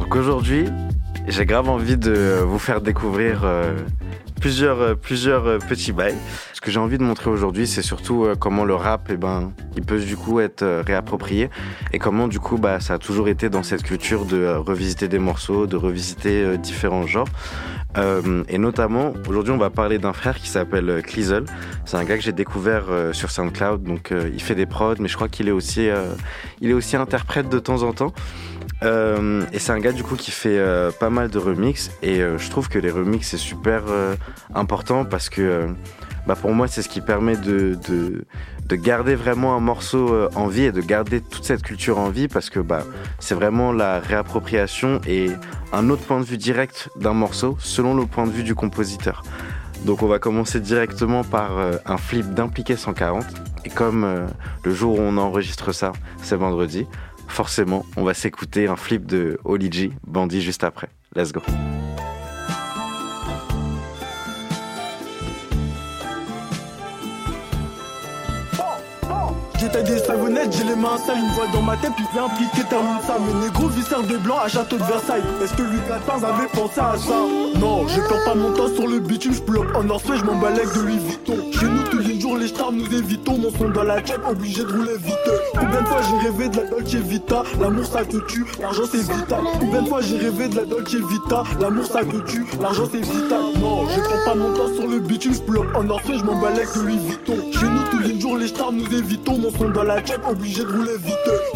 Donc 0.00 0.16
aujourd'hui, 0.16 0.66
j'ai 1.28 1.46
grave 1.46 1.68
envie 1.68 1.96
de 1.96 2.40
vous 2.44 2.58
faire 2.58 2.80
découvrir 2.80 3.42
euh, 3.44 3.74
plusieurs, 4.40 4.80
euh, 4.80 4.94
plusieurs 4.94 5.46
euh, 5.46 5.58
petits 5.58 5.92
bails. 5.92 6.16
Ce 6.52 6.60
que 6.60 6.70
j'ai 6.70 6.78
envie 6.78 6.98
de 6.98 7.02
montrer 7.02 7.30
aujourd'hui, 7.30 7.66
c'est 7.66 7.82
surtout 7.82 8.26
comment 8.38 8.64
le 8.64 8.74
rap, 8.74 9.08
eh 9.10 9.16
ben, 9.16 9.52
il 9.76 9.82
peut 9.82 10.00
du 10.00 10.16
coup 10.16 10.40
être 10.40 10.64
réapproprié 10.86 11.50
et 11.92 11.98
comment 11.98 12.28
du 12.28 12.40
coup, 12.40 12.56
bah, 12.56 12.80
ça 12.80 12.94
a 12.94 12.98
toujours 12.98 13.28
été 13.28 13.50
dans 13.50 13.62
cette 13.62 13.82
culture 13.82 14.24
de 14.24 14.46
revisiter 14.56 15.06
des 15.06 15.18
morceaux, 15.18 15.66
de 15.66 15.76
revisiter 15.76 16.56
différents 16.58 17.06
genres. 17.06 17.28
Euh, 17.96 18.44
et 18.48 18.58
notamment, 18.58 19.12
aujourd'hui, 19.28 19.52
on 19.52 19.58
va 19.58 19.70
parler 19.70 19.98
d'un 19.98 20.12
frère 20.12 20.36
qui 20.36 20.48
s'appelle 20.48 21.02
Cleasel. 21.02 21.44
C'est 21.84 21.96
un 21.96 22.04
gars 22.04 22.16
que 22.16 22.22
j'ai 22.22 22.32
découvert 22.32 22.84
euh, 22.88 23.12
sur 23.12 23.30
SoundCloud. 23.30 23.82
Donc, 23.82 24.12
euh, 24.12 24.30
il 24.32 24.42
fait 24.42 24.54
des 24.54 24.66
prods, 24.66 24.96
mais 24.98 25.08
je 25.08 25.16
crois 25.16 25.28
qu'il 25.28 25.48
est 25.48 25.52
aussi, 25.52 25.88
il 26.60 26.70
est 26.70 26.74
aussi 26.74 26.96
interprète 26.96 27.48
de 27.48 27.58
temps 27.58 27.82
en 27.82 27.92
temps. 27.92 28.12
Euh, 28.82 29.42
et 29.52 29.58
c'est 29.58 29.72
un 29.72 29.80
gars 29.80 29.92
du 29.92 30.02
coup 30.02 30.16
qui 30.16 30.30
fait 30.30 30.58
euh, 30.58 30.90
pas 30.90 31.08
mal 31.08 31.30
de 31.30 31.38
remix 31.38 31.90
et 32.02 32.20
euh, 32.20 32.36
je 32.36 32.50
trouve 32.50 32.68
que 32.68 32.78
les 32.78 32.90
remix 32.90 33.26
c'est 33.26 33.38
super 33.38 33.84
important 34.54 35.06
parce 35.06 35.30
que 35.30 35.68
bah, 36.26 36.34
pour 36.34 36.52
moi 36.52 36.68
c'est 36.68 36.82
ce 36.82 36.88
qui 36.88 37.00
permet 37.00 37.36
de, 37.36 37.78
de, 37.88 38.26
de 38.66 38.76
garder 38.76 39.14
vraiment 39.14 39.56
un 39.56 39.60
morceau 39.60 40.28
en 40.34 40.46
vie 40.46 40.64
et 40.64 40.72
de 40.72 40.80
garder 40.82 41.20
toute 41.22 41.44
cette 41.44 41.62
culture 41.62 41.98
en 41.98 42.10
vie 42.10 42.28
parce 42.28 42.50
que 42.50 42.60
bah, 42.60 42.82
c'est 43.18 43.34
vraiment 43.34 43.72
la 43.72 43.98
réappropriation 43.98 45.00
et 45.06 45.30
un 45.72 45.88
autre 45.88 46.02
point 46.02 46.20
de 46.20 46.26
vue 46.26 46.38
direct 46.38 46.90
d'un 46.96 47.14
morceau 47.14 47.56
selon 47.58 47.94
le 47.94 48.04
point 48.04 48.26
de 48.26 48.32
vue 48.32 48.44
du 48.44 48.54
compositeur. 48.54 49.22
Donc 49.86 50.02
on 50.02 50.06
va 50.06 50.18
commencer 50.18 50.60
directement 50.60 51.24
par 51.24 51.52
un 51.86 51.96
flip 51.96 52.34
d'impliqué 52.34 52.76
140 52.76 53.24
et 53.64 53.70
comme 53.70 54.26
le 54.64 54.74
jour 54.74 54.98
où 54.98 55.00
on 55.00 55.16
enregistre 55.16 55.72
ça 55.72 55.92
c'est 56.22 56.36
vendredi, 56.36 56.86
forcément, 57.28 57.84
on 57.96 58.04
va 58.04 58.14
s'écouter 58.14 58.68
un 58.68 58.76
flip 58.76 59.06
de 59.06 59.38
Oli 59.44 59.70
G, 59.70 59.92
Bandit 60.06 60.40
juste 60.40 60.64
après. 60.64 60.88
Let's 61.14 61.32
go. 61.32 61.40
Les 70.66 70.76
mains 70.76 70.98
sales, 70.98 71.18
une 71.18 71.30
voix 71.30 71.46
dans 71.52 71.62
ma 71.62 71.76
tête, 71.76 71.92
viens 72.12 72.24
impliquer, 72.24 72.66
termine 72.68 73.00
ça. 73.06 73.16
Mais 73.20 73.46
négro, 73.46 73.68
viscère 73.68 74.02
de 74.02 74.16
blanc 74.18 74.38
à 74.44 74.48
château 74.48 74.76
de 74.76 74.84
Versailles. 74.84 75.22
Est-ce 75.42 75.54
que 75.54 75.62
Louis 75.62 75.80
XIV 75.86 76.24
avait 76.24 76.48
pensé 76.52 76.80
à 76.80 76.94
ça? 76.96 77.18
Non, 77.58 77.86
je 77.88 78.00
perds 78.00 78.24
pas 78.24 78.34
mon 78.34 78.52
temps 78.52 78.74
sur 78.74 78.86
le 78.86 78.98
bitume, 79.00 79.32
je 79.32 79.76
en 79.76 79.84
Northway, 79.84 80.16
je 80.18 80.24
m'en 80.24 80.36
balèque 80.36 80.74
de 80.74 80.80
Louis 80.80 80.98
Vuitton. 80.98 81.36
Chez 81.52 81.66
nous, 81.66 81.82
tous 81.90 81.98
les 81.98 82.20
jours, 82.20 82.36
les 82.36 82.48
stars 82.48 82.72
nous 82.72 82.86
évitons. 82.94 83.38
Mon 83.38 83.50
son 83.50 83.68
dans 83.68 83.82
la 83.82 84.00
tête, 84.00 84.20
obligé 84.28 84.62
de 84.62 84.72
rouler 84.72 84.96
vite. 84.98 85.14
Combien 85.52 85.82
de 85.82 85.86
fois 85.86 86.00
j'ai 86.02 86.28
rêvé 86.28 86.48
de 86.48 86.56
la 86.56 86.64
Dolce 86.64 86.94
Vita? 86.94 87.42
L'amour 87.60 87.86
ça 87.86 88.04
te 88.04 88.16
tue, 88.26 88.44
l'argent 88.60 88.82
c'est 88.90 88.98
vital. 88.98 89.40
Combien 89.60 89.82
de 89.82 89.88
fois 89.88 90.00
j'ai 90.00 90.18
rêvé 90.18 90.48
de 90.48 90.56
la 90.56 90.64
Dolce 90.64 90.94
Vita? 90.94 91.42
L'amour 91.60 91.84
ça 91.84 92.04
te 92.04 92.16
tue, 92.30 92.46
l'argent 92.60 92.84
c'est 92.90 93.00
vital. 93.00 93.40
Non, 93.60 93.86
je 93.88 94.00
perds 94.00 94.24
pas 94.24 94.34
mon 94.34 94.52
temps 94.54 94.74
sur 94.74 94.86
le 94.86 94.98
bitume, 95.00 95.34
je 95.34 95.76
en 95.76 95.84
Northway, 95.84 96.18
je 96.18 96.24
m'en 96.24 96.40
balèque 96.40 96.74
de 96.74 96.80
Louis 96.80 96.98
Vuitton. 96.98 97.36
Chez 97.52 97.66
nous, 97.66 97.82
tous 97.90 97.98
les 97.98 98.20
jours, 98.20 98.36
les 98.36 98.48
stars 98.48 98.72
nous 98.72 98.86
évitons. 98.94 99.38
Mon 99.38 99.50
son 99.50 99.68
dans 99.68 99.82
la 99.82 100.00
tête, 100.00 100.20
obligé 100.28 100.64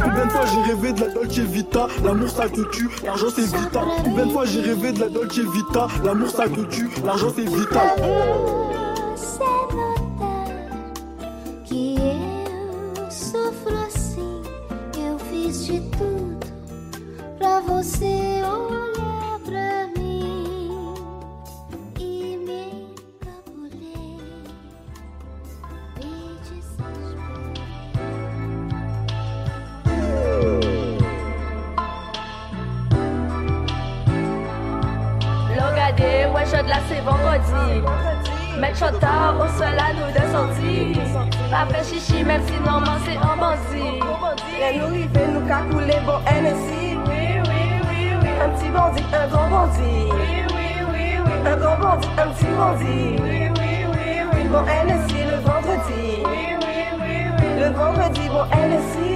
Combien 0.03 0.27
de 0.27 0.31
fois 0.31 0.45
j'ai 0.47 0.73
rêvé 0.73 0.93
de 0.93 1.01
la 1.01 1.09
Dolce 1.09 1.39
Vita? 1.39 1.87
L'amour 2.05 2.29
ça 2.31 2.49
te 2.49 2.61
tue, 2.71 2.89
l'argent 3.05 3.27
c'est 3.35 3.43
vital. 3.43 3.85
Combien 4.05 4.27
de 4.27 4.33
fois 4.33 4.45
j'ai 4.45 4.61
rêvé 4.61 4.93
de 4.93 5.01
la 5.01 5.09
Dolce 5.09 5.39
Vita? 5.39 5.89
L'amour 6.05 6.31
ça 6.31 6.49
te 6.49 6.61
tue, 6.63 6.89
l'argent 7.05 7.33
c'est 7.35 7.49
vital. 7.49 7.97
que 11.69 11.95
eu 11.97 13.11
sofro 13.11 13.77
assim. 13.87 14.43
Eu 14.97 15.19
fiz 15.31 15.67
de 15.67 15.81
tudo 15.81 16.47
pra 17.39 17.61
você 17.61 18.43
olhar 18.43 18.80
Là, 36.67 36.77
c'est 36.89 37.01
vendredi. 37.01 37.83
Mettre 38.61 38.79
shot 38.79 38.99
tard 39.01 39.35
sol 39.57 39.79
à 39.79 39.95
nous 39.95 40.13
de 40.13 40.21
sortie. 40.31 41.01
Pas 41.51 41.67
fait 41.73 41.85
chichi, 41.85 42.23
même 42.23 42.43
si 42.47 42.53
normalement 42.61 42.99
c'est 43.05 43.17
un 43.17 43.37
bandit. 43.37 44.01
Et 44.61 44.79
nous 44.79 44.89
river, 44.89 45.27
nous 45.33 45.41
bon 45.41 46.19
NSI. 46.27 46.99
Oui, 47.07 47.41
oui, 47.49 47.63
oui, 47.89 48.13
oui. 48.21 48.29
Un 48.45 48.49
petit 48.51 48.69
bandit, 48.69 49.05
un 49.13 49.27
grand 49.29 49.49
bandit. 49.49 49.81
Oui, 49.81 50.45
oui, 50.53 50.67
oui, 50.93 51.05
oui. 51.25 51.33
Un 51.47 51.57
grand 51.57 51.79
bandit, 51.79 52.09
un 52.19 52.29
petit 52.29 52.53
bandit. 52.55 53.17
Oui, 53.23 53.51
oui, 53.59 53.87
oui, 53.91 54.05
oui. 54.35 54.43
Bon 54.51 54.63
NSI 54.63 55.21
le 55.25 55.39
vendredi. 55.41 56.03
Oui, 56.27 56.41
oui, 56.61 56.77
oui, 57.01 57.17
oui. 57.39 57.49
Le 57.59 57.69
vendredi, 57.71 58.29
bon 58.29 58.45
NSI. 58.53 59.11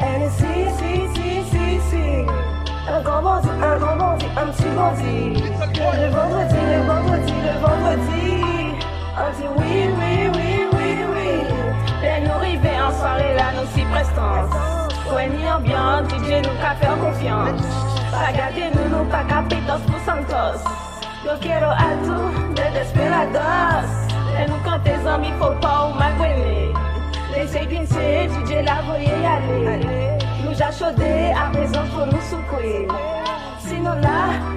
NSI, 0.00 0.54
si, 0.78 0.90
si, 1.14 1.26
si, 1.50 1.80
si. 1.90 2.06
Un 2.88 3.00
grand 3.02 3.22
bandit, 3.22 3.43
Le 4.74 4.80
vendredi, 4.80 6.56
le 6.58 6.82
vendredi, 6.82 7.32
le 7.46 7.60
vendredi. 7.60 8.26
On 9.16 9.30
dit 9.38 9.48
oui, 9.56 9.72
oui, 9.98 10.30
oui, 10.34 10.48
oui, 10.72 10.88
oui. 11.14 11.30
Et 12.02 12.20
nous 12.22 12.32
en 12.32 12.92
soirée 12.92 13.36
là, 13.36 13.52
nous 13.54 13.68
si 13.72 13.84
prestons. 13.84 15.14
Ouais, 15.14 15.28
ni 15.28 15.48
ambiance, 15.48 16.08
DJ 16.08 16.42
nous 16.42 16.56
qu'a 16.60 16.74
faire 16.74 16.98
confiance. 16.98 17.62
Pas 18.10 18.32
garder 18.32 18.70
nous, 18.74 18.98
nous 18.98 19.04
pas 19.04 19.22
capitos 19.22 19.80
pour 19.86 20.00
Santos. 20.04 20.64
Yo 21.24 21.38
quiero 21.40 21.70
a 21.70 21.94
tu 22.02 22.54
de 22.54 22.74
desperados. 22.74 23.88
Et 24.36 24.50
nous 24.50 24.58
quand 24.64 24.80
tes 24.82 25.08
amis, 25.08 25.32
faut 25.38 25.54
pas 25.60 25.88
ou 25.88 25.94
mal 25.96 26.14
Laissez 27.32 27.66
glisser, 27.66 28.28
DJ 28.28 28.64
la 28.64 28.82
voyez 28.82 29.24
aller. 29.24 30.18
Nous 30.42 30.56
chaudé, 30.56 31.32
à 31.32 31.50
présent 31.52 31.84
faut 31.94 32.06
nous 32.06 32.22
secouer. 32.22 32.88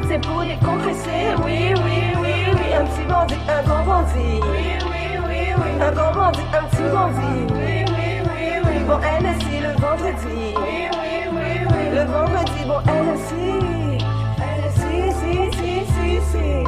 C'est 0.08 0.22
pour 0.22 0.42
décompresser. 0.42 1.36
Oui, 1.44 1.74
oui, 1.76 2.14
oui, 2.22 2.34
oui. 2.54 2.74
Un 2.74 2.86
petit 2.86 3.06
bandit, 3.10 3.36
un 3.50 3.62
grand 3.68 3.84
bandit. 3.84 4.40
Oui, 4.42 4.78
oui, 4.86 5.04
oui, 5.28 5.54
oui. 5.58 5.82
Un 5.82 5.92
grand 5.92 6.14
bandit, 6.14 6.48
un 6.54 6.64
petit 6.68 6.84
bandit. 6.94 7.54
Oui, 7.54 7.86
oui, 7.92 8.22
oui, 8.24 8.48
oui. 8.64 8.84
Bon, 8.88 8.98
NSI 8.98 9.60
le 9.60 9.74
vendredi. 9.82 10.54
Oui, 10.56 10.88
oui, 10.94 11.14
oui, 11.34 11.68
oui. 11.70 11.84
Le 11.94 12.04
vendredi, 12.06 12.62
bon, 12.66 12.80
NSI. 12.88 13.98
NSI, 14.40 15.12
si, 15.20 15.58
si, 15.58 15.86
si, 15.92 16.22
si. 16.32 16.64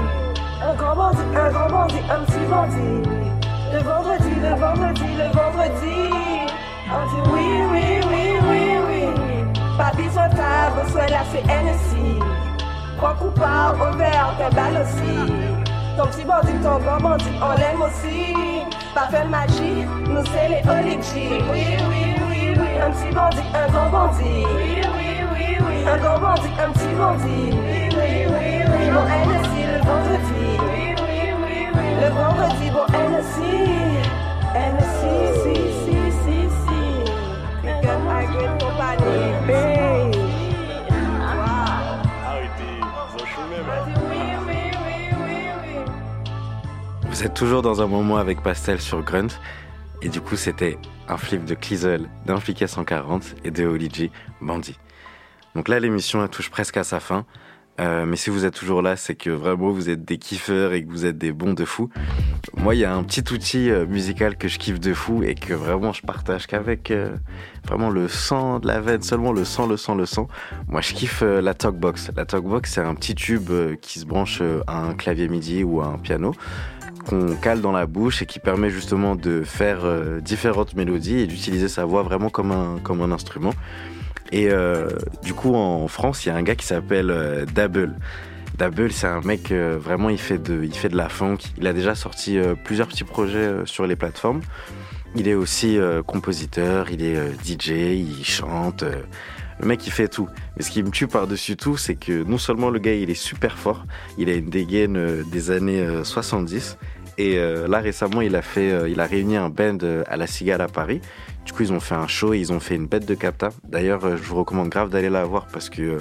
Un 0.61 0.75
grand 0.75 0.95
bandit, 0.95 1.35
un 1.35 1.49
grand 1.51 1.69
bandit, 1.69 2.03
un 2.11 2.25
petit 2.25 2.45
bandit. 2.49 3.09
Le 3.71 3.79
vendredi, 3.79 4.33
le 4.41 4.55
vendredi, 4.59 5.09
le 5.17 5.27
vendredi. 5.31 5.99
On 6.91 7.05
dit 7.07 7.29
oui, 7.31 7.47
oui, 7.71 7.99
oui, 8.09 8.23
oui, 8.49 8.61
oui. 8.87 8.99
Besoin 9.97 10.29
de 10.29 10.35
table, 10.35 10.89
soit 10.91 11.07
là 11.07 11.23
c'est 11.31 11.43
NSI. 11.43 12.28
Coupable, 12.99 13.81
au 13.81 13.97
verre, 13.97 14.35
t'es 14.37 14.53
balle 14.53 14.83
aussi. 14.83 15.31
Ton 15.97 16.05
petit 16.07 16.25
bandit, 16.25 16.59
ton 16.61 16.79
grand 16.79 16.97
bandit, 16.99 17.31
on 17.41 17.57
l'aime 17.57 17.81
aussi. 17.81 18.35
Pas 18.93 19.07
fait 19.07 19.23
de 19.23 19.29
magie, 19.29 19.85
nous 20.05 20.23
c'est 20.25 20.49
les 20.49 20.69
Oligi. 20.69 21.29
Oui, 21.51 21.77
oui, 21.89 22.15
oui, 22.29 22.55
oui. 22.59 22.69
Un 22.85 22.91
petit 22.91 23.15
bandit, 23.15 23.47
un 23.55 23.71
grand 23.71 23.89
bandit. 23.89 24.23
Oui, 24.23 24.81
oui, 24.83 25.09
oui, 25.31 25.57
oui. 25.61 25.87
Un 25.87 25.97
grand 25.97 26.19
bandit, 26.19 26.51
un 26.59 26.71
petit 26.71 26.93
bandit. 26.97 27.49
Oui, 27.51 27.89
oui, 27.89 28.09
oui, 28.27 28.63
oui. 28.67 28.89
Bon, 28.91 29.03
NSI 29.07 29.61
le 29.63 29.79
vendredi. 29.79 30.43
Oui, 30.59 30.95
oui, 30.99 31.19
oui, 31.41 31.57
oui. 31.73 31.87
Le 32.01 32.09
vendredi, 32.09 32.69
bon, 32.69 32.85
toujours 47.39 47.61
dans 47.61 47.81
un 47.81 47.87
moment 47.87 48.17
avec 48.17 48.43
Pastel 48.43 48.81
sur 48.81 49.01
Grunt. 49.01 49.29
Et 50.01 50.09
du 50.09 50.19
coup, 50.19 50.35
c'était 50.35 50.77
un 51.07 51.15
flip 51.15 51.45
de 51.45 51.55
Clisel, 51.55 52.09
d'Impliqué 52.25 52.67
140 52.67 53.35
et 53.45 53.49
de 53.49 53.65
Oligi, 53.65 54.11
Bandit. 54.41 54.77
Donc 55.55 55.69
là, 55.69 55.79
l'émission 55.79 56.21
elle 56.21 56.27
touche 56.27 56.49
presque 56.49 56.75
à 56.75 56.83
sa 56.83 56.99
fin. 56.99 57.25
Euh, 57.79 58.05
mais 58.05 58.17
si 58.17 58.29
vous 58.29 58.43
êtes 58.43 58.55
toujours 58.55 58.81
là, 58.81 58.97
c'est 58.97 59.15
que 59.15 59.29
vraiment 59.29 59.71
vous 59.71 59.89
êtes 59.89 60.03
des 60.03 60.17
kiffeurs 60.17 60.73
et 60.73 60.83
que 60.83 60.91
vous 60.91 61.05
êtes 61.05 61.17
des 61.17 61.31
bons 61.31 61.53
de 61.53 61.63
fou. 61.63 61.89
Moi, 62.57 62.75
il 62.75 62.79
y 62.79 62.83
a 62.83 62.93
un 62.93 63.03
petit 63.03 63.23
outil 63.33 63.69
euh, 63.69 63.85
musical 63.85 64.35
que 64.35 64.49
je 64.49 64.59
kiffe 64.59 64.81
de 64.81 64.93
fou 64.93 65.23
et 65.23 65.33
que 65.33 65.53
vraiment 65.53 65.93
je 65.93 66.01
partage 66.01 66.45
qu'avec 66.45 66.91
euh, 66.91 67.15
vraiment 67.65 67.89
le 67.89 68.09
sang 68.09 68.59
de 68.59 68.67
la 68.67 68.81
veine, 68.81 69.01
seulement 69.01 69.31
le 69.31 69.45
sang, 69.45 69.65
le 69.65 69.77
sang, 69.77 69.95
le 69.95 70.05
sang. 70.05 70.27
Moi, 70.67 70.81
je 70.81 70.93
kiffe 70.93 71.21
euh, 71.23 71.39
la 71.39 71.53
Talkbox. 71.53 72.11
La 72.17 72.25
Talkbox, 72.25 72.73
c'est 72.73 72.81
un 72.81 72.95
petit 72.95 73.15
tube 73.15 73.49
qui 73.81 73.99
se 73.99 74.05
branche 74.05 74.41
à 74.67 74.81
un 74.81 74.93
clavier 74.93 75.29
MIDI 75.29 75.63
ou 75.63 75.79
à 75.79 75.85
un 75.85 75.99
piano 75.99 76.33
qu'on 77.09 77.35
cale 77.35 77.61
dans 77.61 77.71
la 77.71 77.87
bouche 77.87 78.21
et 78.21 78.25
qui 78.25 78.39
permet 78.39 78.69
justement 78.69 79.15
de 79.15 79.41
faire 79.41 79.79
euh, 79.83 80.19
différentes 80.21 80.75
mélodies 80.75 81.19
et 81.19 81.27
d'utiliser 81.27 81.67
sa 81.67 81.85
voix 81.85 82.03
vraiment 82.03 82.29
comme 82.29 82.51
un, 82.51 82.77
comme 82.83 83.01
un 83.01 83.11
instrument. 83.11 83.53
Et 84.31 84.49
euh, 84.51 84.89
du 85.23 85.33
coup, 85.33 85.55
en 85.55 85.87
France, 85.87 86.25
il 86.25 86.29
y 86.29 86.31
a 86.31 86.35
un 86.35 86.43
gars 86.43 86.55
qui 86.55 86.65
s'appelle 86.65 87.09
euh, 87.09 87.45
Dabble. 87.45 87.95
Dabble, 88.57 88.91
c'est 88.91 89.07
un 89.07 89.21
mec 89.21 89.51
euh, 89.51 89.77
vraiment, 89.79 90.09
il 90.09 90.19
fait 90.19 90.37
de, 90.37 90.63
il 90.63 90.73
fait 90.73 90.89
de 90.89 90.97
la 90.97 91.09
funk. 91.09 91.37
Il 91.57 91.65
a 91.65 91.73
déjà 91.73 91.95
sorti 91.95 92.37
plusieurs 92.63 92.87
petits 92.87 93.03
projets 93.03 93.49
sur 93.65 93.87
les 93.87 93.95
plateformes. 93.95 94.41
Il 95.15 95.27
est 95.27 95.33
aussi 95.33 95.79
compositeur, 96.05 96.91
il 96.91 97.01
est 97.01 97.17
DJ, 97.43 97.69
il 97.97 98.23
chante. 98.23 98.83
le 99.59 99.65
mec, 99.65 99.87
il 99.87 99.91
fait 99.91 100.07
tout. 100.07 100.29
Mais 100.55 100.63
ce 100.63 100.69
qui 100.69 100.83
me 100.83 100.91
tue 100.91 101.07
par-dessus 101.07 101.55
tout, 101.55 101.77
c'est 101.77 101.95
que 101.95 102.23
non 102.23 102.37
seulement 102.37 102.69
le 102.69 102.79
gars, 102.79 102.93
il 102.93 103.09
est 103.09 103.15
super 103.15 103.57
fort, 103.57 103.85
il 104.17 104.29
a 104.29 104.33
une 104.33 104.49
dégaine 104.49 105.23
des 105.31 105.51
années 105.51 105.79
euh, 105.79 106.03
70. 106.03 106.77
Et 107.19 107.37
euh, 107.37 107.67
là, 107.67 107.79
récemment, 107.79 108.21
il 108.21 108.33
a, 108.37 108.41
fait, 108.41 108.71
euh, 108.71 108.87
il 108.87 109.01
a 109.01 109.05
réuni 109.05 109.35
un 109.35 109.49
band 109.49 109.77
euh, 109.83 110.03
à 110.07 110.15
la 110.15 110.25
Cigale 110.25 110.61
à 110.61 110.69
Paris. 110.69 111.01
Du 111.45 111.51
coup, 111.51 111.63
ils 111.63 111.73
ont 111.73 111.81
fait 111.81 111.95
un 111.95 112.07
show 112.07 112.33
et 112.33 112.39
ils 112.39 112.53
ont 112.53 112.61
fait 112.61 112.75
une 112.75 112.87
bête 112.87 113.05
de 113.05 113.13
capta. 113.13 113.49
D'ailleurs, 113.67 114.15
je 114.15 114.23
vous 114.23 114.37
recommande 114.37 114.69
grave 114.69 114.89
d'aller 114.89 115.09
la 115.09 115.25
voir 115.25 115.47
parce 115.51 115.69
que 115.69 115.97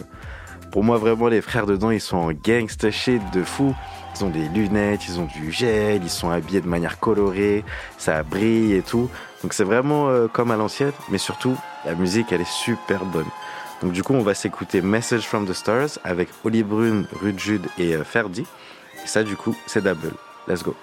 pour 0.71 0.85
moi, 0.85 0.97
vraiment, 0.97 1.27
les 1.27 1.41
frères 1.41 1.67
dedans, 1.67 1.91
ils 1.91 2.01
sont 2.01 2.19
en 2.19 2.31
gangsta 2.31 2.93
shit 2.93 3.21
de 3.35 3.43
fou. 3.43 3.75
Ils 4.15 4.25
ont 4.25 4.31
des 4.31 4.49
lunettes, 4.49 5.09
ils 5.09 5.19
ont 5.19 5.25
du 5.25 5.51
gel, 5.51 6.03
ils 6.05 6.09
sont 6.11 6.31
habillés 6.31 6.61
de 6.61 6.69
manière 6.69 7.01
colorée, 7.01 7.65
ça 7.99 8.23
brille 8.23 8.75
et 8.75 8.83
tout. 8.83 9.11
Donc 9.43 9.55
c'est 9.55 9.65
vraiment 9.65 10.09
comme 10.33 10.51
à 10.51 10.57
l'ancienne, 10.57 10.93
mais 11.11 11.19
surtout, 11.19 11.57
la 11.85 11.95
musique, 11.95 12.33
elle 12.33 12.41
est 12.41 12.49
super 12.49 13.05
bonne. 13.05 13.29
Donc 13.83 13.93
du 13.93 14.03
coup, 14.03 14.15
on 14.15 14.23
va 14.23 14.35
s'écouter 14.35 14.83
Message 14.83 15.27
from 15.27 15.47
the 15.47 15.53
Stars 15.53 15.99
avec 16.05 16.29
Oli 16.45 16.63
Brune, 16.63 17.07
Rude 17.21 17.39
Jude 17.39 17.67
et 17.79 17.97
Ferdi. 18.05 18.45
Et 19.05 19.07
ça, 19.07 19.23
du 19.23 19.37
coup, 19.37 19.57
c'est 19.67 19.83
Double. 19.83 20.13
Let's 20.49 20.63
go. 20.63 20.75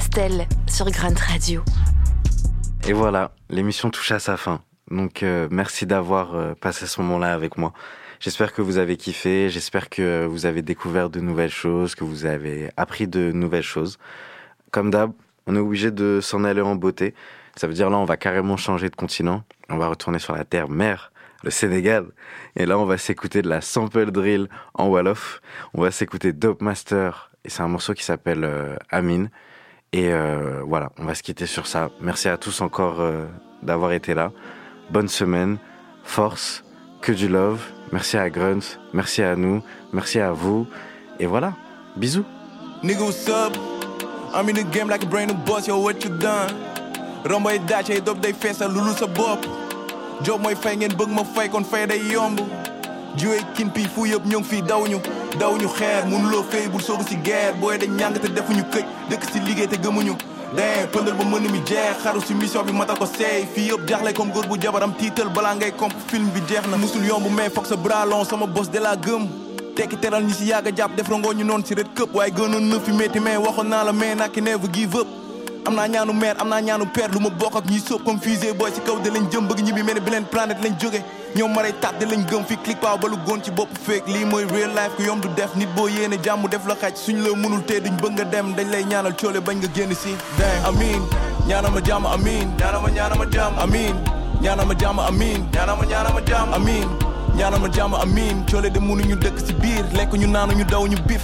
Pastel 0.00 0.46
sur 0.66 0.90
Grunt 0.90 1.18
Radio. 1.28 1.62
Et 2.88 2.94
voilà, 2.94 3.32
l'émission 3.50 3.90
touche 3.90 4.12
à 4.12 4.18
sa 4.18 4.38
fin. 4.38 4.62
Donc 4.90 5.22
euh, 5.22 5.46
merci 5.50 5.84
d'avoir 5.84 6.34
euh, 6.34 6.54
passé 6.54 6.86
ce 6.86 7.02
moment-là 7.02 7.34
avec 7.34 7.58
moi. 7.58 7.74
J'espère 8.18 8.54
que 8.54 8.62
vous 8.62 8.78
avez 8.78 8.96
kiffé, 8.96 9.50
j'espère 9.50 9.90
que 9.90 10.24
vous 10.24 10.46
avez 10.46 10.62
découvert 10.62 11.10
de 11.10 11.20
nouvelles 11.20 11.50
choses, 11.50 11.94
que 11.94 12.04
vous 12.04 12.24
avez 12.24 12.70
appris 12.78 13.08
de 13.08 13.30
nouvelles 13.32 13.62
choses. 13.62 13.98
Comme 14.70 14.90
d'hab, 14.90 15.12
on 15.46 15.54
est 15.54 15.58
obligé 15.58 15.90
de 15.90 16.20
s'en 16.22 16.44
aller 16.44 16.62
en 16.62 16.76
beauté. 16.76 17.14
Ça 17.56 17.66
veut 17.66 17.74
dire 17.74 17.90
là, 17.90 17.98
on 17.98 18.06
va 18.06 18.16
carrément 18.16 18.56
changer 18.56 18.88
de 18.88 18.96
continent. 18.96 19.44
On 19.68 19.76
va 19.76 19.88
retourner 19.88 20.18
sur 20.18 20.34
la 20.34 20.46
terre 20.46 20.70
mère, 20.70 21.12
le 21.44 21.50
Sénégal. 21.50 22.06
Et 22.56 22.64
là, 22.64 22.78
on 22.78 22.86
va 22.86 22.96
s'écouter 22.96 23.42
de 23.42 23.50
la 23.50 23.60
sample 23.60 24.10
drill 24.12 24.48
en 24.72 24.88
Wolof. 24.88 25.42
On 25.74 25.82
va 25.82 25.90
s'écouter 25.90 26.32
Dope 26.32 26.62
Master. 26.62 27.30
Et 27.44 27.50
c'est 27.50 27.60
un 27.60 27.68
morceau 27.68 27.92
qui 27.92 28.02
s'appelle 28.02 28.44
euh, 28.44 28.76
Amine. 28.88 29.28
Et 29.92 30.12
euh, 30.12 30.62
voilà, 30.64 30.90
on 30.98 31.04
va 31.04 31.14
se 31.14 31.22
quitter 31.22 31.46
sur 31.46 31.66
ça. 31.66 31.90
Merci 32.00 32.28
à 32.28 32.36
tous 32.36 32.60
encore 32.60 33.00
euh, 33.00 33.26
d'avoir 33.62 33.92
été 33.92 34.14
là. 34.14 34.30
Bonne 34.90 35.08
semaine, 35.08 35.58
force, 36.04 36.64
que 37.00 37.12
du 37.12 37.28
love. 37.28 37.60
Merci 37.92 38.16
à 38.16 38.30
Grunt, 38.30 38.60
merci 38.92 39.22
à 39.22 39.34
nous, 39.34 39.62
merci 39.92 40.20
à 40.20 40.30
vous. 40.30 40.66
Et 41.18 41.26
voilà, 41.26 41.54
bisous. 41.96 42.24
Nigga, 42.84 43.02
what's 43.02 43.28
up? 43.28 43.56
I'm 44.32 44.48
in 44.48 44.54
the 44.54 44.64
game 44.70 44.88
like 44.88 45.02
a 45.02 45.06
brand 45.06 45.28
new 45.28 45.36
boss, 45.44 45.66
yo, 45.66 45.80
what 45.80 46.04
you 46.04 46.10
done? 46.18 46.54
Rombo 47.24 47.50
ay 47.50 47.58
daaj 47.58 47.90
ay 47.90 48.00
dob 48.00 48.20
day 48.24 48.32
fees 48.32 48.62
ak 48.62 48.70
lulu 48.72 48.94
sa 48.96 49.04
bopp 49.06 49.44
job 50.24 50.40
mooy 50.40 50.56
fay 50.56 50.76
ngeen 50.80 50.94
bëgg 50.96 51.10
ma 51.12 51.24
fay 51.24 51.50
kon 51.52 51.64
fay 51.64 51.84
jiwee 53.16 53.42
kin 53.54 53.70
pi 53.70 53.84
fu 53.94 54.06
yëpp 54.06 54.26
ñoo 54.26 54.40
ngi 54.40 54.48
fii 54.48 54.62
daw 54.62 54.86
ñu 54.86 54.98
daw 55.38 55.56
ñu 55.56 55.68
xeer 55.68 56.06
mënuloo 56.06 56.44
fay 56.50 56.68
bul 56.68 56.80
soogu 56.82 57.04
si 57.08 57.16
guerre 57.16 57.54
te 58.20 58.28
defuñu 58.28 58.62
këj 58.72 58.84
dëkk 59.10 59.22
si 59.32 59.40
liggéey 59.40 59.68
te 59.68 59.76
gëmuñu. 59.76 60.14
Dang 60.56 60.88
pëndal 60.90 61.14
ba 61.14 61.24
mën 61.24 61.50
mi 61.52 61.60
jeex 61.64 62.02
xaru 62.02 62.20
si 62.26 62.34
mission 62.34 62.64
bi 62.64 62.72
mata 62.72 62.94
ko 62.94 63.06
seey. 63.06 63.46
Fii 63.54 63.70
yëpp 63.70 64.14
comme 64.16 64.32
góor 64.32 64.46
bu 64.48 64.56
jabaram 64.60 64.92
tiital 64.98 65.28
balaa 65.28 65.54
ngay 65.54 65.72
komp 65.78 65.92
film 66.08 66.28
bi 66.34 66.40
jeex 66.48 66.66
na. 66.68 66.76
Musul 66.76 67.04
yomb 67.06 67.24
mais 67.36 67.50
sa 67.68 67.76
bralon 67.76 68.24
sama 68.24 68.46
bos 68.46 68.68
de 68.68 68.78
la 68.80 68.96
gëm. 68.96 69.28
Tekki 69.76 69.96
teral 69.96 70.24
ñi 70.24 70.32
si 70.32 70.44
yàgg 70.46 70.66
a 70.66 70.70
jàpp 70.76 70.96
def 70.96 71.08
rangoo 71.08 71.32
ñu 71.32 71.44
noonu 71.44 71.64
si 71.64 71.74
red 71.74 71.86
këpp 71.94 72.14
waaye 72.14 72.32
gënoon 72.32 72.68
na 72.68 72.80
fi 72.80 72.90
métti 72.92 73.20
mais 73.20 73.38
never 74.40 74.68
give 74.72 74.94
up. 74.96 75.06
Am 75.66 75.74
naa 75.74 75.86
ñaanu 75.88 76.12
mère 76.12 76.36
am 76.40 76.48
naa 76.48 76.60
ñaanu 76.60 76.86
père 76.86 77.10
lu 77.12 77.20
ma 77.20 77.28
bokk 77.30 77.56
ak 77.56 77.70
ñi 77.70 77.78
sóob 77.78 78.02
comme 78.02 78.18
fusée 78.20 78.52
booy 78.52 78.72
si 78.74 78.80
kaw 78.80 78.98
de 78.98 79.10
lañ 79.10 79.30
jëm 79.30 79.46
bëgg 79.46 79.62
ñibbi 79.62 79.82
mel 79.82 80.00
ni 80.02 80.24
planète 80.30 80.58
lañ 80.64 80.74
ñoom 81.36 81.54
maray 81.54 81.72
tat 81.80 81.94
de 82.00 82.06
lañ 82.06 82.24
gëm 82.30 82.44
fi 82.48 82.56
click 82.56 82.80
paaw 82.80 82.98
ba 82.98 83.08
lu 83.08 83.16
góon 83.26 83.40
ci 83.42 83.50
bopp 83.50 83.68
feek 83.86 84.02
lii 84.06 84.24
mooy 84.24 84.44
real 84.52 84.70
life 84.74 84.94
ku 84.96 85.02
yom 85.02 85.20
du 85.20 85.28
def. 85.36 85.54
Nit 85.54 85.68
boo 85.76 85.88
yéene 85.88 86.16
jàmm 86.24 86.48
def 86.50 86.66
la 86.66 86.74
xaj. 86.74 86.94
Suñ 86.96 87.18
la 87.22 87.30
mënul 87.36 87.62
tee 87.66 87.80
duñ 87.80 87.96
bëgg 88.02 88.30
dem. 88.32 88.54
Dañ 88.56 88.68
lay 88.70 88.84
ñaanal 88.84 89.14
coole 89.20 89.40
bañ 89.40 89.56
nga 89.58 89.68
génn 89.74 89.94
si. 89.94 90.16
Dang. 90.38 90.64
Amin. 90.68 91.02
Ñaanama 91.46 91.80
jàmm 91.86 92.06
amin. 92.06 92.48
Ñaanama 92.58 92.88
ñaanama 92.90 93.24
jàmm 93.32 93.58
amin. 93.58 93.94
Ñaanama 94.42 94.74
jàmm 94.80 94.98
amin. 94.98 95.40
Ñaanama 95.54 95.84
ñaanama 95.86 96.20
jàmm 96.28 96.52
amin. 96.54 96.88
Ñaanama 97.36 97.68
jàmm 97.76 97.94
amin. 97.94 98.44
Coole 98.50 98.70
de 98.70 98.80
mënuñu 98.80 99.16
dëkk 99.16 99.38
si 99.46 99.52
biir. 99.54 99.84
Lekk 99.94 100.12
ñu 100.14 100.26
naanu 100.26 100.52
ñu 100.54 100.64
daw 100.64 100.86
ñu 100.86 100.96
bif. 101.06 101.22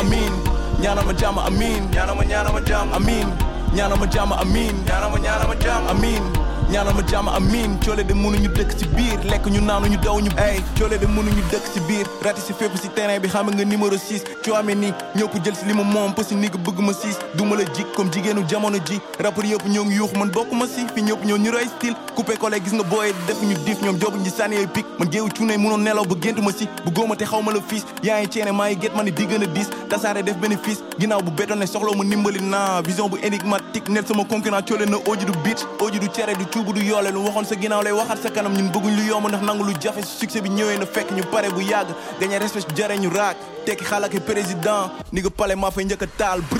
Amin. 0.00 0.32
Ñaanama 0.80 1.12
jàmm 1.20 1.38
amin. 1.38 1.82
Ñaanama 1.94 2.24
ñaanama 2.24 2.60
jàmm 2.68 2.92
amin. 2.94 3.28
Ñaanama 3.74 4.06
jàmm 4.12 4.32
amin. 4.32 4.74
Ñaanama 4.86 5.18
ñaanama 5.18 5.54
jàmm 5.64 5.88
amin 5.90 6.45
ñaanama 6.70 7.02
jàmm 7.08 7.28
amin 7.28 7.78
coole 7.84 8.02
de 8.04 8.12
mënuñu 8.14 8.48
dëkk 8.48 8.72
si 8.78 8.86
biir. 8.86 9.18
Lekk 9.30 9.46
ñu 9.46 9.60
naanu 9.60 9.86
ñu 9.86 9.96
daw 10.02 10.20
ñu 10.20 10.30
ay 10.36 10.58
coole 10.78 10.98
de 10.98 11.06
mënuñu 11.06 11.42
dëkk 11.50 11.64
si 11.72 11.80
biir. 11.80 12.06
Rati 12.22 12.40
si 12.40 12.52
fépp 12.52 12.76
si 12.82 12.88
terrain 12.88 13.20
bi 13.20 13.28
xam 13.28 13.46
nga 13.50 13.64
numéro 13.64 13.96
6 13.96 14.24
coame 14.44 14.74
ni 14.74 14.92
ñëpp 15.14 15.44
jël 15.44 15.54
si 15.54 15.64
li 15.66 15.74
ma 15.74 15.84
moom. 15.84 16.12
Parce 16.14 16.28
que 16.28 16.34
ni 16.34 16.48
nga 16.48 16.58
bëgg 16.58 16.80
ma 16.80 16.92
siis. 16.92 17.16
Duma 17.34 17.56
la 17.56 17.64
jik 17.64 17.86
comme 17.94 18.12
jigéenu 18.12 18.42
jamono 18.48 18.78
ji. 18.84 19.00
Rappeur 19.22 19.44
yëpp 19.44 19.66
ñoo 19.68 19.84
ngi 19.84 19.94
yuux 19.96 20.10
man 20.18 20.30
bokk 20.30 20.52
ma 20.52 20.66
si. 20.66 20.84
Fi 20.94 21.02
ñëpp 21.02 21.24
ñoo 21.24 21.38
ñu 21.38 21.50
roy 21.52 21.66
style. 21.78 21.94
Coupé 22.16 22.36
collé 22.36 22.58
gis 22.64 22.74
nga 22.74 22.82
booye 22.82 23.14
def 23.28 23.40
ñu 23.42 23.54
diif 23.64 23.80
ñoom 23.82 24.00
jobu 24.00 24.18
ñi 24.18 24.30
sànni 24.30 24.56
ay 24.56 24.66
pic. 24.66 24.86
Man 24.98 25.08
géewu 25.12 25.28
cuune 25.28 25.56
mënoon 25.56 25.78
nelaw 25.82 26.04
ba 26.04 26.16
géntu 26.20 26.42
ma 26.42 26.50
si. 26.52 26.68
Bu 26.84 26.90
góoma 26.90 27.14
te 27.14 27.24
xaw 27.24 27.42
ma 27.42 27.52
la 27.52 27.60
fiis. 27.60 27.84
Yaa 28.02 28.20
ngi 28.20 28.28
ceene 28.32 28.50
maa 28.52 28.70
ngi 28.70 28.88
ma 28.96 29.02
ni 29.04 29.12
di 29.12 29.24
gën 29.26 29.42
a 29.42 29.46
diis. 29.46 29.68
Tasaare 29.88 30.22
def 30.24 30.36
bénéfice. 30.38 30.82
Ginnaaw 30.98 31.22
bu 31.22 31.30
bétonné 31.30 31.66
soxloo 31.66 31.94
ma 31.96 32.02
nimbali 32.04 32.40
naa. 32.42 32.82
Vision 32.82 33.08
bu 33.08 33.18
énigmatique 33.22 33.88
nel 33.88 34.04
sama 34.06 34.24
concurrent 34.24 34.62
coole 34.66 34.84
na 34.90 34.96
oji 35.06 35.24
du 35.26 35.32
beat 35.44 35.64
oji 35.80 36.00
du 36.00 36.08
cere 36.12 36.34
du 36.36 36.44
cuubu 36.56 36.72
du 36.72 36.80
yoole 36.80 37.10
lu 37.12 37.20
waxoon 37.24 37.44
sa 37.44 37.54
ginnaaw 37.60 37.82
lay 37.84 37.92
waxaat 37.92 38.22
sa 38.22 38.30
kanam 38.30 38.52
ñun 38.56 38.70
bëgguñ 38.72 38.96
lu 38.96 39.02
yomb 39.12 39.28
ndax 39.28 39.42
nangu 39.44 39.62
lu 39.64 39.72
jafe 39.82 40.00
su 40.02 40.16
succès 40.20 40.40
bi 40.40 40.48
ñëwee 40.48 40.78
na 40.78 40.86
fekk 40.86 41.10
ñu 41.12 41.22
pare 41.30 41.48
bu 41.52 41.60
yàgg 41.60 41.88
gagné 42.20 42.38
respect 42.38 42.72
jare 42.76 42.96
ñu 42.98 43.10
raak 43.12 43.36
tekki 43.66 43.84
xaalaki 43.84 44.20
président 44.20 44.88
ni 45.12 45.20
nga 45.20 45.30
pale 45.30 45.54
maa 45.54 45.70
fay 45.70 45.84
njëkk 45.84 46.04
taal 46.16 46.40
br 46.50 46.56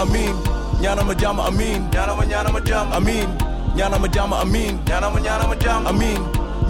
amin. 0.00 0.34
Ñaanama 0.80 1.14
jàmm 1.20 1.40
amin. 1.40 1.80
Ñaanama 1.92 2.24
ñaanama 2.24 2.60
jàmm 2.66 2.92
amin. 2.92 3.28
Ñaanama 3.76 4.08
jàmm 4.14 4.32
amin. 4.32 4.74
Ñaanama 4.88 5.20
ñaanama 5.20 5.54
jàmm 5.64 5.86
amin. 5.86 6.20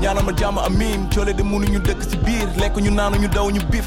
Ñaanama 0.03 0.33
jàmm 0.39 0.59
amin. 0.59 1.09
Coole 1.15 1.33
de 1.35 1.43
mënuñu 1.43 1.79
dëkk 1.87 2.03
si 2.11 2.17
biir 2.27 2.49
lekk 2.61 2.77
ñu 2.83 2.91
naanu 2.91 3.17
ñu 3.23 3.29
daw 3.29 3.51
ñu 3.51 3.61
bif 3.71 3.87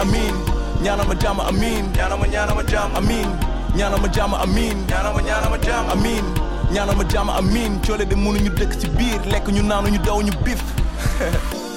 amin. 0.00 0.34
Ñaanama 0.82 1.14
jàmm 1.22 1.40
amin. 1.40 1.84
Ñaanama 1.96 2.26
ñaanama 2.32 2.62
jàmm 2.72 2.96
amin. 2.96 3.28
Ñaanama 3.76 4.08
jàmm 4.14 4.34
amin. 4.34 4.76
Ñaanama 4.88 5.20
ñaanama 5.22 5.56
jàmm 5.66 5.90
amin 5.92 6.47
ñaanama 6.72 7.04
jàmm 7.08 7.30
amin. 7.30 7.78
Coole 7.86 8.04
de 8.06 8.14
mënuñu 8.14 8.50
dëkk 8.58 8.72
ci 8.80 8.88
biir. 8.88 9.20
Lekk 9.32 9.48
ñu 9.48 9.62
naanu 9.62 9.88
ñu 9.88 9.98
daw 10.04 10.20
ñu 10.22 10.32
bif 10.44 10.62